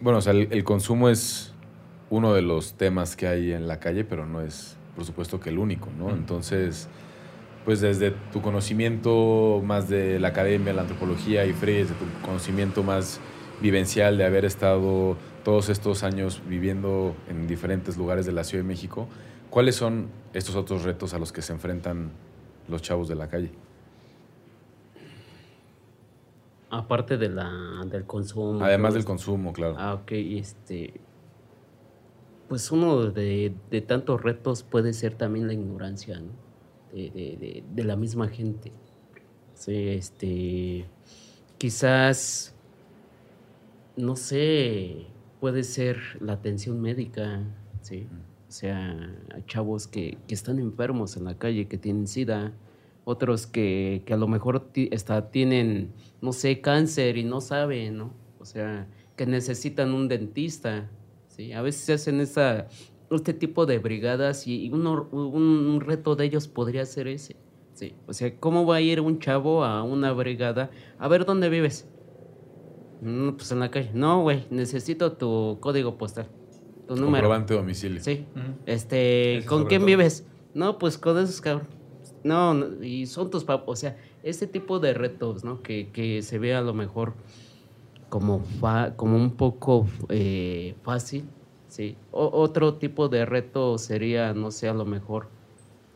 bueno, 0.00 0.18
o 0.18 0.22
sea, 0.22 0.32
el, 0.32 0.48
el 0.50 0.64
consumo 0.64 1.08
es 1.08 1.52
uno 2.10 2.34
de 2.34 2.42
los 2.42 2.74
temas 2.74 3.14
que 3.16 3.28
hay 3.28 3.52
en 3.52 3.68
la 3.68 3.78
calle, 3.80 4.04
pero 4.04 4.26
no 4.26 4.40
es, 4.40 4.76
por 4.96 5.04
supuesto, 5.04 5.38
que 5.40 5.50
el 5.50 5.58
único, 5.58 5.88
¿no? 5.98 6.10
Entonces, 6.10 6.88
pues 7.64 7.80
desde 7.80 8.12
tu 8.32 8.42
conocimiento 8.42 9.62
más 9.64 9.88
de 9.88 10.18
la 10.20 10.28
academia, 10.28 10.72
la 10.74 10.82
antropología 10.82 11.46
y 11.46 11.52
Frey, 11.52 11.76
desde 11.78 11.94
tu 11.94 12.04
conocimiento 12.26 12.82
más 12.82 13.20
vivencial 13.62 14.18
de 14.18 14.24
haber 14.24 14.44
estado 14.44 15.16
todos 15.44 15.68
estos 15.68 16.02
años 16.02 16.40
viviendo 16.48 17.14
en 17.28 17.46
diferentes 17.46 17.96
lugares 17.96 18.26
de 18.26 18.32
la 18.32 18.44
Ciudad 18.44 18.64
de 18.64 18.68
México, 18.68 19.06
¿cuáles 19.50 19.76
son 19.76 20.08
estos 20.32 20.56
otros 20.56 20.82
retos 20.84 21.14
a 21.14 21.18
los 21.18 21.32
que 21.32 21.42
se 21.42 21.52
enfrentan 21.52 22.10
los 22.68 22.80
chavos 22.82 23.08
de 23.08 23.14
la 23.14 23.28
calle? 23.28 23.50
Aparte 26.70 27.16
de 27.18 27.28
la, 27.28 27.84
del 27.86 28.04
consumo. 28.04 28.64
Además 28.64 28.94
del 28.94 29.04
consumo, 29.04 29.52
claro. 29.52 29.76
Ah, 29.78 29.94
ok, 29.94 30.10
este. 30.12 30.94
Pues 32.48 32.70
uno 32.72 33.10
de, 33.10 33.54
de 33.70 33.80
tantos 33.80 34.22
retos 34.22 34.62
puede 34.64 34.92
ser 34.92 35.14
también 35.14 35.46
la 35.46 35.52
ignorancia, 35.52 36.18
¿no? 36.20 36.30
De, 36.92 37.10
de- 37.10 37.36
de- 37.38 37.64
de 37.72 37.84
la 37.84 37.96
misma 37.96 38.28
gente. 38.28 38.72
Sí, 39.54 39.88
este. 39.88 40.86
Quizás. 41.58 42.54
No 43.96 44.16
sé. 44.16 45.06
Puede 45.44 45.62
ser 45.62 45.98
la 46.20 46.32
atención 46.32 46.80
médica, 46.80 47.42
¿sí? 47.82 48.06
O 48.48 48.50
sea, 48.50 49.14
chavos 49.46 49.86
que, 49.86 50.16
que 50.26 50.32
están 50.32 50.58
enfermos 50.58 51.18
en 51.18 51.24
la 51.24 51.36
calle, 51.36 51.68
que 51.68 51.76
tienen 51.76 52.06
sida, 52.06 52.54
otros 53.04 53.46
que, 53.46 54.04
que 54.06 54.14
a 54.14 54.16
lo 54.16 54.26
mejor 54.26 54.70
está, 54.74 55.30
tienen, 55.30 55.92
no 56.22 56.32
sé, 56.32 56.62
cáncer 56.62 57.18
y 57.18 57.24
no 57.24 57.42
saben, 57.42 57.98
¿no? 57.98 58.14
O 58.38 58.46
sea, 58.46 58.86
que 59.16 59.26
necesitan 59.26 59.92
un 59.92 60.08
dentista, 60.08 60.88
¿sí? 61.28 61.52
A 61.52 61.60
veces 61.60 61.82
se 61.82 61.92
hacen 61.92 62.20
esa, 62.20 62.68
este 63.10 63.34
tipo 63.34 63.66
de 63.66 63.78
brigadas 63.78 64.46
y 64.46 64.70
uno, 64.72 65.10
un, 65.12 65.36
un 65.36 65.80
reto 65.82 66.16
de 66.16 66.24
ellos 66.24 66.48
podría 66.48 66.86
ser 66.86 67.06
ese, 67.06 67.36
¿sí? 67.74 67.92
O 68.06 68.14
sea, 68.14 68.34
¿cómo 68.40 68.64
va 68.64 68.76
a 68.76 68.80
ir 68.80 68.98
un 68.98 69.18
chavo 69.18 69.62
a 69.62 69.82
una 69.82 70.10
brigada? 70.12 70.70
A 70.98 71.06
ver, 71.06 71.26
¿dónde 71.26 71.50
vives? 71.50 71.86
"Mm, 73.04 73.30
pues 73.36 73.52
en 73.52 73.60
la 73.60 73.70
calle. 73.70 73.90
No, 73.94 74.22
güey, 74.22 74.46
necesito 74.50 75.12
tu 75.12 75.58
código 75.60 75.96
postal, 75.98 76.26
tu 76.88 76.94
número. 76.96 77.10
Comprobante 77.28 77.54
de 77.54 77.60
domicilio. 77.60 78.00
Sí. 78.02 78.26
Este, 78.66 79.38
Ese 79.38 79.46
¿con 79.46 79.66
quién 79.66 79.80
todo. 79.82 79.86
vives? 79.86 80.26
No, 80.54 80.78
pues 80.78 80.98
con 80.98 81.18
esos 81.18 81.40
cabrón. 81.40 81.66
No, 82.22 82.54
no, 82.54 82.82
y 82.82 83.06
son 83.06 83.30
tus 83.30 83.44
papás. 83.44 83.64
O 83.68 83.76
sea, 83.76 83.96
ese 84.22 84.46
tipo 84.46 84.78
de 84.78 84.94
retos, 84.94 85.44
¿no? 85.44 85.60
Que, 85.62 85.90
que 85.90 86.22
se 86.22 86.38
ve 86.38 86.54
a 86.54 86.62
lo 86.62 86.72
mejor 86.72 87.12
como, 88.08 88.40
fa- 88.40 88.94
como 88.96 89.16
un 89.16 89.32
poco 89.32 89.86
eh, 90.08 90.74
fácil, 90.82 91.24
¿sí? 91.68 91.96
O- 92.12 92.30
otro 92.32 92.74
tipo 92.74 93.08
de 93.08 93.26
reto 93.26 93.76
sería, 93.76 94.32
no 94.32 94.50
sé, 94.50 94.68
a 94.68 94.74
lo 94.74 94.84
mejor 94.86 95.28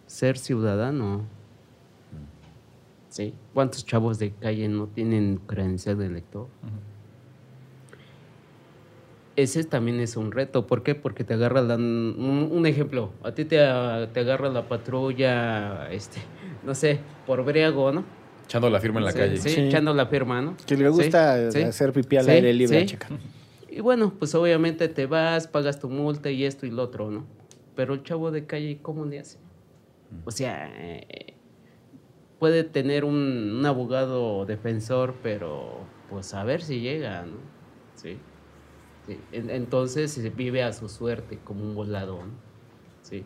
ser 0.07 0.37
ciudadano. 0.37 1.25
¿Sí? 3.09 3.35
¿Cuántos 3.55 3.85
chavos 3.87 4.19
de 4.19 4.33
calle 4.33 4.69
no 4.69 4.87
tienen 4.87 5.41
credencial 5.47 5.97
de 5.99 6.07
elector? 6.07 6.47
Ese 9.43 9.63
también 9.65 10.01
es 10.01 10.17
un 10.17 10.33
reto. 10.33 10.67
¿Por 10.67 10.83
qué? 10.83 10.95
Porque 10.95 11.23
te 11.25 11.35
agarra 11.35 11.63
la, 11.63 11.77
un, 11.77 12.49
un 12.51 12.67
ejemplo. 12.67 13.13
A 13.23 13.33
ti 13.33 13.45
te, 13.45 13.57
te 13.57 14.21
agarra 14.21 14.49
la 14.49 14.69
patrulla, 14.69 15.89
este, 15.93 16.21
no 16.65 16.75
sé, 16.75 16.99
por 17.27 17.45
briago, 17.45 17.93
¿no? 17.93 18.05
Echando 18.45 18.69
la 18.69 18.81
firma 18.81 18.99
en 19.01 19.05
la 19.05 19.13
Sí, 19.13 19.19
calle. 19.19 19.37
Sí, 19.37 19.49
Sí. 19.51 19.61
echando 19.61 19.95
la 19.95 20.07
firma, 20.07 20.41
¿no? 20.43 20.57
Que 20.67 20.77
le 20.77 20.89
gusta 20.89 21.51
sí, 21.53 21.63
hacer 21.63 21.93
pipí 21.93 22.17
al 22.17 22.25
sí, 22.25 22.31
aire 22.33 22.53
libre, 22.53 22.81
sí. 22.81 22.87
checa. 22.87 23.09
Y 23.71 23.81
bueno, 23.81 24.13
pues 24.19 24.35
obviamente 24.35 24.89
te 24.89 25.07
vas, 25.07 25.47
pagas 25.47 25.79
tu 25.79 25.89
multa 25.89 26.31
y 26.31 26.45
esto 26.45 26.67
y 26.67 26.71
lo 26.71 26.83
otro, 26.83 27.11
¿no? 27.11 27.25
Pero 27.77 27.95
el 27.95 28.03
chavo 28.03 28.31
de 28.33 28.45
calle, 28.45 28.79
¿cómo 28.83 29.05
le 29.05 29.21
hace? 29.21 29.39
O 30.25 30.31
sea, 30.33 30.69
eh, 30.75 31.35
puede 32.41 32.65
tener 32.65 33.05
un, 33.05 33.59
un 33.59 33.67
abogado 33.67 34.47
defensor, 34.47 35.15
pero 35.23 35.81
pues 36.11 36.35
a 36.35 36.43
ver 36.43 36.61
si 36.63 36.81
llega, 36.81 37.23
¿no? 37.27 37.37
Sí. 37.95 38.17
Entonces 39.33 40.17
eh, 40.19 40.33
vive 40.35 40.63
a 40.63 40.73
su 40.73 40.89
suerte 40.89 41.39
como 41.45 41.65
un 41.65 41.75
voladón. 41.75 42.31
Sí. 43.03 43.25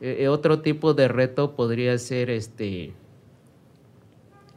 Eh, 0.00 0.18
eh, 0.20 0.28
otro 0.28 0.60
tipo 0.60 0.94
de 0.94 1.08
reto 1.08 1.56
podría 1.56 1.96
ser 1.98 2.30
este 2.30 2.94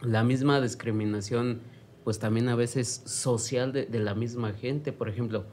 la 0.02 0.24
misma 0.24 0.60
discriminación, 0.60 1.62
pues 2.04 2.20
también 2.20 2.50
a 2.50 2.56
veces 2.56 3.04
social 3.06 3.72
de, 3.72 3.88
la 4.00 4.14
misma 4.16 4.54
gente. 4.54 4.92
Por 4.92 5.10
ejemplo, 5.10 5.46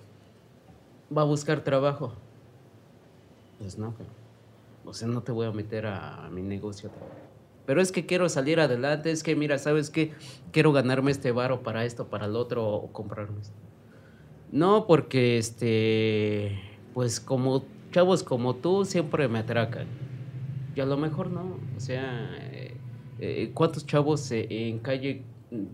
va 1.16 1.22
a 1.22 1.24
buscar 1.24 1.62
trabajo. 1.62 2.14
Pues 3.58 3.78
no, 3.78 3.94
o 4.84 4.92
sea, 4.92 5.06
no 5.06 5.22
te 5.22 5.32
voy 5.32 5.46
a 5.46 5.52
meter 5.52 5.86
a, 5.86 6.28
mi 6.32 6.42
negocio. 6.42 6.90
Pero 7.66 7.80
es 7.80 7.92
que 7.92 8.06
quiero 8.06 8.28
salir 8.28 8.58
adelante, 8.58 9.12
es 9.12 9.22
que 9.22 9.36
mira, 9.36 9.58
¿sabes 9.58 9.90
qué? 9.90 10.12
Quiero 10.50 10.72
ganarme 10.72 11.12
este 11.12 11.30
varo 11.30 11.62
para 11.62 11.84
esto, 11.84 12.08
para 12.08 12.26
el 12.26 12.34
otro, 12.34 12.66
o 12.66 12.92
comprarme 12.92 13.40
esto. 13.40 13.59
No, 14.52 14.86
porque 14.86 15.38
este, 15.38 16.60
pues 16.92 17.20
como 17.20 17.64
chavos 17.92 18.22
como 18.22 18.56
tú 18.56 18.84
siempre 18.84 19.28
me 19.28 19.40
atracan. 19.40 19.86
Y 20.74 20.80
a 20.80 20.86
lo 20.86 20.96
mejor 20.96 21.30
no. 21.30 21.58
O 21.76 21.80
sea, 21.80 22.36
eh, 22.52 22.76
eh, 23.18 23.50
¿cuántos 23.54 23.86
chavos 23.86 24.30
eh, 24.32 24.46
en 24.50 24.78
calle 24.78 25.22
mm, 25.50 25.64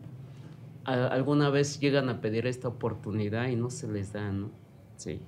alguna 0.84 1.50
vez 1.50 1.80
llegan 1.80 2.08
a 2.08 2.20
pedir 2.20 2.46
esta 2.46 2.68
oportunidad 2.68 3.48
y 3.48 3.56
no 3.56 3.70
se 3.70 3.88
les 3.88 4.12
da, 4.12 4.30
¿no? 4.30 4.50
Sí. 4.96 5.20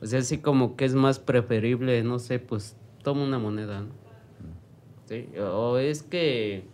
O 0.00 0.06
sea, 0.06 0.20
así 0.20 0.38
como 0.38 0.76
que 0.76 0.84
es 0.84 0.94
más 0.94 1.18
preferible, 1.18 2.02
no 2.02 2.18
sé, 2.18 2.38
pues 2.38 2.76
toma 3.02 3.24
una 3.24 3.38
moneda, 3.38 3.80
¿no? 3.80 3.88
Sí. 5.06 5.28
O 5.38 5.78
es 5.78 6.02
que, 6.02 6.64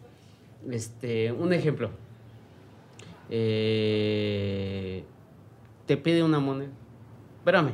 este, 0.69 1.33
un 1.33 1.53
ejemplo. 1.53 1.91
Eh, 3.29 5.05
te 5.91 5.97
pide 5.97 6.23
una 6.23 6.39
moneda. 6.39 6.71
Espérame. 7.39 7.73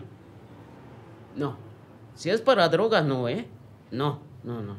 No. 1.36 1.58
Si 2.14 2.30
es 2.30 2.40
para 2.40 2.66
droga, 2.70 3.02
no, 3.02 3.28
¿eh? 3.28 3.46
No, 3.90 4.20
no, 4.42 4.62
no. 4.62 4.74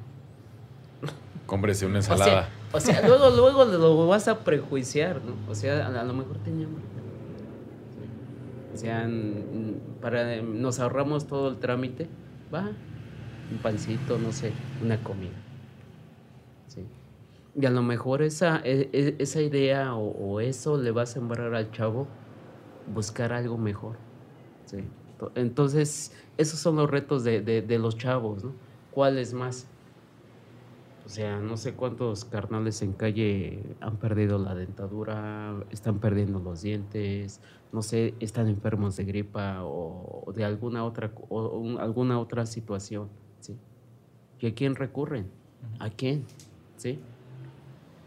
Cómprese 1.46 1.86
una 1.86 1.94
O 1.94 1.98
ensalada. 1.98 2.26
sea, 2.26 2.50
o 2.74 2.80
sea, 2.80 3.08
luego, 3.08 3.30
luego 3.30 3.66
lo 3.66 4.08
vas 4.08 4.28
a 4.28 4.40
prejuiciar, 4.40 5.22
¿no? 5.24 5.36
O 5.48 5.54
sea, 5.54 5.86
a, 5.86 6.04
lo 6.04 6.16
mejor 6.16 6.38
tenía 6.40 6.66
hambre. 6.66 6.82
O 8.74 8.78
sea, 8.78 9.08
para, 10.02 10.42
nos 10.42 10.80
ahorramos 10.80 11.28
todo 11.28 11.50
el 11.50 11.58
trámite. 11.58 12.10
Va, 12.52 12.64
un 13.52 13.58
pancito, 13.62 14.18
no 14.18 14.32
sé, 14.32 14.52
una 14.84 14.98
comida. 15.04 15.38
Sí. 16.70 16.84
Y 17.56 17.68
a 17.68 17.70
lo 17.70 17.84
mejor 17.84 18.24
esa, 18.24 18.62
e- 18.64 18.90
e- 18.94 19.16
esa 19.20 19.42
idea 19.44 19.94
o, 19.94 20.08
o 20.08 20.40
eso 20.40 20.76
le 20.82 20.90
va 20.90 21.04
a 21.04 21.06
sembrar 21.06 21.54
al 21.54 21.70
chavo 21.70 22.08
buscar 22.94 23.34
algo 23.34 23.58
mejor. 23.58 23.96
Sí. 24.66 24.78
To- 25.20 25.32
Entonces, 25.36 26.12
esos 26.38 26.60
son 26.60 26.76
los 26.76 26.90
retos 26.90 27.24
de, 27.24 27.42
de- 27.42 27.62
de 27.62 27.80
los 27.80 27.98
chavos, 27.98 28.44
¿no? 28.44 28.54
¿Cuál 28.92 29.18
es 29.18 29.34
más? 29.34 29.68
O 31.06 31.10
sea, 31.10 31.40
no 31.40 31.56
sé 31.56 31.74
cuántos 31.74 32.26
carnales 32.26 32.82
en 32.82 32.92
calle 32.92 33.64
han 33.80 33.96
perdido 33.98 34.38
la 34.40 34.54
dentadura, 34.56 35.56
están 35.70 36.00
perdiendo 36.00 36.40
los 36.40 36.62
dientes, 36.64 37.40
no 37.72 37.82
sé, 37.82 38.14
están 38.20 38.50
enfermos 38.50 38.98
de 38.98 39.06
gripa 39.06 39.64
o, 39.64 40.24
o 40.26 40.34
de 40.34 40.44
alguna 40.44 40.84
otra 40.84 41.12
o 41.30 41.58
un- 41.60 41.80
alguna 41.80 42.20
otra 42.20 42.46
situación, 42.46 43.08
¿sí? 43.40 43.56
¿Y 44.42 44.48
a 44.48 44.54
quién 44.54 44.76
recurren? 44.76 45.28
¿A 45.80 45.90
quién? 45.90 46.26
¿Sí? 46.76 47.00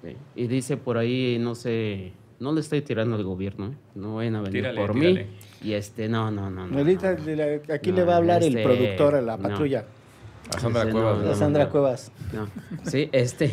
Sí. 0.03 0.17
Y 0.35 0.47
dice 0.47 0.77
por 0.77 0.99
ahí, 0.99 1.39
no 1.41 1.55
sé, 1.55 2.13
no 2.41 2.53
le 2.53 2.61
estoy 2.61 2.81
tirando 2.83 3.17
al 3.17 3.23
gobierno, 3.23 3.67
¿eh? 3.69 3.75
no 3.95 4.17
vayan 4.17 4.35
a 4.37 4.41
venir 4.41 4.63
Tírale, 4.63 4.81
por 4.81 4.93
tírale. 4.95 5.25
mí. 5.25 5.31
Y 5.63 5.73
este, 5.75 6.09
no, 6.09 6.31
no, 6.31 6.51
no. 6.51 6.67
no, 6.67 6.79
Ahorita 6.79 7.13
no, 7.13 7.19
no. 7.19 7.25
le- 7.27 7.63
aquí 7.73 7.91
No, 7.91 7.97
le 7.97 8.05
va 8.05 8.15
a 8.15 8.17
hablar 8.17 8.43
el 8.43 8.57
este, 8.57 8.63
productor 8.65 9.15
a 9.15 9.21
la 9.23 9.37
no. 9.37 9.43
patrulla, 9.49 9.85
A 10.55 10.59
Sandra 10.59 10.83
Ese 10.83 10.93
Cuevas. 10.93 11.19
no, 11.25 11.35
Sandra 11.35 11.65
no. 11.67 11.71
Cuevas. 11.71 12.13
No, 12.33 12.49
sí, 12.91 13.09
este 13.13 13.53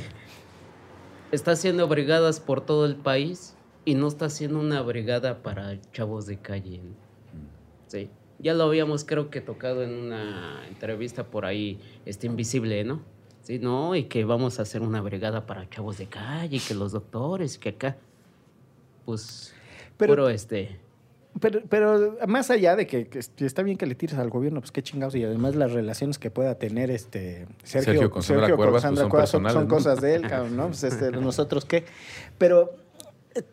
está 1.31 1.51
haciendo 1.51 1.87
brigadas 1.87 2.39
por 2.39 2.61
todo 2.61 2.85
el 2.85 2.95
país 2.95 3.55
y 3.85 3.95
no 3.95 4.07
está 4.07 4.25
haciendo 4.25 4.59
una 4.59 4.81
brigada 4.81 5.43
para 5.43 5.79
chavos 5.91 6.25
de 6.25 6.37
calle. 6.37 6.81
Sí, 7.87 8.09
ya 8.39 8.53
lo 8.53 8.63
habíamos 8.63 9.03
creo 9.03 9.29
que 9.29 9.41
tocado 9.41 9.83
en 9.83 9.93
una 9.93 10.65
entrevista 10.67 11.25
por 11.25 11.45
ahí, 11.45 11.79
este 12.05 12.27
invisible, 12.27 12.83
¿no? 12.83 13.01
Sí, 13.41 13.59
no, 13.59 13.95
y 13.95 14.03
que 14.05 14.25
vamos 14.25 14.59
a 14.59 14.63
hacer 14.63 14.81
una 14.81 15.01
brigada 15.01 15.45
para 15.45 15.69
chavos 15.69 15.97
de 15.97 16.07
calle, 16.07 16.59
que 16.65 16.73
los 16.73 16.91
doctores, 16.93 17.57
que 17.57 17.69
acá. 17.69 17.97
Pues, 19.07 19.53
Pero- 19.97 20.13
puro 20.13 20.29
este... 20.29 20.79
Pero, 21.39 21.61
pero 21.69 22.17
más 22.27 22.49
allá 22.49 22.75
de 22.75 22.87
que, 22.87 23.09
que 23.09 23.19
está 23.45 23.61
bien 23.61 23.77
que 23.77 23.85
le 23.85 23.93
tires 23.93 24.17
al 24.17 24.31
gobierno, 24.31 24.59
pues 24.59 24.71
qué 24.71 24.81
chingados, 24.81 25.13
y 25.13 25.23
además 25.23 25.55
las 25.55 25.71
relaciones 25.71 26.17
que 26.17 26.31
pueda 26.31 26.55
tener 26.55 26.89
este 26.89 27.45
Sergio, 27.63 27.93
Sergio 27.93 28.09
con 28.09 28.23
Sandra 28.23 28.55
Cuervas, 28.55 28.83
pues, 28.83 28.99
son 28.99 29.09
Cuervas 29.09 29.29
son, 29.29 29.43
personales, 29.43 29.53
son 29.53 29.67
¿no? 29.67 29.75
cosas 29.75 30.01
de 30.01 30.15
él, 30.15 30.27
cabrón, 30.27 30.57
¿no? 30.57 30.65
Pues 30.69 30.83
este, 30.83 31.11
nosotros 31.11 31.65
qué. 31.65 31.85
Pero 32.39 32.73
eh, 33.35 33.43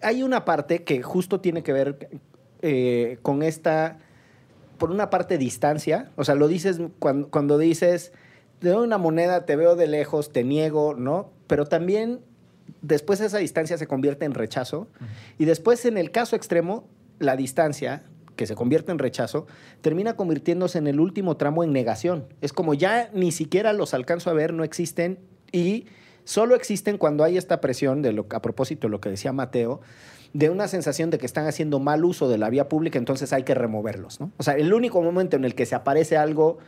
hay 0.00 0.22
una 0.22 0.46
parte 0.46 0.82
que 0.82 1.02
justo 1.02 1.40
tiene 1.40 1.62
que 1.62 1.74
ver 1.74 2.08
eh, 2.62 3.18
con 3.20 3.42
esta, 3.42 3.98
por 4.78 4.90
una 4.90 5.10
parte, 5.10 5.36
distancia. 5.36 6.12
O 6.16 6.24
sea, 6.24 6.36
lo 6.36 6.48
dices 6.48 6.80
cuando, 6.98 7.28
cuando 7.28 7.58
dices, 7.58 8.12
te 8.60 8.70
doy 8.70 8.86
una 8.86 8.96
moneda, 8.96 9.44
te 9.44 9.56
veo 9.56 9.76
de 9.76 9.88
lejos, 9.88 10.32
te 10.32 10.42
niego, 10.42 10.94
¿no? 10.94 11.28
Pero 11.48 11.66
también 11.66 12.20
después 12.82 13.20
esa 13.20 13.38
distancia 13.38 13.78
se 13.78 13.86
convierte 13.86 14.24
en 14.24 14.34
rechazo. 14.34 14.88
Y 15.38 15.44
después, 15.44 15.84
en 15.84 15.98
el 15.98 16.10
caso 16.10 16.36
extremo, 16.36 16.88
la 17.18 17.36
distancia, 17.36 18.02
que 18.36 18.46
se 18.46 18.54
convierte 18.54 18.90
en 18.90 18.98
rechazo, 18.98 19.46
termina 19.82 20.16
convirtiéndose 20.16 20.78
en 20.78 20.86
el 20.86 20.98
último 20.98 21.36
tramo 21.36 21.62
en 21.62 21.72
negación. 21.72 22.24
Es 22.40 22.52
como 22.54 22.72
ya 22.72 23.10
ni 23.12 23.32
siquiera 23.32 23.72
los 23.74 23.92
alcanzo 23.92 24.30
a 24.30 24.32
ver, 24.32 24.54
no 24.54 24.64
existen 24.64 25.18
y 25.52 25.84
solo 26.24 26.54
existen 26.54 26.96
cuando 26.96 27.22
hay 27.22 27.36
esta 27.36 27.60
presión, 27.60 28.00
de 28.00 28.12
lo, 28.12 28.26
a 28.30 28.40
propósito 28.40 28.86
de 28.86 28.92
lo 28.92 29.00
que 29.00 29.10
decía 29.10 29.32
Mateo, 29.32 29.82
de 30.32 30.48
una 30.48 30.68
sensación 30.68 31.10
de 31.10 31.18
que 31.18 31.26
están 31.26 31.46
haciendo 31.46 31.80
mal 31.80 32.04
uso 32.04 32.28
de 32.28 32.38
la 32.38 32.48
vía 32.50 32.68
pública, 32.68 32.98
entonces 32.98 33.32
hay 33.32 33.42
que 33.42 33.54
removerlos. 33.54 34.20
¿no? 34.20 34.30
O 34.38 34.42
sea, 34.42 34.54
el 34.54 34.72
único 34.72 35.02
momento 35.02 35.36
en 35.36 35.44
el 35.44 35.54
que 35.54 35.66
se 35.66 35.74
aparece 35.74 36.16
algo 36.16 36.58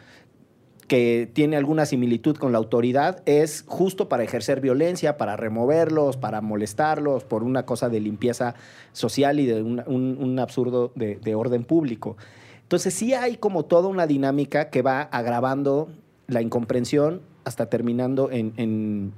que 0.93 1.27
tiene 1.33 1.57
alguna 1.57 1.87
similitud 1.87 2.37
con 2.37 2.53
la 2.53 2.59
autoridad 2.59 3.23
es 3.25 3.65
justo 3.67 4.11
para 4.11 4.25
ejercer 4.25 4.61
violencia, 4.61 5.17
para 5.17 5.39
removerlos, 5.39 6.19
para 6.19 6.43
molestarlos, 6.43 7.25
por 7.25 7.45
una 7.45 7.65
cosa 7.65 7.89
de 7.89 7.99
limpieza 7.99 8.55
social 8.93 9.41
y 9.41 9.47
de 9.47 9.63
un, 9.63 10.39
absurdo 10.39 10.93
de, 10.95 11.17
de 11.17 11.35
orden 11.35 11.65
público. 11.65 12.19
Entonces 12.65 12.93
sí 12.93 13.15
hay 13.15 13.39
como 13.39 13.65
toda 13.65 13.89
una 13.89 14.07
dinámica 14.07 14.69
que 14.69 14.83
va 14.83 15.01
agravando 15.01 15.89
la 16.27 16.43
incomprensión 16.43 17.23
hasta 17.45 17.71
terminando 17.71 18.31
en- 18.31 18.53
en- 18.59 19.15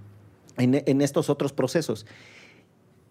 en 0.56 1.00
estos 1.00 1.28
otros 1.28 1.52
procesos. 1.52 2.06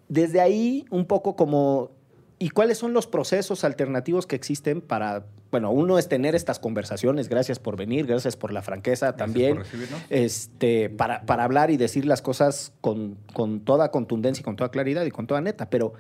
Desde 0.08 0.40
ahí, 0.40 0.86
un 0.90 1.04
poco 1.04 1.36
como, 1.36 1.92
¿y 2.40 2.48
cuáles 2.48 2.78
son 2.78 2.94
los 2.94 3.08
procesos 3.08 3.66
alternativos 3.66 4.26
que 4.26 4.38
existen 4.38 4.80
para, 4.80 5.26
bueno, 5.54 5.70
uno 5.70 6.00
es 6.00 6.10
tener 6.10 6.34
estas 6.34 6.58
conversaciones, 6.58 7.30
gracias 7.30 7.60
por 7.60 7.78
venir, 7.78 8.08
gracias 8.08 8.36
por 8.36 8.52
la 8.52 8.64
franqueza 8.64 9.12
Gracias 9.12 9.18
también, 9.28 9.54
por 9.58 9.66
recibirnos. 9.66 10.02
este, 10.10 10.90
para, 10.90 11.22
para 11.28 11.44
hablar 11.44 11.70
y 11.70 11.78
decir 11.78 12.06
las 12.06 12.24
cosas 12.24 12.74
con, 12.82 13.16
con 13.34 13.60
toda 13.60 13.92
contundencia 13.92 14.42
y 14.42 14.44
con 14.44 14.56
toda 14.56 14.72
claridad 14.72 15.06
y 15.06 15.12
con 15.12 15.28
toda 15.28 15.42
neta, 15.42 15.70
pero 15.70 15.94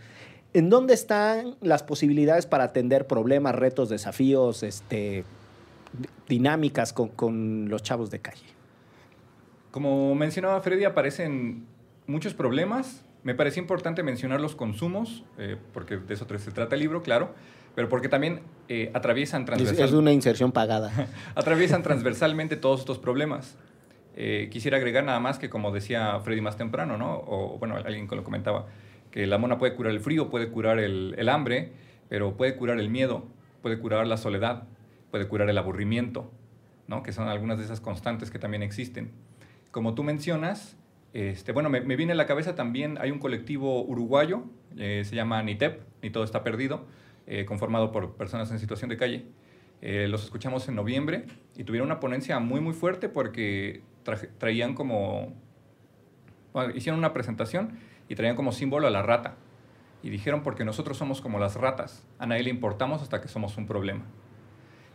¿en 0.56 0.72
dónde 0.72 0.96
están 0.96 1.56
las 1.62 1.84
posibilidades 1.84 2.48
para 2.48 2.64
atender 2.64 3.06
problemas, 3.06 3.54
retos, 3.54 3.90
desafíos, 3.90 4.64
este, 4.64 5.24
di- 6.00 6.10
dinámicas 6.28 6.92
con, 6.92 7.10
con 7.10 7.70
los 7.70 7.84
chavos 7.84 8.10
de 8.10 8.18
calle? 8.22 8.48
Como 9.70 10.16
mencionaba 10.16 10.60
Freddy, 10.62 10.86
aparecen 10.86 11.66
muchos 12.08 12.34
problemas. 12.34 13.04
Me 13.24 13.36
parecía 13.36 13.62
importante 13.62 14.02
mencionar 14.02 14.42
los 14.42 14.56
consumos, 14.56 15.24
eh, 15.38 15.58
porque 15.74 15.98
de 15.98 16.14
eso 16.16 16.26
se 16.40 16.52
trata 16.52 16.74
el 16.76 16.82
libro, 16.82 17.04
claro, 17.04 17.36
pero 17.76 17.90
porque 17.90 18.10
también 18.10 18.42
eh, 18.70 18.92
atraviesan 18.94 19.42
Es, 19.44 19.48
transversal- 19.48 19.86
es 19.86 19.92
una 19.94 20.12
inserción 20.12 20.52
pagada. 20.52 20.92
atraviesan 21.36 21.84
transversalmente 21.84 22.56
todos 22.56 22.82
estos 22.82 23.00
problemas. 23.00 23.58
Eh, 24.16 24.50
quisiera 24.52 24.78
agregar 24.78 25.04
nada 25.04 25.20
más 25.20 25.40
que, 25.40 25.50
como 25.50 25.72
decía 25.72 26.20
Freddy 26.20 26.42
más 26.42 26.56
temprano, 26.58 26.98
¿no? 26.98 27.16
o 27.26 27.58
bueno, 27.58 27.76
alguien 27.78 28.08
que 28.08 28.16
lo 28.16 28.24
comentaba, 28.24 28.68
que 29.12 29.26
la 29.26 29.38
mona 29.40 29.58
puede 29.58 29.74
curar 29.74 29.92
el 29.92 30.00
frío, 30.00 30.30
puede 30.30 30.50
curar 30.50 30.78
el, 30.80 31.16
el 31.18 31.30
hambre, 31.30 31.72
pero 32.10 32.38
puede 32.38 32.56
curar 32.56 32.80
el 32.80 32.90
miedo, 32.90 33.26
puede 33.64 33.80
curar 33.80 34.06
la 34.06 34.18
soledad, 34.18 34.64
puede 35.10 35.28
curar 35.28 35.50
el 35.50 35.58
aburrimiento, 35.58 36.32
¿no? 36.88 37.02
que 37.02 37.12
son 37.12 37.28
algunas 37.28 37.58
de 37.58 37.66
esas 37.66 37.80
constantes 37.80 38.30
que 38.30 38.38
también 38.38 38.62
existen. 38.62 39.12
Como 39.72 39.96
tú 39.96 40.04
mencionas, 40.04 40.78
este, 41.14 41.52
bueno, 41.52 41.72
me, 41.72 41.82
me 41.82 41.96
viene 41.96 42.12
a 42.14 42.16
la 42.16 42.28
cabeza 42.28 42.54
también, 42.54 43.00
hay 43.02 43.10
un 43.10 43.18
colectivo 43.18 43.82
uruguayo, 43.84 44.44
eh, 44.78 45.04
se 45.06 45.16
llama 45.16 45.42
NITEP, 45.42 45.82
Ni 46.04 46.12
Todo 46.12 46.24
Está 46.24 46.44
Perdido, 46.44 46.86
eh, 47.26 47.46
conformado 47.46 47.92
por 47.94 48.16
personas 48.16 48.52
en 48.52 48.60
situación 48.60 48.90
de 48.90 48.98
calle. 48.98 49.26
Eh, 49.82 50.08
los 50.10 50.24
escuchamos 50.24 50.68
en 50.68 50.76
noviembre 50.76 51.26
y 51.56 51.64
tuvieron 51.64 51.88
una 51.88 52.02
ponencia 52.02 52.40
muy, 52.40 52.60
muy 52.60 52.74
fuerte 52.74 53.08
porque 53.08 53.82
traían 54.38 54.76
como, 54.76 55.34
hicieron 56.76 57.00
una 57.00 57.14
presentación 57.14 57.80
y 58.10 58.16
traían 58.16 58.36
como 58.36 58.52
símbolo 58.52 58.88
a 58.88 58.90
la 58.90 59.02
rata. 59.02 59.36
Y 60.02 60.10
dijeron, 60.10 60.44
porque 60.44 60.66
nosotros 60.66 60.98
somos 60.98 61.22
como 61.22 61.40
las 61.40 61.56
ratas, 61.56 62.06
a 62.20 62.26
nadie 62.26 62.44
le 62.44 62.50
importamos 62.50 63.02
hasta 63.02 63.22
que 63.22 63.30
somos 63.30 63.58
un 63.58 63.68
problema. 63.68 64.04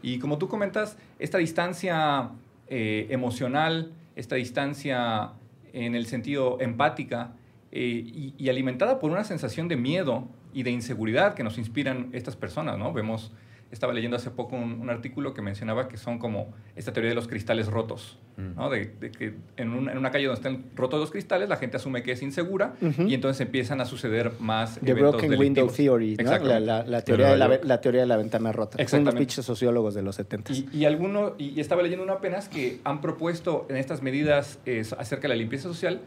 Y 0.03 0.19
como 0.19 0.37
tú 0.37 0.49
comentas, 0.49 0.99
esta 1.19 1.39
distancia 1.39 2.31
eh, 2.67 3.07
emocional, 3.09 3.93
esta 4.17 4.37
distancia 4.37 5.33
en 5.73 5.95
el 5.95 6.07
sentido 6.07 6.61
empática 6.61 7.33
y 7.71 8.49
alimentada 8.49 8.99
por 8.99 9.11
una 9.11 9.25
sensación 9.25 9.69
de 9.69 9.77
miedo 9.77 10.27
y 10.53 10.63
de 10.63 10.71
inseguridad 10.71 11.35
que 11.35 11.43
nos 11.45 11.59
inspiran 11.59 12.09
estas 12.13 12.37
personas, 12.37 12.79
¿no? 12.79 12.93
Vemos, 12.93 13.33
estaba 13.71 13.93
leyendo 13.93 14.17
hace 14.17 14.31
poco 14.31 14.57
un, 14.57 14.81
un 14.81 14.89
artículo 14.89 15.35
que 15.35 15.43
mencionaba 15.43 15.89
que 15.89 15.99
son 15.99 16.19
como 16.19 16.55
esta 16.75 16.93
teoría 16.95 17.11
de 17.11 17.15
los 17.15 17.29
cristales 17.29 17.67
rotos, 17.67 18.19
¿no? 18.39 18.71
De, 18.71 18.87
de 18.99 19.11
que 19.11 19.35
en 19.59 19.71
una, 19.73 19.93
en 19.93 19.99
una 19.99 20.11
calle 20.11 20.25
donde 20.27 20.39
están 20.39 20.65
rotos 20.75 20.99
los 21.01 21.11
cristales, 21.11 21.49
la 21.51 21.57
gente 21.57 21.77
asume 21.77 22.03
que 22.03 22.13
es 22.13 22.23
insegura 22.23 22.75
Ujú. 22.81 23.03
y 23.03 23.13
entonces 23.15 23.41
empiezan 23.43 23.81
a 23.83 23.85
suceder 23.85 24.33
más 24.41 24.79
The 24.81 24.93
eventos 24.93 25.21
Broken 25.21 25.39
Window. 25.39 25.69
Theory, 25.69 26.17
¿no? 26.17 26.17
la, 26.17 26.23
Exactamente. 26.23 26.67
la- 26.67 26.85
la 26.87 27.03
teoría 27.03 27.27
De 27.33 27.37
la, 27.37 27.61
la 27.63 27.81
teoría 27.83 28.01
de 28.03 28.07
la 28.07 28.17
ventana 28.17 28.53
rota. 28.53 28.73
Son 28.73 28.79
los 28.79 28.85
Exactamente. 28.85 29.19
pinches 29.19 29.45
sociólogos 29.45 29.95
de 29.95 30.03
los 30.03 30.17
70. 30.17 30.53
Y, 30.53 30.69
y 30.73 30.85
alguno, 30.87 31.35
y, 31.37 31.49
y 31.51 31.61
estaba 31.61 31.83
leyendo 31.83 32.05
uno 32.05 32.15
apenas 32.15 32.49
que 32.49 32.81
han 32.85 33.01
propuesto 33.03 33.67
en 33.69 33.77
estas 33.77 34.01
medidas 34.03 34.61
eh, 34.65 34.83
acerca 34.97 35.23
de 35.23 35.29
la 35.29 35.37
limpieza 35.37 35.65
social 35.69 36.01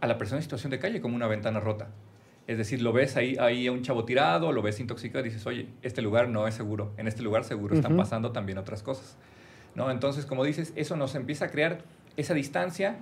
a 0.00 0.06
la 0.08 0.16
persona 0.18 0.38
en 0.38 0.42
situación 0.42 0.70
de 0.70 0.78
calle 0.80 1.00
como 1.00 1.14
una 1.14 1.28
ventana 1.28 1.60
rota. 1.60 1.88
Es 2.48 2.56
decir, 2.56 2.80
lo 2.80 2.94
ves 2.94 3.16
ahí, 3.16 3.36
ahí 3.38 3.66
a 3.66 3.72
un 3.72 3.82
chavo 3.82 4.06
tirado, 4.06 4.52
lo 4.52 4.62
ves 4.62 4.80
intoxicado 4.80 5.20
y 5.20 5.28
dices, 5.28 5.46
oye, 5.46 5.68
este 5.82 6.00
lugar 6.00 6.30
no 6.30 6.48
es 6.48 6.54
seguro, 6.54 6.94
en 6.96 7.06
este 7.06 7.22
lugar 7.22 7.44
seguro 7.44 7.76
están 7.76 7.94
pasando 7.98 8.32
también 8.32 8.56
otras 8.56 8.82
cosas. 8.82 9.18
¿No? 9.74 9.90
Entonces, 9.90 10.24
como 10.24 10.44
dices, 10.44 10.72
eso 10.74 10.96
nos 10.96 11.14
empieza 11.14 11.44
a 11.44 11.50
crear 11.50 11.82
esa 12.16 12.32
distancia 12.32 12.96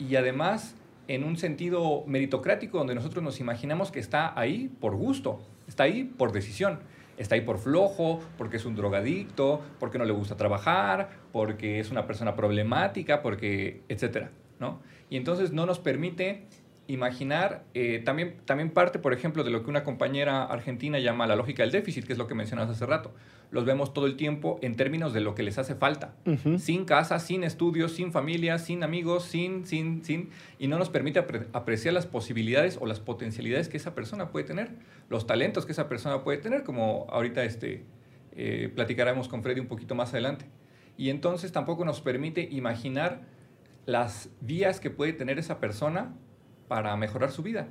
y 0.00 0.16
además 0.16 0.74
en 1.06 1.22
un 1.22 1.36
sentido 1.36 2.02
meritocrático 2.08 2.76
donde 2.78 2.96
nosotros 2.96 3.22
nos 3.22 3.38
imaginamos 3.38 3.92
que 3.92 4.00
está 4.00 4.38
ahí 4.38 4.68
por 4.80 4.96
gusto, 4.96 5.40
está 5.68 5.84
ahí 5.84 6.02
por 6.02 6.32
decisión, 6.32 6.80
está 7.18 7.36
ahí 7.36 7.42
por 7.42 7.58
flojo, 7.58 8.20
porque 8.36 8.56
es 8.56 8.64
un 8.64 8.74
drogadicto, 8.74 9.60
porque 9.78 9.98
no 9.98 10.04
le 10.04 10.12
gusta 10.12 10.36
trabajar, 10.36 11.10
porque 11.30 11.78
es 11.78 11.92
una 11.92 12.04
persona 12.06 12.34
problemática, 12.34 13.22
porque 13.22 13.82
etcétera, 13.88 14.32
¿no? 14.58 14.80
Y 15.08 15.16
entonces 15.16 15.52
no 15.52 15.66
nos 15.66 15.78
permite 15.78 16.46
imaginar, 16.88 17.64
eh, 17.74 18.02
también, 18.04 18.36
también 18.44 18.70
parte, 18.70 18.98
por 18.98 19.12
ejemplo, 19.12 19.44
de 19.44 19.50
lo 19.50 19.62
que 19.62 19.70
una 19.70 19.84
compañera 19.84 20.42
argentina 20.44 20.98
llama 20.98 21.26
la 21.26 21.36
lógica 21.36 21.62
del 21.62 21.70
déficit, 21.70 22.04
que 22.04 22.12
es 22.12 22.18
lo 22.18 22.26
que 22.26 22.34
mencionabas 22.34 22.70
hace 22.74 22.86
rato. 22.86 23.14
Los 23.50 23.64
vemos 23.64 23.94
todo 23.94 24.06
el 24.06 24.16
tiempo 24.16 24.58
en 24.62 24.74
términos 24.74 25.12
de 25.12 25.20
lo 25.20 25.34
que 25.34 25.42
les 25.42 25.58
hace 25.58 25.74
falta. 25.74 26.14
Sin 26.58 26.84
casa, 26.84 27.18
sin 27.18 27.44
estudios, 27.44 27.92
sin 27.92 28.10
familia, 28.10 28.58
sin 28.58 28.82
amigos, 28.82 29.24
sin, 29.24 29.64
sin, 29.64 30.04
sin, 30.04 30.30
y 30.58 30.68
no 30.68 30.78
nos 30.78 30.90
permite 30.90 31.24
apre- 31.24 31.46
apreciar 31.52 31.94
las 31.94 32.06
posibilidades 32.06 32.78
o 32.80 32.86
las 32.86 32.98
potencialidades 32.98 33.68
que 33.68 33.76
esa 33.76 33.94
persona 33.94 34.30
puede 34.30 34.44
tener, 34.44 34.70
los 35.08 35.26
talentos 35.26 35.66
que 35.66 35.72
esa 35.72 35.88
persona 35.88 36.24
puede 36.24 36.38
tener, 36.38 36.64
como 36.64 37.06
ahorita 37.10 37.44
este, 37.44 37.84
eh, 38.32 38.70
platicaremos 38.74 39.28
con 39.28 39.42
Freddy 39.42 39.60
un 39.60 39.68
poquito 39.68 39.94
más 39.94 40.10
adelante. 40.12 40.46
Y 40.96 41.10
entonces 41.10 41.52
tampoco 41.52 41.84
nos 41.84 42.00
permite 42.00 42.48
imaginar 42.50 43.22
las 43.86 44.30
vías 44.40 44.80
que 44.80 44.90
puede 44.90 45.12
tener 45.12 45.38
esa 45.38 45.58
persona 45.60 46.14
para 46.72 46.96
mejorar 46.96 47.30
su 47.30 47.42
vida, 47.42 47.68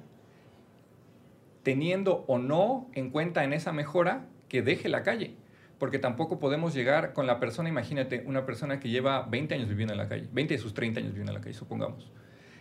teniendo 1.63 2.23
o 2.27 2.37
no 2.37 2.87
en 2.93 3.09
cuenta 3.09 3.43
en 3.43 3.51
esa 3.51 3.71
mejora 3.71 4.27
que 4.47 4.61
deje 4.61 4.89
la 4.89 5.01
calle. 5.01 5.37
Porque 5.79 5.97
tampoco 5.97 6.37
podemos 6.37 6.75
llegar 6.75 7.13
con 7.13 7.25
la 7.25 7.39
persona, 7.39 7.67
imagínate, 7.67 8.21
una 8.27 8.45
persona 8.45 8.79
que 8.79 8.89
lleva 8.89 9.23
20 9.23 9.55
años 9.55 9.69
viviendo 9.69 9.93
en 9.93 9.97
la 9.97 10.07
calle, 10.07 10.29
20 10.31 10.53
de 10.53 10.59
sus 10.59 10.75
30 10.75 10.99
años 10.99 11.13
viviendo 11.13 11.31
en 11.31 11.39
la 11.39 11.41
calle, 11.41 11.55
supongamos. 11.55 12.11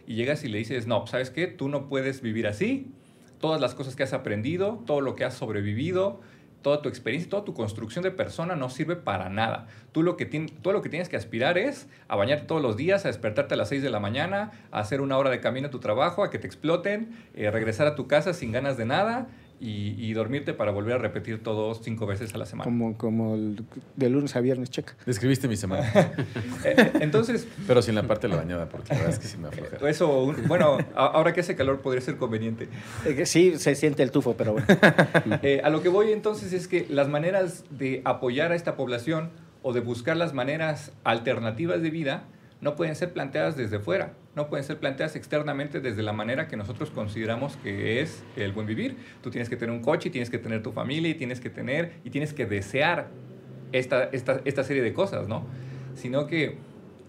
Y 0.07 0.15
llegas 0.15 0.43
y 0.43 0.49
le 0.49 0.57
dices, 0.57 0.87
no, 0.87 1.07
¿sabes 1.07 1.29
qué? 1.29 1.47
Tú 1.47 1.69
no 1.69 1.91
puedes 1.91 2.23
vivir 2.23 2.47
así. 2.47 2.91
Todas 3.39 3.61
las 3.61 3.75
cosas 3.75 3.95
que 3.95 4.03
has 4.03 4.15
aprendido, 4.15 4.83
todo 4.87 5.03
lo 5.03 5.17
que 5.17 5.27
has 5.27 5.35
sobrevivido, 5.35 6.23
toda 6.63 6.83
tu 6.83 6.89
experiencia, 6.89 7.31
toda 7.31 7.45
tu 7.45 7.55
construcción 7.55 8.03
de 8.03 8.11
persona 8.11 8.57
no 8.57 8.71
sirve 8.71 8.97
para 8.97 9.29
nada. 9.29 9.67
Tú 9.93 10.03
lo 10.03 10.17
que, 10.17 10.27
todo 10.27 10.73
lo 10.73 10.83
que 10.83 10.89
tienes 10.89 11.09
que 11.09 11.17
aspirar 11.17 11.59
es 11.59 11.89
a 12.09 12.17
bañarte 12.17 12.47
todos 12.47 12.63
los 12.63 12.77
días, 12.77 13.05
a 13.05 13.09
despertarte 13.09 13.55
a 13.55 13.57
las 13.57 13.69
6 13.69 13.83
de 13.83 13.91
la 13.91 14.01
mañana, 14.01 14.53
a 14.71 14.81
hacer 14.81 15.01
una 15.01 15.19
hora 15.19 15.31
de 15.31 15.41
camino 15.41 15.69
a 15.69 15.71
tu 15.71 15.81
trabajo, 15.81 16.23
a 16.23 16.31
que 16.31 16.39
te 16.39 16.47
exploten, 16.47 17.11
eh, 17.35 17.51
regresar 17.51 17.87
a 17.87 17.95
tu 17.95 18.07
casa 18.07 18.33
sin 18.35 18.53
ganas 18.53 18.77
de 18.77 18.87
nada 18.87 19.29
y, 19.61 19.95
y 19.99 20.13
dormirte 20.15 20.55
para 20.55 20.71
volver 20.73 20.95
a 20.95 20.99
repetir 20.99 21.43
todo 21.43 21.75
cinco 21.75 22.07
veces 22.07 22.35
a 22.35 22.39
la 22.39 22.47
semana. 22.47 22.65
Como, 22.65 22.97
como 22.97 23.35
el- 23.35 23.63
de 23.97 24.09
lunes 24.09 24.35
a 24.35 24.41
viernes, 24.41 24.71
checa. 24.71 24.95
Describiste 25.07 25.49
mi 25.49 25.57
semana. 25.57 25.85
Eh, 26.65 26.93
entonces, 27.01 27.47
Pero 27.67 27.81
sin 27.81 27.95
la 27.95 28.03
parte 28.03 28.27
de 28.27 28.35
la 28.35 28.41
bañada, 28.41 28.69
porque 28.69 28.93
la 28.93 29.01
verdad 29.01 29.15
es 29.15 29.19
que 29.19 29.29
sí 29.29 29.39
me 29.39 29.49
afloja. 29.49 29.77
eso, 29.89 30.23
un- 30.25 30.47
bueno, 30.49 30.77
a- 30.95 31.07
ahora 31.07 31.33
que 31.33 31.41
hace 31.41 31.57
calor 31.57 31.81
podría 31.81 32.01
ser 32.03 32.17
conveniente. 32.17 32.69
Eh, 33.07 33.25
Sí, 33.27 33.59
se 33.59 33.75
siente 33.75 34.03
el 34.03 34.11
tufo, 34.11 34.35
pero 34.37 34.53
bueno. 34.53 34.67
Eh, 35.43 35.61
a 35.65 35.71
lo 35.71 35.83
que 35.83 35.89
voy 35.89 36.13
entonces 36.13 36.53
es 36.53 36.69
que 36.69 36.87
las 36.91 37.09
maneras 37.09 37.65
de 37.71 38.03
apoyar 38.05 38.53
a 38.53 38.55
esta 38.57 38.77
población 38.77 39.31
o 39.63 39.73
de 39.73 39.81
buscar 39.81 40.17
las 40.17 40.33
maneras 40.35 40.93
alternativas 41.05 41.83
de 41.83 41.91
vida 41.91 42.25
no 42.61 42.77
pueden 42.77 42.95
ser 42.97 43.13
planteadas 43.13 43.57
desde 43.57 43.79
fuera, 43.79 44.13
no 44.37 44.49
pueden 44.49 44.65
ser 44.65 44.79
planteadas 44.79 45.17
externamente 45.17 45.81
desde 45.81 46.03
la 46.03 46.13
manera 46.13 46.47
que 46.47 46.57
nosotros 46.57 46.91
consideramos 46.91 47.57
que 47.57 48.01
es 48.01 48.23
el 48.37 48.53
buen 48.53 48.67
vivir. 48.67 48.97
Tú 49.23 49.31
tienes 49.31 49.49
que 49.49 49.57
tener 49.57 49.75
un 49.75 49.83
coche, 49.83 50.09
y 50.09 50.13
tienes 50.13 50.31
que 50.31 50.39
tener 50.39 50.63
tu 50.63 50.73
familia 50.73 51.11
y 51.11 51.15
tienes 51.15 51.41
que 51.41 51.51
tener 51.51 51.93
y 52.05 52.11
tienes 52.11 52.33
que 52.33 52.47
desear 52.47 53.09
esta, 53.73 54.05
esta, 54.05 54.41
esta 54.45 54.63
serie 54.65 54.83
de 54.83 54.93
cosas, 54.93 55.27
¿no? 55.29 55.45
Sino 55.95 56.27
que 56.27 56.57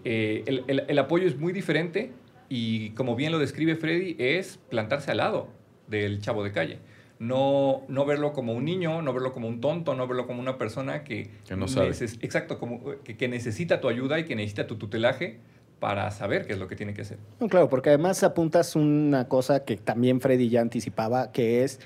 eh, 0.04 0.42
el, 0.46 0.64
el- 0.66 0.84
el 0.88 0.98
apoyo 0.98 1.26
es 1.28 1.38
muy 1.38 1.52
diferente 1.52 2.10
y 2.48 2.90
como 2.90 3.14
bien 3.16 3.30
lo 3.32 3.38
describe 3.38 3.76
Freddy, 3.76 4.16
es 4.18 4.58
plantarse 4.68 5.10
al 5.12 5.18
lado 5.18 5.48
del 5.88 6.20
chavo 6.20 6.42
de 6.42 6.52
calle. 6.52 6.78
No, 7.20 7.82
no 7.88 8.04
verlo 8.04 8.32
como 8.32 8.52
un 8.52 8.64
niño, 8.64 9.00
no 9.00 9.12
verlo 9.12 9.32
como 9.32 9.46
un 9.46 9.60
tonto, 9.60 9.94
no 9.94 10.08
verlo 10.08 10.26
como 10.26 10.40
una 10.40 10.58
persona 10.58 11.04
que... 11.04 11.30
Que 11.46 11.54
no 11.54 11.68
sabe. 11.68 11.90
exacto, 12.20 12.58
como, 12.58 12.82
que, 13.04 13.16
que 13.16 13.28
necesita 13.28 13.80
tu 13.80 13.88
ayuda 13.88 14.18
y 14.18 14.24
que 14.24 14.34
necesita 14.34 14.66
tu 14.66 14.74
tutelaje 14.76 15.38
para 15.82 16.12
saber 16.12 16.46
qué 16.46 16.52
es 16.52 16.60
lo 16.60 16.68
que 16.68 16.76
tiene 16.76 16.94
que 16.94 17.02
hacer. 17.02 17.18
Claro, 17.50 17.68
porque 17.68 17.88
además 17.88 18.22
apuntas 18.22 18.76
una 18.76 19.26
cosa 19.26 19.64
que 19.64 19.76
también 19.76 20.20
Freddy 20.20 20.48
ya 20.48 20.60
anticipaba, 20.60 21.32
que 21.32 21.64
es 21.64 21.80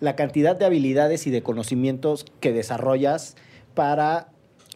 la 0.00 0.16
cantidad 0.16 0.56
de 0.56 0.64
habilidades 0.64 1.26
y 1.26 1.30
de 1.30 1.42
conocimientos 1.42 2.24
que 2.40 2.54
desarrollas 2.54 3.36
para 3.74 4.28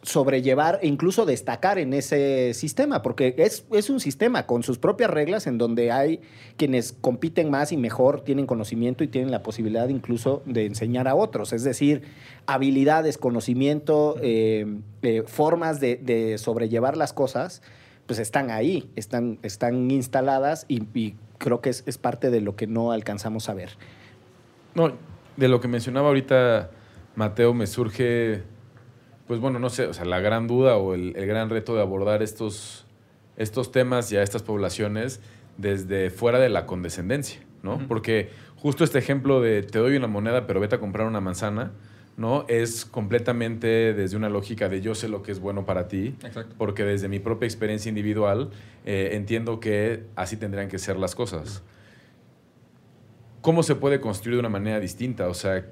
sobrellevar 0.02 0.80
e 0.82 0.86
incluso 0.86 1.24
destacar 1.24 1.78
en 1.78 1.94
ese 1.94 2.52
sistema, 2.52 3.00
porque 3.00 3.34
es, 3.38 3.64
es 3.72 3.88
un 3.88 4.00
sistema 4.00 4.44
con 4.44 4.62
sus 4.62 4.76
propias 4.76 5.08
reglas 5.08 5.46
en 5.46 5.56
donde 5.56 5.90
hay 5.90 6.20
quienes 6.58 6.92
compiten 6.92 7.48
más 7.48 7.72
y 7.72 7.78
mejor, 7.78 8.20
tienen 8.20 8.46
conocimiento 8.46 9.02
y 9.02 9.08
tienen 9.08 9.30
la 9.30 9.42
posibilidad 9.42 9.88
incluso 9.88 10.42
de 10.44 10.66
enseñar 10.66 11.08
a 11.08 11.14
otros, 11.14 11.54
es 11.54 11.64
decir, 11.64 12.02
habilidades, 12.44 13.16
conocimiento, 13.16 14.16
eh, 14.20 14.66
eh, 15.00 15.22
formas 15.26 15.80
de 15.80 16.36
sobrellevar 16.36 16.98
las 16.98 17.14
cosas, 17.14 17.62
pues 18.08 18.18
están 18.18 18.50
ahí, 18.50 18.90
están, 18.96 19.38
están 19.42 19.90
instaladas 19.92 20.64
y, 20.66 20.82
y 20.98 21.14
creo 21.36 21.60
que 21.60 21.70
es, 21.70 21.84
es 21.86 21.98
parte 21.98 22.30
de 22.30 22.40
lo 22.40 22.56
que 22.56 22.66
no 22.66 22.90
alcanzamos 22.90 23.48
a 23.48 23.54
ver. 23.54 23.70
No, 24.74 24.92
de 25.36 25.48
lo 25.48 25.60
que 25.60 25.68
mencionaba 25.68 26.08
ahorita 26.08 26.70
Mateo, 27.14 27.52
me 27.52 27.66
surge, 27.66 28.42
pues 29.26 29.40
bueno, 29.40 29.58
no 29.58 29.68
sé, 29.70 29.86
o 29.86 29.92
sea, 29.92 30.06
la 30.06 30.20
gran 30.20 30.46
duda 30.46 30.76
o 30.78 30.94
el, 30.94 31.14
el 31.16 31.26
gran 31.26 31.50
reto 31.50 31.74
de 31.74 31.82
abordar 31.82 32.22
estos, 32.22 32.86
estos 33.36 33.72
temas 33.72 34.10
y 34.10 34.16
a 34.16 34.22
estas 34.22 34.42
poblaciones 34.42 35.20
desde 35.58 36.08
fuera 36.10 36.38
de 36.38 36.48
la 36.48 36.64
condescendencia, 36.64 37.40
¿no? 37.62 37.78
Porque 37.88 38.30
justo 38.56 38.84
este 38.84 38.98
ejemplo 38.98 39.42
de 39.42 39.62
te 39.64 39.80
doy 39.80 39.96
una 39.96 40.06
moneda, 40.06 40.46
pero 40.46 40.60
vete 40.60 40.76
a 40.76 40.80
comprar 40.80 41.06
una 41.06 41.20
manzana, 41.20 41.72
¿no? 42.18 42.44
Es 42.48 42.84
completamente 42.84 43.94
desde 43.94 44.16
una 44.16 44.28
lógica 44.28 44.68
de 44.68 44.80
yo 44.82 44.94
sé 44.94 45.08
lo 45.08 45.22
que 45.22 45.32
es 45.32 45.38
bueno 45.38 45.64
para 45.64 45.86
ti, 45.88 46.16
Exacto. 46.24 46.54
porque 46.58 46.82
desde 46.84 47.08
mi 47.08 47.20
propia 47.20 47.46
experiencia 47.46 47.88
individual 47.88 48.50
eh, 48.84 49.10
entiendo 49.12 49.60
que 49.60 50.02
así 50.16 50.36
tendrían 50.36 50.68
que 50.68 50.78
ser 50.78 50.96
las 50.98 51.14
cosas. 51.14 51.62
¿Cómo 53.40 53.62
se 53.62 53.76
puede 53.76 54.00
construir 54.00 54.34
de 54.34 54.40
una 54.40 54.48
manera 54.48 54.80
distinta? 54.80 55.28
O 55.28 55.34
sea, 55.34 55.64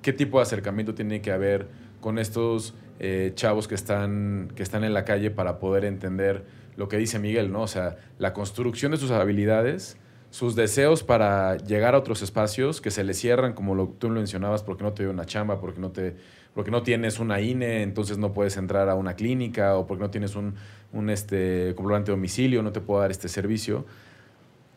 ¿qué 0.00 0.14
tipo 0.14 0.38
de 0.38 0.44
acercamiento 0.44 0.94
tiene 0.94 1.20
que 1.20 1.30
haber 1.30 1.68
con 2.00 2.18
estos 2.18 2.74
eh, 2.98 3.32
chavos 3.34 3.68
que 3.68 3.74
están, 3.74 4.50
que 4.56 4.62
están 4.62 4.84
en 4.84 4.94
la 4.94 5.04
calle 5.04 5.30
para 5.30 5.58
poder 5.58 5.84
entender 5.84 6.44
lo 6.76 6.88
que 6.88 6.96
dice 6.96 7.18
Miguel, 7.18 7.52
¿no? 7.52 7.62
O 7.62 7.68
sea, 7.68 7.96
la 8.18 8.32
construcción 8.32 8.92
de 8.92 8.98
sus 8.98 9.10
habilidades, 9.10 9.98
sus 10.32 10.56
deseos 10.56 11.02
para 11.02 11.58
llegar 11.58 11.94
a 11.94 11.98
otros 11.98 12.22
espacios 12.22 12.80
que 12.80 12.90
se 12.90 13.04
les 13.04 13.18
cierran, 13.18 13.52
como 13.52 13.86
tú 13.98 14.08
lo 14.08 14.14
mencionabas, 14.14 14.62
porque 14.62 14.82
no 14.82 14.94
te 14.94 15.02
dio 15.02 15.12
una 15.12 15.26
chamba, 15.26 15.60
porque 15.60 15.78
no, 15.78 15.90
te, 15.90 16.16
porque 16.54 16.70
no 16.70 16.82
tienes 16.82 17.18
una 17.18 17.42
INE, 17.42 17.82
entonces 17.82 18.16
no 18.16 18.32
puedes 18.32 18.56
entrar 18.56 18.88
a 18.88 18.94
una 18.94 19.14
clínica, 19.14 19.76
o 19.76 19.86
porque 19.86 20.02
no 20.02 20.10
tienes 20.10 20.34
un, 20.34 20.54
un 20.94 21.10
este, 21.10 21.74
comprobante 21.76 22.10
de 22.10 22.16
domicilio, 22.16 22.62
no 22.62 22.72
te 22.72 22.80
puedo 22.80 23.02
dar 23.02 23.10
este 23.10 23.28
servicio. 23.28 23.84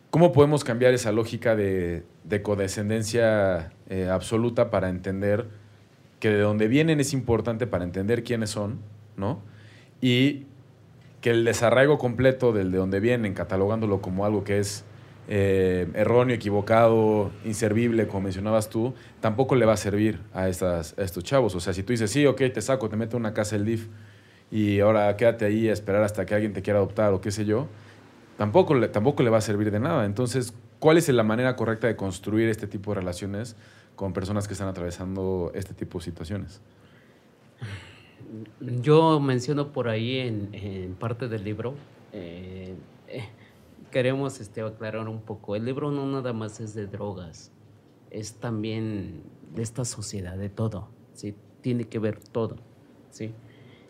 ¿Cómo 0.09 0.33
podemos 0.33 0.65
cambiar 0.65 0.93
esa 0.93 1.13
lógica 1.13 1.55
de, 1.55 2.03
de 2.25 2.41
codescendencia 2.41 3.71
eh, 3.89 4.09
absoluta 4.11 4.69
para 4.69 4.89
entender 4.89 5.47
que 6.19 6.31
de 6.31 6.41
dónde 6.41 6.67
vienen 6.67 6.99
es 6.99 7.13
importante 7.13 7.65
para 7.65 7.85
entender 7.85 8.25
quiénes 8.25 8.49
son, 8.49 8.79
¿no? 9.15 9.39
Y 10.01 10.47
que 11.21 11.29
el 11.29 11.45
desarraigo 11.45 11.97
completo 11.97 12.51
del 12.51 12.73
de 12.73 12.77
dónde 12.77 12.99
vienen, 12.99 13.33
catalogándolo 13.33 14.01
como 14.01 14.25
algo 14.25 14.43
que 14.43 14.59
es 14.59 14.83
eh, 15.27 15.87
erróneo, 15.93 16.35
equivocado, 16.35 17.31
inservible, 17.43 18.07
como 18.07 18.21
mencionabas 18.21 18.69
tú, 18.69 18.93
tampoco 19.21 19.55
le 19.55 19.65
va 19.65 19.73
a 19.73 19.77
servir 19.77 20.19
a, 20.33 20.47
estas, 20.49 20.93
estos 20.97 21.23
chavos. 21.23 21.55
O 21.55 21.59
sea, 21.59 21.73
si 21.73 21.83
tú 21.83 21.93
dices, 21.93 22.11
sí, 22.11 22.25
ok, 22.25 22.41
te 22.53 22.61
saco, 22.61 22.89
te 22.89 22.95
meto 22.95 23.17
a 23.17 23.19
una 23.19 23.33
casa 23.33 23.55
el 23.55 23.65
DIF 23.65 23.87
y 24.51 24.79
ahora 24.79 25.15
quédate 25.17 25.45
ahí 25.45 25.69
a 25.69 25.73
esperar 25.73 26.03
hasta 26.03 26.25
que 26.25 26.35
alguien 26.35 26.53
te 26.53 26.61
quiera 26.61 26.79
adoptar 26.79 27.13
o 27.13 27.21
qué 27.21 27.31
sé 27.31 27.45
yo, 27.45 27.67
tampoco 28.37 28.75
le, 28.75 28.87
tampoco 28.87 29.23
le 29.23 29.29
va 29.29 29.37
a 29.39 29.41
servir 29.41 29.71
de 29.71 29.79
nada. 29.79 30.05
Entonces, 30.05 30.53
¿cuál 30.79 30.97
es 30.97 31.09
la 31.09 31.23
manera 31.23 31.55
correcta 31.55 31.87
de 31.87 31.95
construir 31.95 32.49
este 32.49 32.67
tipo 32.67 32.91
de 32.91 32.99
relaciones 32.99 33.55
con 33.95 34.13
personas 34.13 34.47
que 34.47 34.53
están 34.53 34.67
atravesando 34.67 35.51
este 35.55 35.73
tipo 35.73 35.99
de 35.99 36.05
situaciones? 36.05 36.61
Yo 38.59 39.19
menciono 39.19 39.71
por 39.71 39.87
ahí 39.87 40.19
en, 40.19 40.49
en 40.53 40.95
parte 40.95 41.27
del 41.27 41.43
libro, 41.43 41.75
eh, 42.11 42.73
eh, 43.07 43.27
queremos 43.95 44.41
este, 44.41 44.59
aclarar 44.59 45.07
un 45.07 45.21
poco, 45.21 45.55
el 45.55 45.63
libro 45.63 45.89
no 45.89 46.05
nada 46.05 46.33
más 46.33 46.59
es 46.59 46.73
de 46.73 46.85
drogas, 46.85 47.53
es 48.11 48.33
también 48.33 49.23
de 49.55 49.63
esta 49.63 49.85
sociedad, 49.85 50.37
de 50.37 50.49
todo, 50.49 50.89
¿sí? 51.13 51.33
tiene 51.61 51.85
que 51.85 51.97
ver 51.97 52.19
todo. 52.19 52.57
¿sí? 53.09 53.31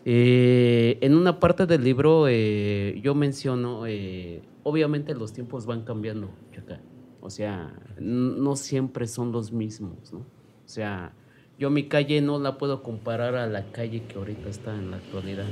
Eh, 0.06 1.00
en 1.02 1.16
una 1.16 1.40
parte 1.40 1.66
del 1.66 1.84
libro 1.84 2.28
eh, 2.30 3.02
yo 3.02 3.16
menciono, 3.16 3.88
eh, 3.88 4.44
obviamente 4.62 5.16
los 5.16 5.34
tiempos 5.34 5.66
van 5.66 5.82
cambiando, 5.82 6.30
Chaca. 6.54 6.80
o 7.20 7.32
sea, 7.32 7.74
no 8.00 8.56
siempre 8.58 9.08
son 9.08 9.32
los 9.32 9.52
mismos, 9.52 10.14
¿no? 10.14 10.20
O 10.20 10.68
sea, 10.68 11.14
yo 11.58 11.72
mi 11.72 11.88
calle 11.88 12.22
no 12.22 12.38
la 12.38 12.60
puedo 12.60 12.84
comparar 12.84 13.34
a 13.38 13.48
la 13.48 13.72
calle 13.72 14.04
que 14.04 14.20
ahorita 14.20 14.50
está 14.50 14.76
en 14.76 14.92
la 14.92 14.98
actualidad. 14.98 15.48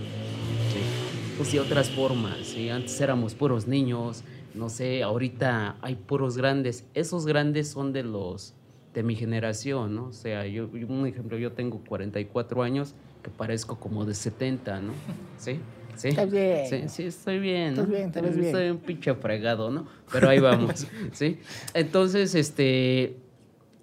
Sí. 0.72 1.14
Pues 1.38 1.58
otras 1.58 1.90
formas, 1.90 2.38
¿sí? 2.44 2.70
Antes 2.70 3.02
éramos 3.02 3.34
puros 3.34 3.68
niños, 3.68 4.24
no 4.54 4.70
sé, 4.70 5.04
ahorita 5.04 5.78
hay 5.82 5.96
puros 5.96 6.38
grandes. 6.38 6.86
Esos 6.94 7.26
grandes 7.26 7.70
son 7.70 7.94
de 7.94 8.04
los 8.04 8.54
de 8.94 9.02
mi 9.02 9.16
generación, 9.16 9.96
¿no? 9.96 10.06
O 10.10 10.14
sea, 10.14 10.46
yo, 10.46 10.70
yo- 10.78 10.88
un 10.88 11.08
ejemplo, 11.08 11.38
yo 11.38 11.52
tengo 11.54 11.80
44 11.88 12.62
años, 12.62 12.94
que 13.24 13.32
parezco 13.32 13.80
como 13.80 14.06
de 14.06 14.14
70, 14.14 14.80
¿no? 14.82 14.94
¿Sí? 15.38 15.60
¿Sí? 15.96 16.10
Estás 16.10 16.32
bien. 16.32 16.66
Sí, 16.68 16.84
sí, 16.90 17.04
estoy 17.04 17.40
bien, 17.40 17.76
¿no? 17.76 17.82
Estás 17.84 17.90
bien, 17.90 18.12
ves 18.12 18.36
bien. 18.36 18.46
Estoy 18.46 18.70
un 18.70 18.78
pinche 18.78 19.14
fregado, 19.16 19.72
¿no? 19.72 19.88
Pero 20.12 20.30
ahí 20.30 20.40
vamos, 20.40 20.86
¿sí? 21.14 21.40
Entonces, 21.74 22.36
este, 22.36 23.18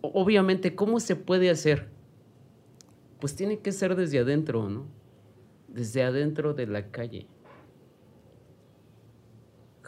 obviamente, 0.03 0.75
¿cómo 0.77 1.01
se 1.01 1.17
puede 1.17 1.51
hacer? 1.51 1.89
Pues 3.21 3.35
tiene 3.35 3.59
que 3.59 3.73
ser 3.73 3.97
desde 3.97 4.19
adentro, 4.21 4.69
¿no? 4.69 4.87
Desde 5.69 6.03
adentro 6.05 6.55
de 6.55 6.67
la 6.67 6.87
calle. 6.91 7.27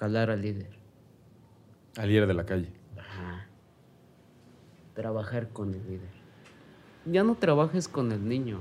Jalar 0.02 0.30
al 0.30 0.42
líder. 0.42 0.66
Al 1.96 2.08
líder 2.08 2.26
de 2.26 2.34
la 2.34 2.44
calle. 2.44 2.72
Ajá. 2.98 3.46
Trabajar 4.94 5.50
con 5.50 5.72
el 5.72 5.86
líder. 5.86 6.10
Ya 7.04 7.22
no 7.22 7.36
trabajes 7.36 7.86
con 7.86 8.10
el 8.10 8.26
niño, 8.28 8.58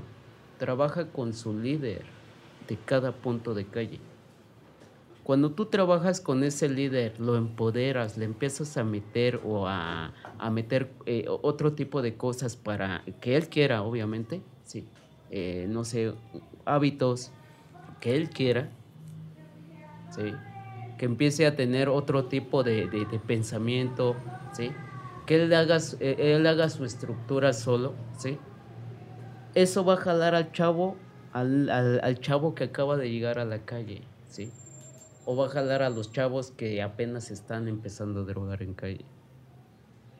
trabaja 0.58 1.08
con 1.08 1.34
su 1.34 1.58
líder 1.58 2.04
de 2.68 2.76
cada 2.76 3.10
punto 3.10 3.54
de 3.54 3.66
calle. 3.66 3.98
Cuando 5.24 5.50
tú 5.50 5.66
trabajas 5.66 6.20
con 6.20 6.44
ese 6.44 6.68
líder, 6.68 7.18
lo 7.18 7.34
empoderas, 7.34 8.16
le 8.16 8.24
empiezas 8.24 8.76
a 8.76 8.84
meter 8.84 9.40
o 9.44 9.66
a, 9.66 10.12
a 10.38 10.50
meter 10.50 10.92
eh, 11.06 11.24
otro 11.26 11.72
tipo 11.72 12.02
de 12.02 12.16
cosas 12.16 12.54
para 12.54 13.02
que 13.20 13.34
él 13.36 13.48
quiera, 13.48 13.82
obviamente, 13.82 14.42
sí. 14.62 14.86
Eh, 15.32 15.66
no 15.68 15.82
sé, 15.82 16.14
hábitos 16.64 17.32
que 17.98 18.14
él 18.14 18.30
quiera, 18.30 18.70
¿sí? 20.10 20.32
Que 21.02 21.06
empiece 21.06 21.46
a 21.46 21.56
tener 21.56 21.88
otro 21.88 22.26
tipo 22.26 22.62
de, 22.62 22.86
de- 22.86 23.06
de 23.06 23.18
pensamiento, 23.18 24.14
¿sí? 24.52 24.70
que 25.26 25.34
él 25.42 25.52
haga, 25.52 25.78
eh, 25.98 26.36
él 26.36 26.46
haga 26.46 26.68
su 26.68 26.84
estructura 26.84 27.52
solo, 27.54 27.92
¿sí? 28.16 28.38
eso 29.56 29.84
va 29.84 29.94
a 29.94 29.96
jalar 29.96 30.36
al 30.36 30.52
chavo, 30.52 30.94
al, 31.32 31.68
al- 31.70 32.00
al 32.04 32.20
chavo 32.20 32.54
que 32.54 32.62
acaba 32.62 32.96
de 32.96 33.10
llegar 33.10 33.40
a 33.40 33.44
la 33.44 33.64
calle, 33.64 34.02
¿sí? 34.28 34.48
o 35.26 35.34
va 35.34 35.46
a 35.46 35.48
jalar 35.48 35.82
a 35.82 35.90
los 35.90 36.12
chavos 36.12 36.52
que 36.52 36.80
apenas 36.80 37.32
están 37.32 37.66
empezando 37.66 38.20
a 38.20 38.22
drogar 38.22 38.62
en 38.62 38.74
calle. 38.74 39.04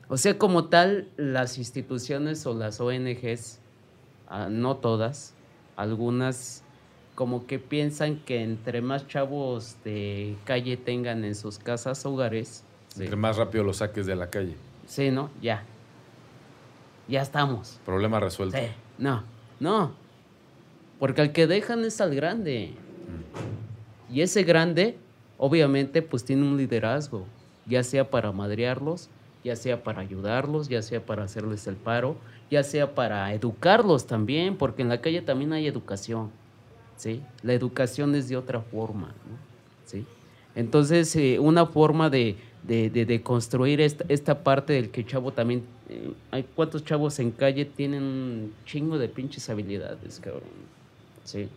O 0.09 0.17
sea, 0.17 0.37
como 0.37 0.65
tal, 0.65 1.07
las 1.15 1.57
instituciones 1.57 2.45
o 2.45 2.53
las 2.53 2.81
ONGs, 2.81 3.59
ah, 4.27 4.49
no 4.51 4.75
todas, 4.75 5.33
algunas 5.77 6.62
como 7.15 7.45
que 7.45 7.59
piensan 7.59 8.17
que 8.17 8.43
entre 8.43 8.81
más 8.81 9.07
chavos 9.07 9.75
de 9.83 10.35
calle 10.45 10.77
tengan 10.77 11.23
en 11.23 11.35
sus 11.35 11.59
casas, 11.59 12.05
hogares, 12.05 12.63
sí, 12.89 13.03
Entre 13.03 13.15
más 13.15 13.37
rápido 13.37 13.63
lo 13.63 13.73
saques 13.73 14.05
de 14.05 14.15
la 14.15 14.29
calle. 14.29 14.55
sí, 14.87 15.11
¿no? 15.11 15.29
Ya. 15.41 15.63
Ya 17.07 17.21
estamos. 17.21 17.79
Problema 17.85 18.19
resuelto. 18.19 18.57
Sí. 18.57 18.63
No, 18.97 19.23
no. 19.59 19.91
Porque 20.99 21.21
al 21.21 21.31
que 21.33 21.47
dejan 21.47 21.83
es 21.83 21.99
al 21.99 22.15
grande. 22.15 22.73
Y 24.09 24.21
ese 24.21 24.43
grande, 24.43 24.97
obviamente, 25.37 26.01
pues 26.01 26.23
tiene 26.23 26.43
un 26.43 26.55
liderazgo, 26.57 27.25
ya 27.65 27.83
sea 27.83 28.09
para 28.09 28.31
madrearlos, 28.31 29.09
ya 29.43 29.55
sea 29.55 29.83
para 29.83 30.01
ayudarlos, 30.01 30.69
ya 30.69 30.81
sea 30.81 31.05
para 31.05 31.23
hacerles 31.23 31.67
el 31.67 31.75
paro, 31.75 32.15
ya 32.49 32.63
sea 32.63 32.93
para 32.95 33.33
educarlos 33.33 34.05
también, 34.07 34.55
porque 34.55 34.81
en 34.83 34.89
la 34.89 35.01
calle 35.01 35.21
también 35.21 35.51
hay 35.51 35.67
educación, 35.67 36.31
¿sí? 36.97 37.21
La 37.41 37.53
educación 37.53 38.15
es 38.15 38.29
de 38.29 38.37
otra 38.37 38.61
forma, 38.61 39.07
¿no? 39.07 39.37
¿Sí? 39.85 40.05
Entonces, 40.55 41.15
eh, 41.15 41.39
una 41.39 41.65
forma 41.65 42.09
de, 42.09 42.35
de- 42.63 42.89
de- 42.89 43.21
construir 43.21 43.81
esta, 43.81 44.05
esta 44.07 44.43
parte 44.43 44.73
del 44.73 44.89
que 44.89 45.05
chavo 45.05 45.31
también... 45.33 45.63
eh, 45.89 46.11
hay 46.31 46.43
cuántos 46.55 46.83
chavos 46.85 47.19
en 47.19 47.31
calle 47.31 47.65
tienen 47.65 48.03
un 48.03 48.53
chingo 48.65 48.97
de 48.97 49.09
pinches 49.09 49.49
habilidades, 49.49 50.19
cabrón. 50.19 50.43
Sí. 51.23 51.47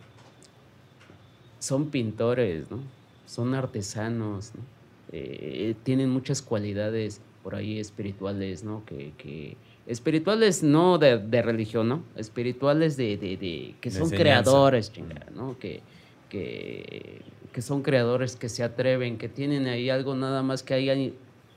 Son 1.59 1.89
pintores, 1.89 2.69
¿no? 2.71 2.79
Son 3.25 3.53
artesanos, 3.53 4.51
¿no? 4.55 4.61
Eh, 5.11 5.75
tienen 5.83 6.09
muchas 6.09 6.41
cualidades 6.41 7.21
por 7.43 7.55
ahí 7.55 7.79
espirituales, 7.79 8.63
¿no? 8.63 8.83
Que- 8.85 9.55
espirituales 9.87 10.63
no 10.63 10.97
de, 10.97 11.17
de 11.17 11.41
religión, 11.41 11.87
¿no? 11.89 12.03
Espirituales 12.15 12.97
de, 12.97 13.17
de- 13.17 13.37
de- 13.37 13.75
que 13.81 13.89
son 13.89 14.03
enseñanza. 14.03 14.21
creadores, 14.23 14.91
chingada, 14.91 15.27
¿no? 15.35 15.57
Que, 15.57 15.81
que, 16.29 17.21
que 17.53 17.61
son 17.61 17.81
creadores 17.81 18.35
que 18.35 18.49
se 18.49 18.63
atreven, 18.63 19.17
que 19.17 19.29
tienen 19.29 19.65
ahí 19.67 19.89
algo 19.89 20.13
nada 20.15 20.43
más 20.43 20.61
que 20.63 20.73
alguien, 20.73 21.13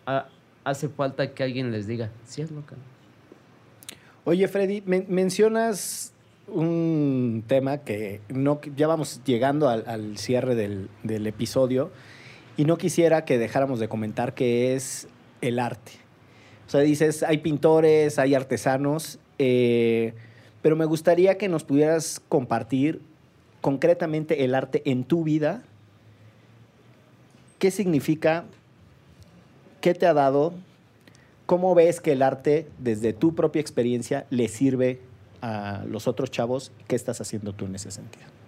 ha- 0.06 0.28
hace 0.64 0.88
falta 0.88 1.32
que 1.34 1.42
alguien 1.42 1.72
les 1.72 1.86
diga, 1.86 2.10
sí 2.24 2.40
es 2.42 2.50
loca. 2.50 2.76
Oye, 4.24 4.46
Freddy, 4.48 4.82
men- 4.86 5.06
mencionas 5.08 6.12
un 6.46 7.44
tema 7.46 7.78
que 7.78 8.20
no 8.28 8.60
ya 8.76 8.86
vamos 8.86 9.20
llegando 9.24 9.68
al, 9.68 9.84
al 9.86 10.18
cierre 10.18 10.54
del, 10.54 10.88
del 11.02 11.26
episodio 11.26 11.90
y 12.56 12.64
no 12.64 12.76
quisiera 12.76 13.24
que 13.24 13.38
dejáramos 13.38 13.78
de 13.80 13.88
comentar 13.88 14.34
que 14.34 14.74
es 14.74 15.08
el 15.40 15.58
arte. 15.58 15.92
O 16.70 16.72
sea, 16.72 16.82
dices, 16.82 17.24
hay 17.24 17.38
pintores, 17.38 18.20
hay 18.20 18.36
artesanos, 18.36 19.18
eh, 19.40 20.14
pero 20.62 20.76
me 20.76 20.84
gustaría 20.84 21.36
que 21.36 21.48
nos 21.48 21.64
pudieras 21.64 22.22
compartir 22.28 23.02
concretamente 23.60 24.44
el 24.44 24.54
arte 24.54 24.80
en 24.88 25.02
tu 25.02 25.24
vida. 25.24 25.64
¿Qué 27.58 27.72
significa? 27.72 28.44
¿Qué 29.80 29.94
te 29.94 30.06
ha 30.06 30.14
dado? 30.14 30.54
¿Cómo 31.44 31.74
ves 31.74 32.00
que 32.00 32.12
el 32.12 32.22
arte, 32.22 32.68
desde 32.78 33.14
tu 33.14 33.34
propia 33.34 33.58
experiencia, 33.58 34.26
le 34.30 34.46
sirve 34.46 35.00
a 35.42 35.82
los 35.88 36.06
otros 36.06 36.30
chavos? 36.30 36.70
¿Qué 36.86 36.94
estás 36.94 37.20
haciendo 37.20 37.52
tú 37.52 37.64
en 37.64 37.74
ese 37.74 37.90
sentido? 37.90 38.39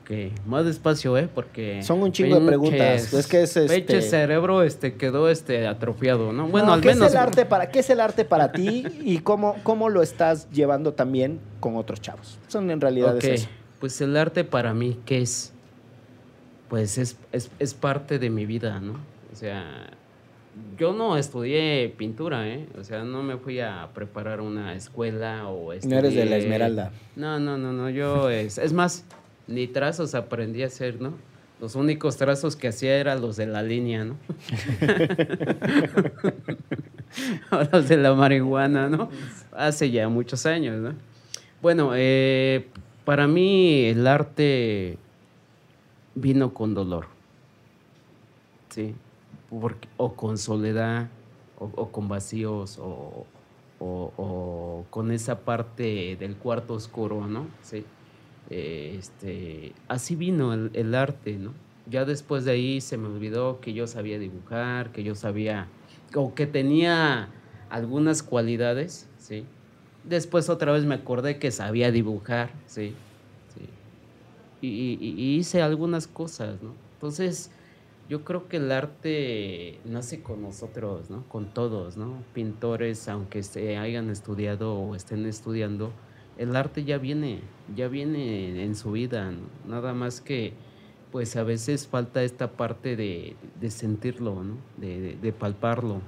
Ok, 0.00 0.10
más 0.46 0.64
despacio, 0.64 1.16
¿eh? 1.18 1.28
Porque... 1.32 1.82
Son 1.82 2.02
un 2.02 2.10
chingo 2.12 2.40
de 2.40 2.46
preguntas. 2.46 3.12
Es 3.12 3.26
que 3.26 3.42
es, 3.42 3.56
este- 3.56 3.74
pinche 3.82 4.00
cerebro 4.02 4.62
este, 4.62 4.94
quedó 4.94 5.28
este, 5.28 5.66
atrofiado, 5.66 6.32
¿no? 6.32 6.48
Bueno, 6.48 6.68
No, 6.68 6.72
al 6.74 6.80
¿qué 6.80 6.88
menos... 6.88 7.08
Es 7.08 7.12
el 7.12 7.18
arte 7.18 7.44
para, 7.46 7.70
¿Qué 7.70 7.80
es 7.80 7.90
el 7.90 8.00
arte 8.00 8.24
para 8.24 8.52
ti 8.52 8.84
y 9.04 9.18
cómo, 9.18 9.56
cómo 9.62 9.90
lo 9.90 10.02
estás 10.02 10.48
llevando 10.50 10.94
también 10.94 11.40
con 11.60 11.76
otros 11.76 12.00
chavos? 12.00 12.38
Son 12.48 12.70
en 12.70 12.80
realidad 12.80 13.16
Ok, 13.16 13.24
es 13.24 13.42
eso. 13.42 13.48
pues 13.80 14.00
el 14.00 14.16
arte 14.16 14.44
para 14.44 14.72
mí, 14.74 14.98
¿qué 15.04 15.20
es? 15.20 15.52
Pues 16.68 16.96
es, 16.98 17.16
es, 17.32 17.50
es 17.58 17.74
parte 17.74 18.18
de 18.18 18.30
mi 18.30 18.46
vida, 18.46 18.80
¿no? 18.80 18.94
O 19.32 19.36
sea, 19.36 19.90
yo 20.78 20.92
no 20.94 21.16
estudié 21.18 21.94
pintura, 21.96 22.48
¿eh? 22.48 22.66
O 22.78 22.84
sea, 22.84 23.04
no 23.04 23.22
me 23.22 23.36
fui 23.36 23.60
a 23.60 23.90
preparar 23.94 24.40
una 24.40 24.74
escuela 24.74 25.48
o 25.48 25.74
No 25.84 25.98
eres 25.98 26.14
de 26.14 26.24
la 26.24 26.36
estudié- 26.36 26.42
Esmeralda. 26.44 26.92
No, 27.14 27.38
no, 27.38 27.58
no, 27.58 27.72
no, 27.72 27.90
yo 27.90 28.30
es, 28.30 28.56
es 28.56 28.72
más, 28.72 29.04
ni 29.52 29.66
trazos 29.68 30.14
aprendí 30.14 30.62
a 30.62 30.66
hacer, 30.66 31.00
¿no? 31.00 31.12
Los 31.60 31.76
únicos 31.76 32.16
trazos 32.16 32.56
que 32.56 32.68
hacía 32.68 32.96
eran 32.96 33.20
los 33.20 33.36
de 33.36 33.46
la 33.46 33.62
línea, 33.62 34.04
¿no? 34.04 34.16
o 37.50 37.62
los 37.72 37.88
de 37.88 37.96
la 37.96 38.14
marihuana, 38.14 38.88
¿no? 38.88 39.08
Hace 39.52 39.90
ya 39.90 40.08
muchos 40.08 40.46
años, 40.46 40.76
¿no? 40.80 40.94
Bueno, 41.60 41.92
eh, 41.94 42.66
para 43.04 43.26
mí 43.28 43.84
el 43.84 44.06
arte 44.06 44.98
vino 46.14 46.52
con 46.52 46.74
dolor, 46.74 47.06
¿sí? 48.70 48.94
Porque- 49.50 49.88
o 49.98 50.14
con 50.14 50.38
soledad, 50.38 51.08
o, 51.58 51.66
o 51.76 51.88
con 51.92 52.08
vacíos, 52.08 52.78
o, 52.78 53.26
o- 53.78 54.12
o 54.16 54.84
con 54.90 55.10
esa 55.12 55.40
parte 55.40 56.16
del 56.18 56.36
cuarto 56.36 56.74
oscuro, 56.74 57.26
¿no? 57.26 57.46
Sí. 57.62 57.84
Eh, 58.54 58.96
este, 58.98 59.72
así 59.88 60.14
vino 60.14 60.52
el, 60.52 60.94
arte, 60.94 61.38
¿no? 61.38 61.54
Ya 61.90 62.04
después 62.04 62.44
de 62.44 62.52
ahí 62.52 62.82
se 62.82 62.98
me 62.98 63.08
olvidó 63.08 63.60
que 63.60 63.72
yo 63.72 63.86
sabía 63.86 64.18
dibujar, 64.18 64.92
que 64.92 65.02
yo 65.02 65.14
sabía, 65.14 65.68
o 66.14 66.34
que 66.34 66.46
tenía 66.46 67.30
algunas 67.70 68.22
cualidades, 68.22 69.08
¿sí? 69.18 69.46
Después 70.04 70.50
otra 70.50 70.70
vez 70.72 70.84
me 70.84 70.96
acordé 70.96 71.38
que 71.38 71.50
sabía 71.50 71.90
dibujar, 71.90 72.50
¿sí? 72.66 72.94
sí. 73.54 74.66
Y 74.66 75.36
hice 75.38 75.62
algunas 75.62 76.06
cosas, 76.06 76.62
¿no? 76.62 76.74
Entonces, 76.94 77.50
yo 78.10 78.24
creo 78.24 78.46
que 78.46 78.58
el 78.58 78.70
arte 78.70 79.78
nace 79.86 80.22
con 80.22 80.42
nosotros, 80.42 81.08
¿no? 81.08 81.26
Con 81.28 81.46
todos, 81.54 81.96
¿no? 81.96 82.22
Pintores, 82.34 83.08
aunque 83.08 83.42
se 83.42 83.78
hayan 83.78 84.10
estudiado 84.10 84.74
o 84.74 84.94
estén 84.94 85.24
estudiando, 85.24 85.92
el 86.42 86.56
arte 86.56 86.84
ya 86.84 86.98
viene, 86.98 87.40
ya 87.74 87.88
viene 87.88 88.64
en 88.64 88.74
su 88.74 88.92
vida, 88.92 89.30
¿no? 89.30 89.40
Nada 89.66 89.94
más 89.94 90.20
que, 90.20 90.52
pues 91.10 91.36
a 91.36 91.42
veces 91.42 91.86
falta 91.86 92.22
esta 92.22 92.52
parte 92.52 92.96
de, 92.96 93.36
de 93.60 93.70
sentirlo, 93.70 94.42
¿no? 94.42 94.56
De, 94.76 95.00
de- 95.00 95.16
de 95.16 95.32
palparlo. 95.32 96.00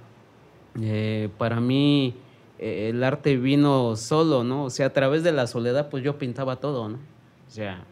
Eh, 0.80 1.28
para 1.38 1.60
mí, 1.60 2.14
eh, 2.58 2.88
el 2.90 3.04
arte 3.04 3.36
vino 3.36 3.96
solo, 3.96 4.42
¿no? 4.44 4.64
O 4.64 4.70
sea, 4.70 4.86
a 4.86 4.92
través 4.92 5.22
de 5.22 5.32
la 5.32 5.46
soledad, 5.46 5.88
pues 5.90 6.02
yo 6.02 6.18
pintaba 6.18 6.56
todo, 6.56 6.88
¿no? 6.88 6.96
O 6.96 7.50
sea, 7.50 7.84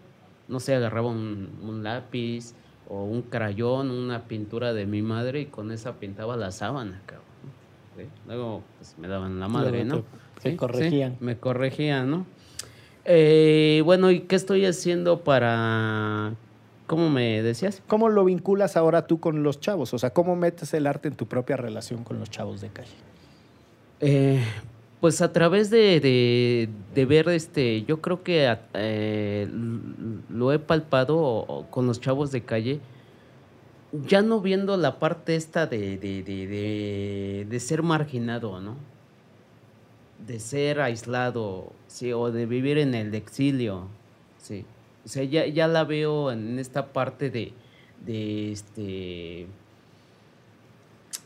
no 0.49 0.59
sé, 0.61 0.75
agarraba 0.75 1.09
un, 1.09 1.51
un 1.63 1.83
lápiz 1.85 2.55
o 2.89 3.05
un 3.05 3.23
crayón, 3.23 3.91
una 3.91 4.25
pintura 4.25 4.73
de 4.73 4.87
mi 4.87 5.01
madre 5.03 5.43
y 5.43 5.47
con 5.47 5.71
esa 5.71 5.95
pintaba 6.01 6.37
la 6.37 6.51
sábana, 6.51 7.01
cabrón. 7.07 7.27
¿sí? 7.97 8.05
Luego, 8.27 8.63
pues 8.79 8.97
me 8.99 9.07
daban 9.07 9.39
la 9.39 9.47
madre, 9.49 9.85
¿no? 9.85 9.95
Te 10.43 10.57
corregían. 10.57 11.17
me 11.21 11.37
corregían, 11.39 12.11
¿no? 12.11 12.27
Eh, 13.05 13.83
bueno, 13.85 14.11
¿y 14.11 14.21
qué 14.21 14.37
estoy 14.37 14.65
haciendo 14.67 15.21
para... 15.21 16.35
¿Cómo 16.87 17.09
me 17.11 17.43
decías? 17.43 17.83
¿Cómo 17.87 18.09
lo 18.09 18.25
vinculas 18.25 18.77
ahora 18.77 19.07
tú 19.07 19.19
con 19.19 19.43
los 19.43 19.61
chavos? 19.61 19.95
O 19.95 19.99
sea, 19.99 20.11
¿cómo 20.11 20.37
metes 20.37 20.75
el 20.75 20.87
arte 20.87 21.09
en 21.09 21.15
tu 21.15 21.27
propia 21.27 21.57
relación 21.57 22.05
con 22.05 22.19
los 22.19 22.29
chavos 22.31 22.61
de 22.61 22.69
calle? 22.69 22.91
Eh, 24.01 24.43
pues 25.01 25.23
a 25.23 25.33
través 25.33 25.71
de, 25.71 26.01
de- 26.01 26.69
de 26.95 27.07
ver, 27.07 27.29
este, 27.31 27.83
yo 27.85 28.01
creo 28.01 28.23
que 28.23 28.55
eh, 28.75 29.49
lo 30.29 30.53
he 30.53 30.59
palpado 30.59 31.67
con 31.71 31.87
los 31.87 32.01
chavos 32.01 32.31
de 32.31 32.43
calle, 32.43 32.81
ya 34.07 34.23
no 34.23 34.41
viendo 34.41 34.77
la 34.77 34.99
parte 34.99 35.35
esta 35.35 35.67
de, 35.67 35.97
de, 35.99 36.23
de- 36.23 36.47
de- 36.47 37.47
de 37.49 37.61
ser 37.61 37.83
marginado, 37.83 38.61
¿no? 38.61 38.77
De 40.27 40.39
ser 40.39 40.81
aislado, 40.81 41.73
sí, 41.89 42.13
o 42.13 42.31
de 42.31 42.47
vivir 42.47 42.79
en 42.79 42.95
el 42.95 43.15
exilio, 43.15 43.89
sí. 44.39 44.65
O 45.05 45.09
sea, 45.09 45.25
ya, 45.25 45.47
ya 45.47 45.67
la 45.67 45.85
veo 45.85 46.31
en 46.31 46.59
esta 46.59 46.93
parte 46.93 47.31
de, 47.31 47.53
de 48.07 48.53
este 48.53 49.49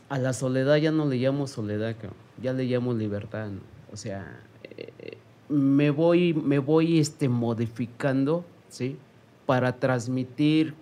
a 0.09 0.17
la 0.17 0.33
soledad 0.33 0.77
ya 0.77 0.91
no 0.91 1.05
le 1.05 1.17
llamo 1.17 1.47
soledad, 1.47 1.95
ya 2.41 2.53
le 2.53 2.63
llamo 2.63 2.93
libertad. 2.93 3.49
O 3.91 3.97
sea, 3.97 4.39
eh, 4.63 5.17
me 5.49 5.89
voy, 5.89 6.33
me 6.33 6.59
voy 6.59 6.99
este, 6.99 7.29
modificando, 7.29 8.45
¿sí? 8.69 8.97
Para 9.45 9.79
transmitir 9.79 10.73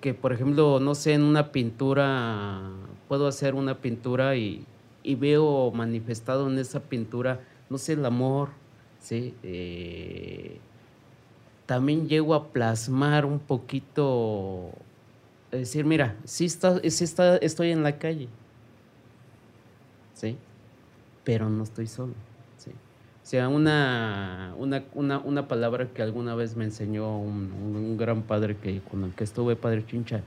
que, 0.00 0.14
por 0.14 0.32
ejemplo, 0.32 0.78
no 0.80 0.94
sé, 0.94 1.14
en 1.14 1.22
una 1.22 1.50
pintura, 1.50 2.70
puedo 3.08 3.26
hacer 3.26 3.54
una 3.54 3.78
pintura 3.78 4.36
y, 4.36 4.64
y 5.08 5.14
veo 5.14 5.70
manifestado 5.70 6.50
en 6.50 6.58
esa 6.58 6.80
pintura, 6.80 7.40
no 7.70 7.78
sé, 7.78 7.94
el 7.94 8.04
amor, 8.04 8.50
¿sí? 9.00 9.34
Eh, 9.42 10.58
también 11.64 12.08
llego 12.08 12.34
a 12.34 12.48
plasmar 12.48 13.24
un 13.24 13.38
poquito, 13.38 14.70
decir, 15.50 15.84
mira, 15.86 16.14
sí, 16.24 16.44
está, 16.44 16.78
sí 16.90 17.04
está, 17.04 17.36
estoy 17.38 17.70
en 17.70 17.82
la 17.82 17.98
calle, 17.98 18.28
¿sí? 20.14 20.36
pero 21.24 21.48
no 21.48 21.62
estoy 21.64 21.86
solo. 21.86 22.12
¿sí? 22.58 22.70
O 22.70 23.26
sea, 23.26 23.48
una, 23.48 24.54
una, 24.58 24.84
una, 24.94 25.18
una 25.20 25.48
palabra 25.48 25.88
que 25.92 26.02
alguna 26.02 26.34
vez 26.34 26.56
me 26.56 26.64
enseñó 26.64 27.18
un, 27.18 27.50
un- 27.52 27.76
un 27.76 27.96
gran 27.96 28.22
padre 28.22 28.56
que, 28.56 28.80
con 28.80 29.04
el 29.04 29.12
que 29.14 29.24
estuve, 29.24 29.56
Padre 29.56 29.86
Chincha, 29.86 30.20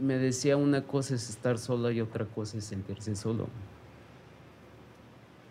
me 0.00 0.18
decía 0.18 0.56
una 0.56 0.82
cosa 0.82 1.14
es 1.14 1.28
estar 1.30 1.56
solo 1.58 1.90
y 1.90 2.00
otra 2.02 2.24
cosa 2.26 2.58
es 2.58 2.64
sentirse 2.64 3.14
solo. 3.16 3.48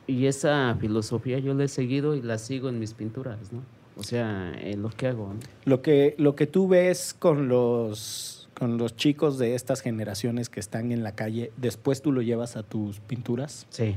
Y 0.07 0.27
esa 0.27 0.75
filosofía 0.79 1.39
yo 1.39 1.53
la 1.53 1.63
he 1.63 1.67
seguido 1.67 2.15
y 2.15 2.21
la 2.21 2.37
sigo 2.37 2.69
en 2.69 2.79
mis 2.79 2.93
pinturas, 2.93 3.51
¿no? 3.51 3.61
O 3.97 4.03
sea, 4.03 4.53
en 4.59 4.81
lo 4.81 4.89
que 4.89 5.07
hago, 5.07 5.33
¿no? 5.33 5.39
Lo 5.65 5.81
que, 5.81 6.15
lo 6.17 6.35
que 6.35 6.47
tú 6.47 6.67
ves 6.67 7.15
con 7.17 7.47
los, 7.47 8.47
con 8.59 8.77
los 8.77 8.95
chicos 8.95 9.37
de 9.39 9.55
estas 9.55 9.81
generaciones 9.81 10.49
que 10.49 10.59
están 10.59 10.91
en 10.91 11.01
la 11.01 11.13
calle, 11.13 11.51
después 11.57 12.01
tú 12.01 12.11
lo 12.11 12.21
llevas 12.21 12.55
a 12.57 12.63
tus 12.63 12.99
pinturas 12.99 13.65
Sí. 13.69 13.95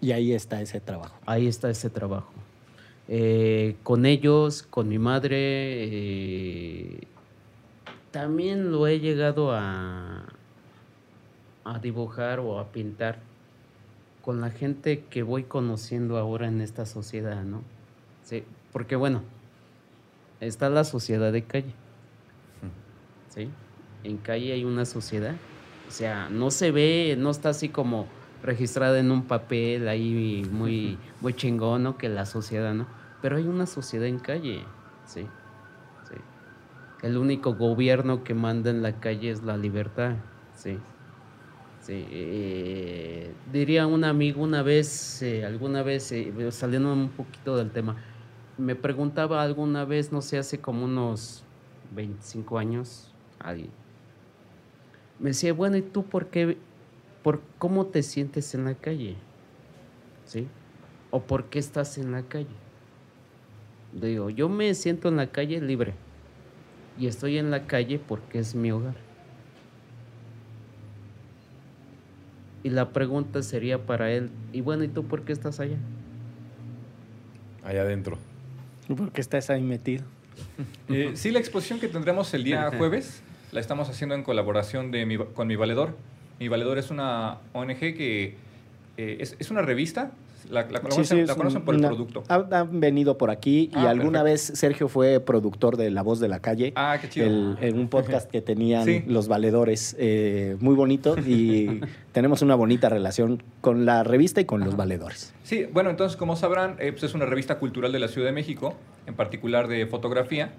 y 0.00 0.12
ahí 0.12 0.32
está 0.32 0.62
ese 0.62 0.80
trabajo. 0.80 1.18
Ahí 1.26 1.46
está 1.48 1.68
ese 1.70 1.90
trabajo. 1.90 2.32
Eh, 3.08 3.76
con 3.82 4.06
ellos, 4.06 4.62
con 4.62 4.88
mi 4.88 4.98
madre, 4.98 5.36
eh, 5.38 7.00
también 8.12 8.70
lo 8.72 8.86
he 8.86 9.00
llegado 9.00 9.52
a, 9.52 10.24
a 11.64 11.78
dibujar 11.80 12.40
o 12.40 12.58
a 12.58 12.68
pintar 12.68 13.18
con 14.26 14.40
la 14.40 14.50
gente 14.50 15.04
que 15.08 15.22
voy 15.22 15.44
conociendo 15.44 16.18
ahora 16.18 16.48
en 16.48 16.60
esta 16.60 16.84
sociedad, 16.84 17.44
¿no? 17.44 17.62
Sí, 18.24 18.42
porque 18.72 18.96
bueno, 18.96 19.22
está 20.40 20.68
la 20.68 20.82
sociedad 20.82 21.32
de 21.32 21.44
calle, 21.44 21.72
¿sí? 23.28 23.48
En 24.02 24.16
calle 24.16 24.52
hay 24.52 24.64
una 24.64 24.84
sociedad, 24.84 25.36
o 25.86 25.92
sea, 25.92 26.28
no 26.28 26.50
se 26.50 26.72
ve, 26.72 27.14
no 27.16 27.30
está 27.30 27.50
así 27.50 27.68
como 27.68 28.08
registrada 28.42 28.98
en 28.98 29.12
un 29.12 29.22
papel 29.22 29.86
ahí 29.86 30.44
muy, 30.50 30.98
muy 31.20 31.32
chingón, 31.32 31.84
¿no? 31.84 31.96
Que 31.96 32.08
la 32.08 32.26
sociedad, 32.26 32.74
¿no? 32.74 32.88
Pero 33.22 33.36
hay 33.36 33.46
una 33.46 33.66
sociedad 33.66 34.08
en 34.08 34.18
calle, 34.18 34.64
¿sí? 35.06 35.20
sí. 36.08 36.16
El 37.06 37.16
único 37.16 37.54
gobierno 37.54 38.24
que 38.24 38.34
manda 38.34 38.70
en 38.70 38.82
la 38.82 38.98
calle 38.98 39.30
es 39.30 39.44
la 39.44 39.56
libertad, 39.56 40.16
¿sí? 40.56 40.80
Eh, 41.88 43.32
diría 43.52 43.86
un 43.86 44.04
amigo 44.04 44.42
una 44.42 44.62
vez, 44.62 45.22
eh, 45.22 45.44
alguna 45.44 45.82
vez, 45.82 46.10
eh, 46.12 46.32
saliendo 46.50 46.92
un 46.92 47.10
poquito 47.10 47.56
del 47.56 47.70
tema, 47.70 47.96
me 48.58 48.74
preguntaba 48.74 49.42
alguna 49.42 49.84
vez, 49.84 50.12
no 50.12 50.22
sé, 50.22 50.38
hace 50.38 50.60
como 50.60 50.84
unos 50.84 51.44
25 51.94 52.58
años, 52.58 53.12
alguien, 53.38 53.70
me 55.18 55.30
decía, 55.30 55.52
bueno, 55.52 55.76
¿y 55.76 55.82
tú 55.82 56.04
por 56.04 56.26
qué, 56.26 56.56
por 57.22 57.40
cómo 57.58 57.86
te 57.86 58.02
sientes 58.02 58.54
en 58.54 58.64
la 58.64 58.74
calle? 58.74 59.16
¿Sí? 60.24 60.48
¿O 61.10 61.22
por 61.22 61.44
qué 61.44 61.58
estás 61.58 61.98
en 61.98 62.12
la 62.12 62.22
calle? 62.22 62.46
Digo, 63.92 64.28
yo 64.30 64.48
me 64.48 64.74
siento 64.74 65.08
en 65.08 65.16
la 65.16 65.28
calle 65.28 65.60
libre 65.60 65.94
y 66.98 67.06
estoy 67.06 67.38
en 67.38 67.50
la 67.50 67.66
calle 67.66 67.98
porque 67.98 68.40
es 68.40 68.54
mi 68.54 68.72
hogar. 68.72 69.05
Y 72.66 72.70
la 72.70 72.88
pregunta 72.90 73.44
sería 73.44 73.78
para 73.86 74.10
él, 74.10 74.28
y 74.52 74.60
bueno, 74.60 74.82
¿y 74.82 74.88
tú 74.88 75.04
por 75.06 75.22
qué 75.22 75.32
estás 75.32 75.60
allá? 75.60 75.76
Allá 77.62 77.82
adentro. 77.82 78.18
¿Por 78.88 79.12
qué 79.12 79.20
estás 79.20 79.50
ahí 79.50 79.62
metido? 79.62 80.02
Eh, 80.88 81.12
sí, 81.14 81.30
la 81.30 81.38
exposición 81.38 81.78
que 81.78 81.86
tendremos 81.86 82.34
el 82.34 82.42
día 82.42 82.72
jueves 82.76 83.22
la 83.52 83.60
estamos 83.60 83.88
haciendo 83.88 84.16
en 84.16 84.24
colaboración 84.24 84.90
de 84.90 85.06
mi- 85.06 85.16
con 85.16 85.46
Mi 85.46 85.54
Valedor. 85.54 85.96
Mi 86.40 86.48
Valedor 86.48 86.76
es 86.78 86.90
una 86.90 87.38
ONG 87.52 87.78
que 87.78 88.34
eh, 88.96 89.16
es, 89.20 89.36
es 89.38 89.50
una 89.52 89.62
revista. 89.62 90.10
La, 90.50 90.62
la 90.62 90.78
Sí, 90.78 90.82
conocen, 90.82 91.04
sí, 91.04 91.26
la 91.26 91.34
conocen 91.34 91.64
por 91.64 91.74
una- 91.74 91.88
el 91.88 91.94
producto. 91.94 92.22
ha- 92.28 92.46
Han 92.50 92.80
venido 92.80 93.18
por 93.18 93.30
aquí 93.30 93.70
y 93.72 93.78
Ah, 93.78 93.90
alguna 93.90 94.22
perfecto. 94.22 94.24
vez 94.52 94.58
Sergio 94.58 94.88
fue 94.88 95.20
productor 95.20 95.76
de 95.76 95.90
La 95.90 96.02
Voz 96.02 96.20
de 96.20 96.28
la 96.28 96.40
Calle. 96.40 96.72
Ah, 96.76 96.98
qué 97.00 97.08
chido. 97.08 97.26
el- 97.26 97.56
en 97.60 97.78
un 97.78 97.88
podcast 97.88 98.30
que 98.30 98.40
tenían 98.42 98.84
Sí. 98.86 99.02
los 99.06 99.28
valedores, 99.28 99.96
eh, 99.98 100.56
muy 100.60 100.74
bonito 100.74 101.16
y 101.18 101.80
tenemos 102.12 102.42
una 102.42 102.54
bonita 102.54 102.88
relación 102.88 103.42
con 103.60 103.84
la 103.86 104.04
revista 104.04 104.40
y 104.40 104.44
con 104.44 104.60
los 104.64 104.76
valedores. 104.76 105.34
Sí, 105.42 105.66
bueno, 105.72 105.90
entonces 105.90 106.16
como 106.16 106.36
sabrán, 106.36 106.76
eh, 106.78 106.92
pues 106.92 107.02
es 107.04 107.14
una 107.14 107.26
revista 107.26 107.58
cultural 107.58 107.92
de 107.92 107.98
la 107.98 108.08
Ciudad 108.08 108.26
de 108.28 108.32
México, 108.32 108.74
en 109.06 109.14
particular 109.14 109.68
de 109.68 109.86
fotografía, 109.86 110.52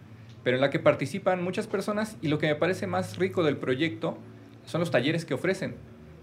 pero 0.44 0.56
en 0.58 0.62
la 0.62 0.70
que 0.70 0.80
participan 0.80 1.44
muchas 1.44 1.68
personas 1.68 2.18
y 2.22 2.28
lo 2.28 2.38
que 2.38 2.48
me 2.48 2.56
parece 2.56 2.88
más 2.88 3.18
rico 3.18 3.44
del 3.44 3.58
proyecto 3.58 4.18
son 4.66 4.80
los 4.82 4.92
talleres 4.92 5.26
que 5.26 5.34
ofrecen. 5.34 5.76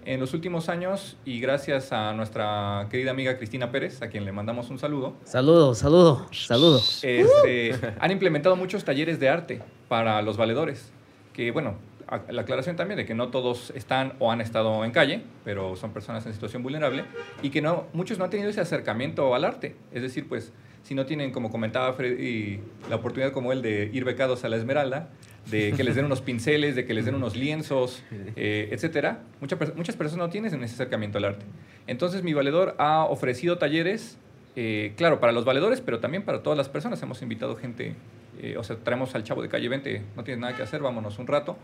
En 0.07 0.21
los 0.21 0.35
últimos 0.35 0.69
años, 0.69 1.17
y 1.25 1.41
gracias 1.41 1.91
a 1.93 2.13
nuestra 2.13 2.89
querida 2.91 3.11
amiga 3.13 3.39
Cristina 3.39 3.71
Pérez, 3.71 4.03
a 4.03 4.09
quien 4.09 4.27
le 4.27 4.33
mandamos 4.33 4.69
un 4.69 4.79
saludo, 4.79 5.15
Saludo, 5.25 5.75
saludo, 5.75 6.27
saludo. 6.31 6.79
este, 7.03 7.75
han 7.99 8.11
implementado 8.11 8.55
muchos 8.55 8.85
talleres 8.85 9.19
de 9.19 9.31
arte 9.31 9.63
para 9.89 10.21
los 10.21 10.37
valedores. 10.37 10.93
Que 11.33 11.51
bueno, 11.53 11.77
la 12.29 12.43
aclaración 12.43 12.77
también 12.77 12.99
de 12.99 13.07
que 13.07 13.15
no 13.15 13.29
todos 13.29 13.71
están 13.75 14.13
o 14.19 14.31
han 14.31 14.43
estado 14.43 14.85
en 14.85 14.91
calle, 14.91 15.23
pero 15.43 15.75
son 15.75 15.93
personas 15.93 16.27
en 16.27 16.35
situación 16.35 16.63
vulnerable 16.63 17.05
y 17.43 17.49
que 17.49 17.63
no, 17.63 17.87
muchos 17.95 18.19
no 18.19 18.25
han 18.25 18.31
tenido 18.31 18.51
ese 18.51 18.61
acercamiento 18.61 19.35
al 19.35 19.45
arte. 19.45 19.75
Es 19.91 20.03
decir, 20.03 20.29
pues 20.29 20.53
si 20.83 20.95
no 20.95 21.07
tienen, 21.07 21.33
como 21.33 21.51
comentaba 21.51 21.95
Freddy, 21.95 22.61
la 22.91 22.97
oportunidad 22.97 23.33
como 23.33 23.53
él 23.53 23.63
de 23.63 23.89
ir 23.91 24.05
becados 24.05 24.45
a 24.45 24.51
la 24.51 24.57
Esmeralda, 24.57 25.09
de 25.51 25.73
que 25.77 25.85
les 25.85 25.95
den 25.97 26.05
unos 26.07 26.21
pinceles, 26.21 26.75
de 26.77 26.85
que 26.87 26.95
les 26.95 27.05
den 27.05 27.15
unos 27.15 27.37
lienzos, 27.37 28.03
eh, 28.37 28.69
etcétera, 28.73 29.21
muchas 29.41 29.59
per- 29.59 29.75
muchas 29.77 29.97
personas 29.97 30.27
no 30.27 30.31
tienen 30.31 30.53
ese 30.63 30.75
acercamiento 30.75 31.19
al 31.19 31.25
arte. 31.25 31.45
Entonces, 31.87 32.23
mi 32.23 32.33
valedor 32.35 32.75
ha 32.79 33.05
ofrecido 33.05 33.59
talleres 33.59 34.17
eh, 34.57 34.93
claro, 34.97 35.19
para 35.21 35.33
los 35.33 35.45
valedores, 35.45 35.81
pero 35.81 35.99
también 35.99 36.23
para 36.25 36.43
todas 36.43 36.57
las 36.57 36.69
personas. 36.69 37.03
Hemos 37.03 37.21
invitado 37.23 37.57
gente, 37.57 37.95
eh, 38.41 38.57
o 38.57 38.63
sea, 38.63 38.77
traemos 38.77 39.15
al 39.17 39.25
chavo 39.25 39.43
de 39.43 39.49
calle 39.49 39.69
20, 39.69 40.03
no 40.17 40.23
tienes 40.25 40.41
nada 40.41 40.55
que 40.57 40.63
hacer, 40.63 40.81
vámonos 40.81 41.19
un 41.19 41.27
rato, 41.27 41.57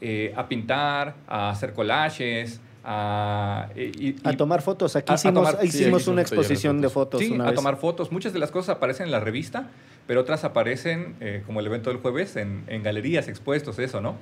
eh, 0.00 0.32
a 0.36 0.48
pintar, 0.48 1.14
a 1.26 1.50
hacer 1.50 1.72
collages, 1.72 2.60
a... 2.84 3.68
eh, 3.76 3.92
y- 3.98 4.16
A 4.24 4.32
tomar 4.36 4.62
fotos. 4.62 4.96
Aquí 4.96 5.10
a- 5.10 5.12
a 5.12 5.16
hicimos, 5.16 5.34
tomar- 5.50 5.64
hicimos 5.64 6.06
una 6.06 6.22
exposición 6.22 6.80
de 6.80 6.88
fotos. 6.88 7.20
Sí, 7.20 7.30
una 7.32 7.48
a 7.48 7.54
tomar 7.54 7.76
fotos. 7.76 8.10
Muchas 8.12 8.32
de 8.32 8.38
las 8.38 8.50
cosas 8.50 8.76
aparecen 8.76 9.06
en 9.06 9.12
la 9.12 9.20
revista, 9.20 9.68
pero 10.06 10.20
otras 10.20 10.44
aparecen, 10.44 11.16
eh, 11.20 11.42
como 11.46 11.60
el 11.60 11.66
evento 11.66 11.90
del 11.90 12.00
jueves, 12.00 12.36
en, 12.36 12.64
en 12.66 12.82
galerías, 12.82 13.28
expuestos, 13.28 13.78
eso, 13.78 14.00
¿no? 14.00 14.16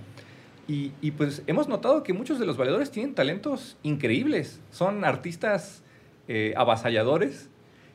Y, 0.68 0.92
y, 1.00 1.10
pues 1.12 1.42
hemos 1.48 1.66
notado 1.66 2.04
que 2.04 2.12
muchos 2.12 2.38
de 2.38 2.46
los 2.46 2.56
valedores 2.56 2.92
tienen 2.92 3.14
talentos 3.14 3.76
increíbles. 3.82 4.60
Son 4.70 5.04
artistas 5.04 5.82
eh, 6.28 6.54
avasalladores, 6.56 7.50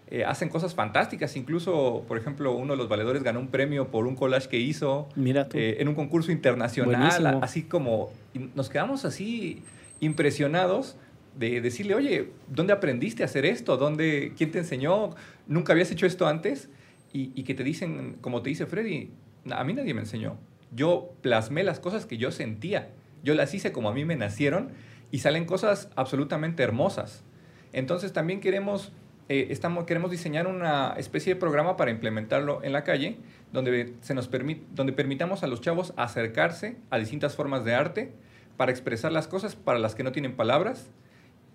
eh, 0.07 0.25
hacen 0.25 0.49
cosas 0.49 0.75
fantásticas. 0.75 1.37
Incluso, 1.37 2.03
por 2.05 2.17
ejemplo, 2.17 2.51
uno 2.51 2.73
de 2.73 2.77
los 2.77 2.89
valedores 2.89 3.23
ganó 3.23 3.39
un 3.39 3.47
premio 3.47 3.91
por 3.91 4.05
un 4.05 4.15
collage 4.15 4.49
que 4.49 4.59
hizo 4.59 5.07
Mira 5.15 5.47
eh, 5.53 5.77
en 5.79 5.87
un 5.87 5.95
concurso 5.95 6.33
internacional, 6.33 6.95
Buenísimo. 6.97 7.39
así 7.41 7.63
como 7.63 8.11
nos 8.53 8.69
quedamos 8.69 9.05
así 9.05 9.63
impresionados 10.01 10.97
de 11.37 11.61
decirle, 11.61 11.95
oye, 11.95 12.31
¿dónde 12.49 12.73
aprendiste 12.73 13.23
a 13.23 13.27
hacer 13.27 13.45
esto? 13.45 13.77
¿Dónde, 13.77 14.33
¿Quién 14.37 14.51
te 14.51 14.59
enseñó? 14.59 15.11
¿Nunca 15.47 15.71
habías 15.71 15.89
hecho 15.91 16.05
esto 16.05 16.27
antes? 16.27 16.69
Y, 17.17 17.43
que 17.43 17.53
te 17.53 17.63
dicen, 17.63 18.17
como 18.19 18.41
te 18.41 18.49
dice 18.49 18.65
Freddy, 18.65 19.09
a 19.49 19.63
mí 19.63 19.73
nadie 19.73 19.93
me 19.93 20.01
enseñó. 20.01 20.37
Yo 20.75 21.13
plasmé 21.21 21.63
las 21.63 21.79
cosas 21.79 22.05
que 22.05 22.17
yo 22.17 22.29
sentía. 22.29 22.89
Yo 23.23 23.35
las 23.35 23.53
hice 23.53 23.71
como 23.71 23.87
a 23.87 23.93
mí 23.93 24.03
me 24.03 24.17
nacieron 24.17 24.71
y 25.11 25.19
salen 25.19 25.45
cosas 25.45 25.89
absolutamente 25.95 26.61
hermosas. 26.61 27.23
Entonces 27.71 28.11
también 28.11 28.41
queremos, 28.41 28.91
eh, 29.29 29.57
queremos 29.87 30.11
diseñar 30.11 30.45
una 30.45 30.93
especie 30.97 31.33
de 31.33 31.39
programa 31.39 31.77
para 31.77 31.89
implementarlo 31.89 32.61
en 32.65 32.73
la 32.73 32.83
calle, 32.83 33.15
donde, 33.53 33.93
se 34.01 34.13
nos 34.13 34.27
permit, 34.27 34.67
donde 34.73 34.91
permitamos 34.91 35.41
a 35.43 35.47
los 35.47 35.61
chavos 35.61 35.93
acercarse 35.95 36.75
a 36.89 36.97
distintas 36.97 37.33
formas 37.33 37.63
de 37.63 37.75
arte 37.75 38.11
para 38.57 38.71
expresar 38.71 39.13
las 39.13 39.29
cosas 39.29 39.55
para 39.55 39.79
las 39.79 39.95
que 39.95 40.03
no 40.03 40.11
tienen 40.11 40.35
palabras 40.35 40.89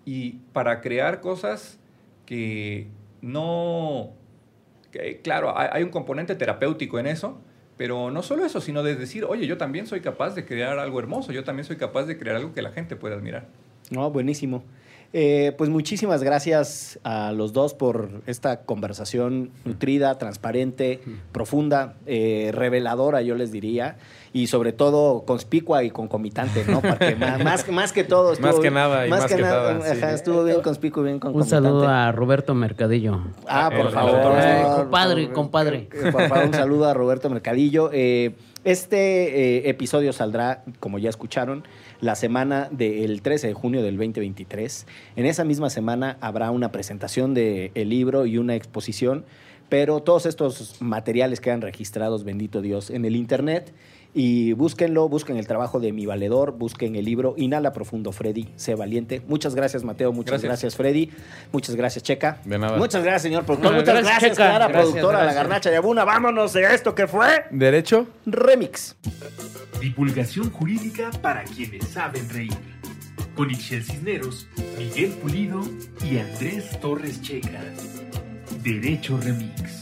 y 0.05 0.39
para 0.53 0.81
crear 0.81 1.21
cosas 1.21 1.77
que 2.25 2.87
no... 3.21 4.19
claro, 5.23 5.57
hay, 5.57 5.69
hay 5.71 5.83
un 5.83 5.89
componente 5.89 6.35
terapéutico 6.35 6.99
en 6.99 7.07
eso, 7.07 7.41
pero 7.77 8.11
no 8.11 8.21
solo 8.21 8.45
eso, 8.45 8.61
sino 8.61 8.83
de 8.83 8.95
decir, 8.95 9.25
oye, 9.25 9.47
yo 9.47 9.57
también 9.57 9.87
soy 9.87 10.01
capaz 10.01 10.35
de 10.35 10.45
crear 10.45 10.77
algo 10.79 10.99
hermoso, 10.99 11.31
yo 11.31 11.43
también 11.43 11.65
soy 11.65 11.77
capaz 11.77 12.03
de 12.03 12.17
crear 12.17 12.35
algo 12.35 12.53
que 12.53 12.61
la 12.61 12.71
gente 12.71 12.95
pueda 12.95 13.15
admirar. 13.15 13.47
No, 13.89 14.09
buenísimo. 14.11 14.63
Eh, 15.13 15.53
pues 15.57 15.69
muchísimas 15.69 16.23
gracias 16.23 16.97
a 17.03 17.33
los 17.33 17.51
dos 17.51 17.73
por 17.73 18.21
esta 18.27 18.61
conversación 18.61 19.51
nutrida, 19.65 20.17
transparente, 20.17 21.01
profunda, 21.33 21.95
eh, 22.05 22.51
reveladora, 22.53 23.21
yo 23.21 23.35
les 23.35 23.51
diría, 23.51 23.97
y 24.31 24.47
sobre 24.47 24.71
todo 24.71 25.25
conspicua 25.25 25.83
y 25.83 25.89
concomitante, 25.91 26.63
¿no? 26.65 26.81
Porque 26.81 27.15
más, 27.19 27.43
más, 27.43 27.67
más 27.69 27.91
que 27.91 28.05
todo. 28.05 28.33
Más 28.39 28.55
que 28.59 28.71
nada 28.71 29.05
y 29.05 29.09
más 29.09 29.25
que 29.25 29.35
nada, 29.41 29.81
sí. 29.93 29.99
estuvo 30.13 30.45
bien 30.45 30.61
conspicuo 30.61 31.03
y 31.03 31.05
bien 31.07 31.15
Un 31.15 31.19
concomitante. 31.19 31.49
saludo 31.55 31.89
a 31.89 32.13
Roberto 32.13 32.55
Mercadillo. 32.55 33.19
Ah, 33.47 33.69
por 33.69 33.87
El 33.87 33.91
favor. 33.91 34.15
autor. 34.15 34.37
Eh, 34.41 34.61
por 34.63 34.75
compadre, 34.83 35.21
favor. 35.23 35.33
compadre. 35.35 35.77
Eh, 35.91 36.11
Por 36.11 36.27
favor, 36.29 36.45
un 36.47 36.53
saludo 36.53 36.85
a 36.87 36.93
Roberto 36.93 37.29
Mercadillo. 37.29 37.89
Eh, 37.91 38.33
Este 38.63 39.57
eh, 39.65 39.69
episodio 39.69 40.13
saldrá, 40.13 40.63
como 40.79 40.99
ya 40.99 41.09
escucharon, 41.09 41.63
la 42.01 42.15
semana 42.15 42.67
del 42.71 43.21
13 43.21 43.47
de 43.47 43.53
junio 43.53 43.83
del 43.83 43.95
2023. 43.95 44.87
En 45.15 45.25
esa 45.25 45.45
misma 45.45 45.69
semana 45.69 46.17
habrá 46.19 46.51
una 46.51 46.71
presentación 46.71 47.33
del 47.33 47.71
libro 47.89 48.25
y 48.25 48.37
una 48.37 48.55
exposición, 48.55 49.23
pero 49.69 50.01
todos 50.01 50.25
estos 50.25 50.81
materiales 50.81 51.39
quedan 51.39 51.61
registrados, 51.61 52.23
bendito 52.23 52.61
Dios, 52.61 52.89
en 52.89 53.05
el 53.05 53.15
Internet. 53.15 53.73
Y 54.13 54.51
búsquenlo, 54.53 55.07
busquen 55.07 55.37
el 55.37 55.47
trabajo 55.47 55.79
de 55.79 55.93
mi 55.93 56.05
valedor, 56.05 56.57
busquen 56.57 56.95
el 56.97 57.05
libro 57.05 57.33
Inhala 57.37 57.71
Profundo, 57.71 58.11
Freddy, 58.11 58.49
sé 58.57 58.75
valiente. 58.75 59.21
Muchas 59.27 59.55
gracias, 59.55 59.83
Mateo, 59.85 60.11
muchas 60.11 60.41
gracias, 60.41 60.73
Gracias. 60.73 60.75
Freddy, 60.75 61.09
muchas 61.53 61.75
gracias, 61.75 62.03
Checa. 62.03 62.41
De 62.43 62.59
nada. 62.59 62.77
Muchas 62.77 63.03
gracias, 63.03 63.21
señor 63.21 63.45
productor. 63.45 63.71
No, 63.71 63.77
muchas 63.79 63.93
gracias, 63.93 64.11
gracias, 64.11 64.31
Checa. 64.31 64.49
Clara, 64.49 64.67
Gracias, 64.67 64.91
productora, 64.91 65.23
la 65.23 65.33
garnacha 65.33 65.69
de 65.69 65.77
Abuna. 65.77 66.03
Vámonos 66.03 66.51
de 66.53 66.73
esto 66.73 66.93
que 66.93 67.07
fue 67.07 67.45
¿Derecho? 67.51 68.07
Remix. 68.25 68.97
Divulgación 69.79 70.51
jurídica 70.51 71.09
para 71.21 71.43
quienes 71.45 71.87
saben 71.87 72.29
reír. 72.29 72.51
Con 73.35 73.49
Ixel 73.49 73.83
Cisneros, 73.83 74.47
Miguel 74.77 75.11
Pulido 75.21 75.61
y 76.03 76.17
Andrés 76.17 76.77
Torres 76.81 77.21
Checa. 77.21 77.61
Derecho 78.61 79.17
Remix. 79.17 79.80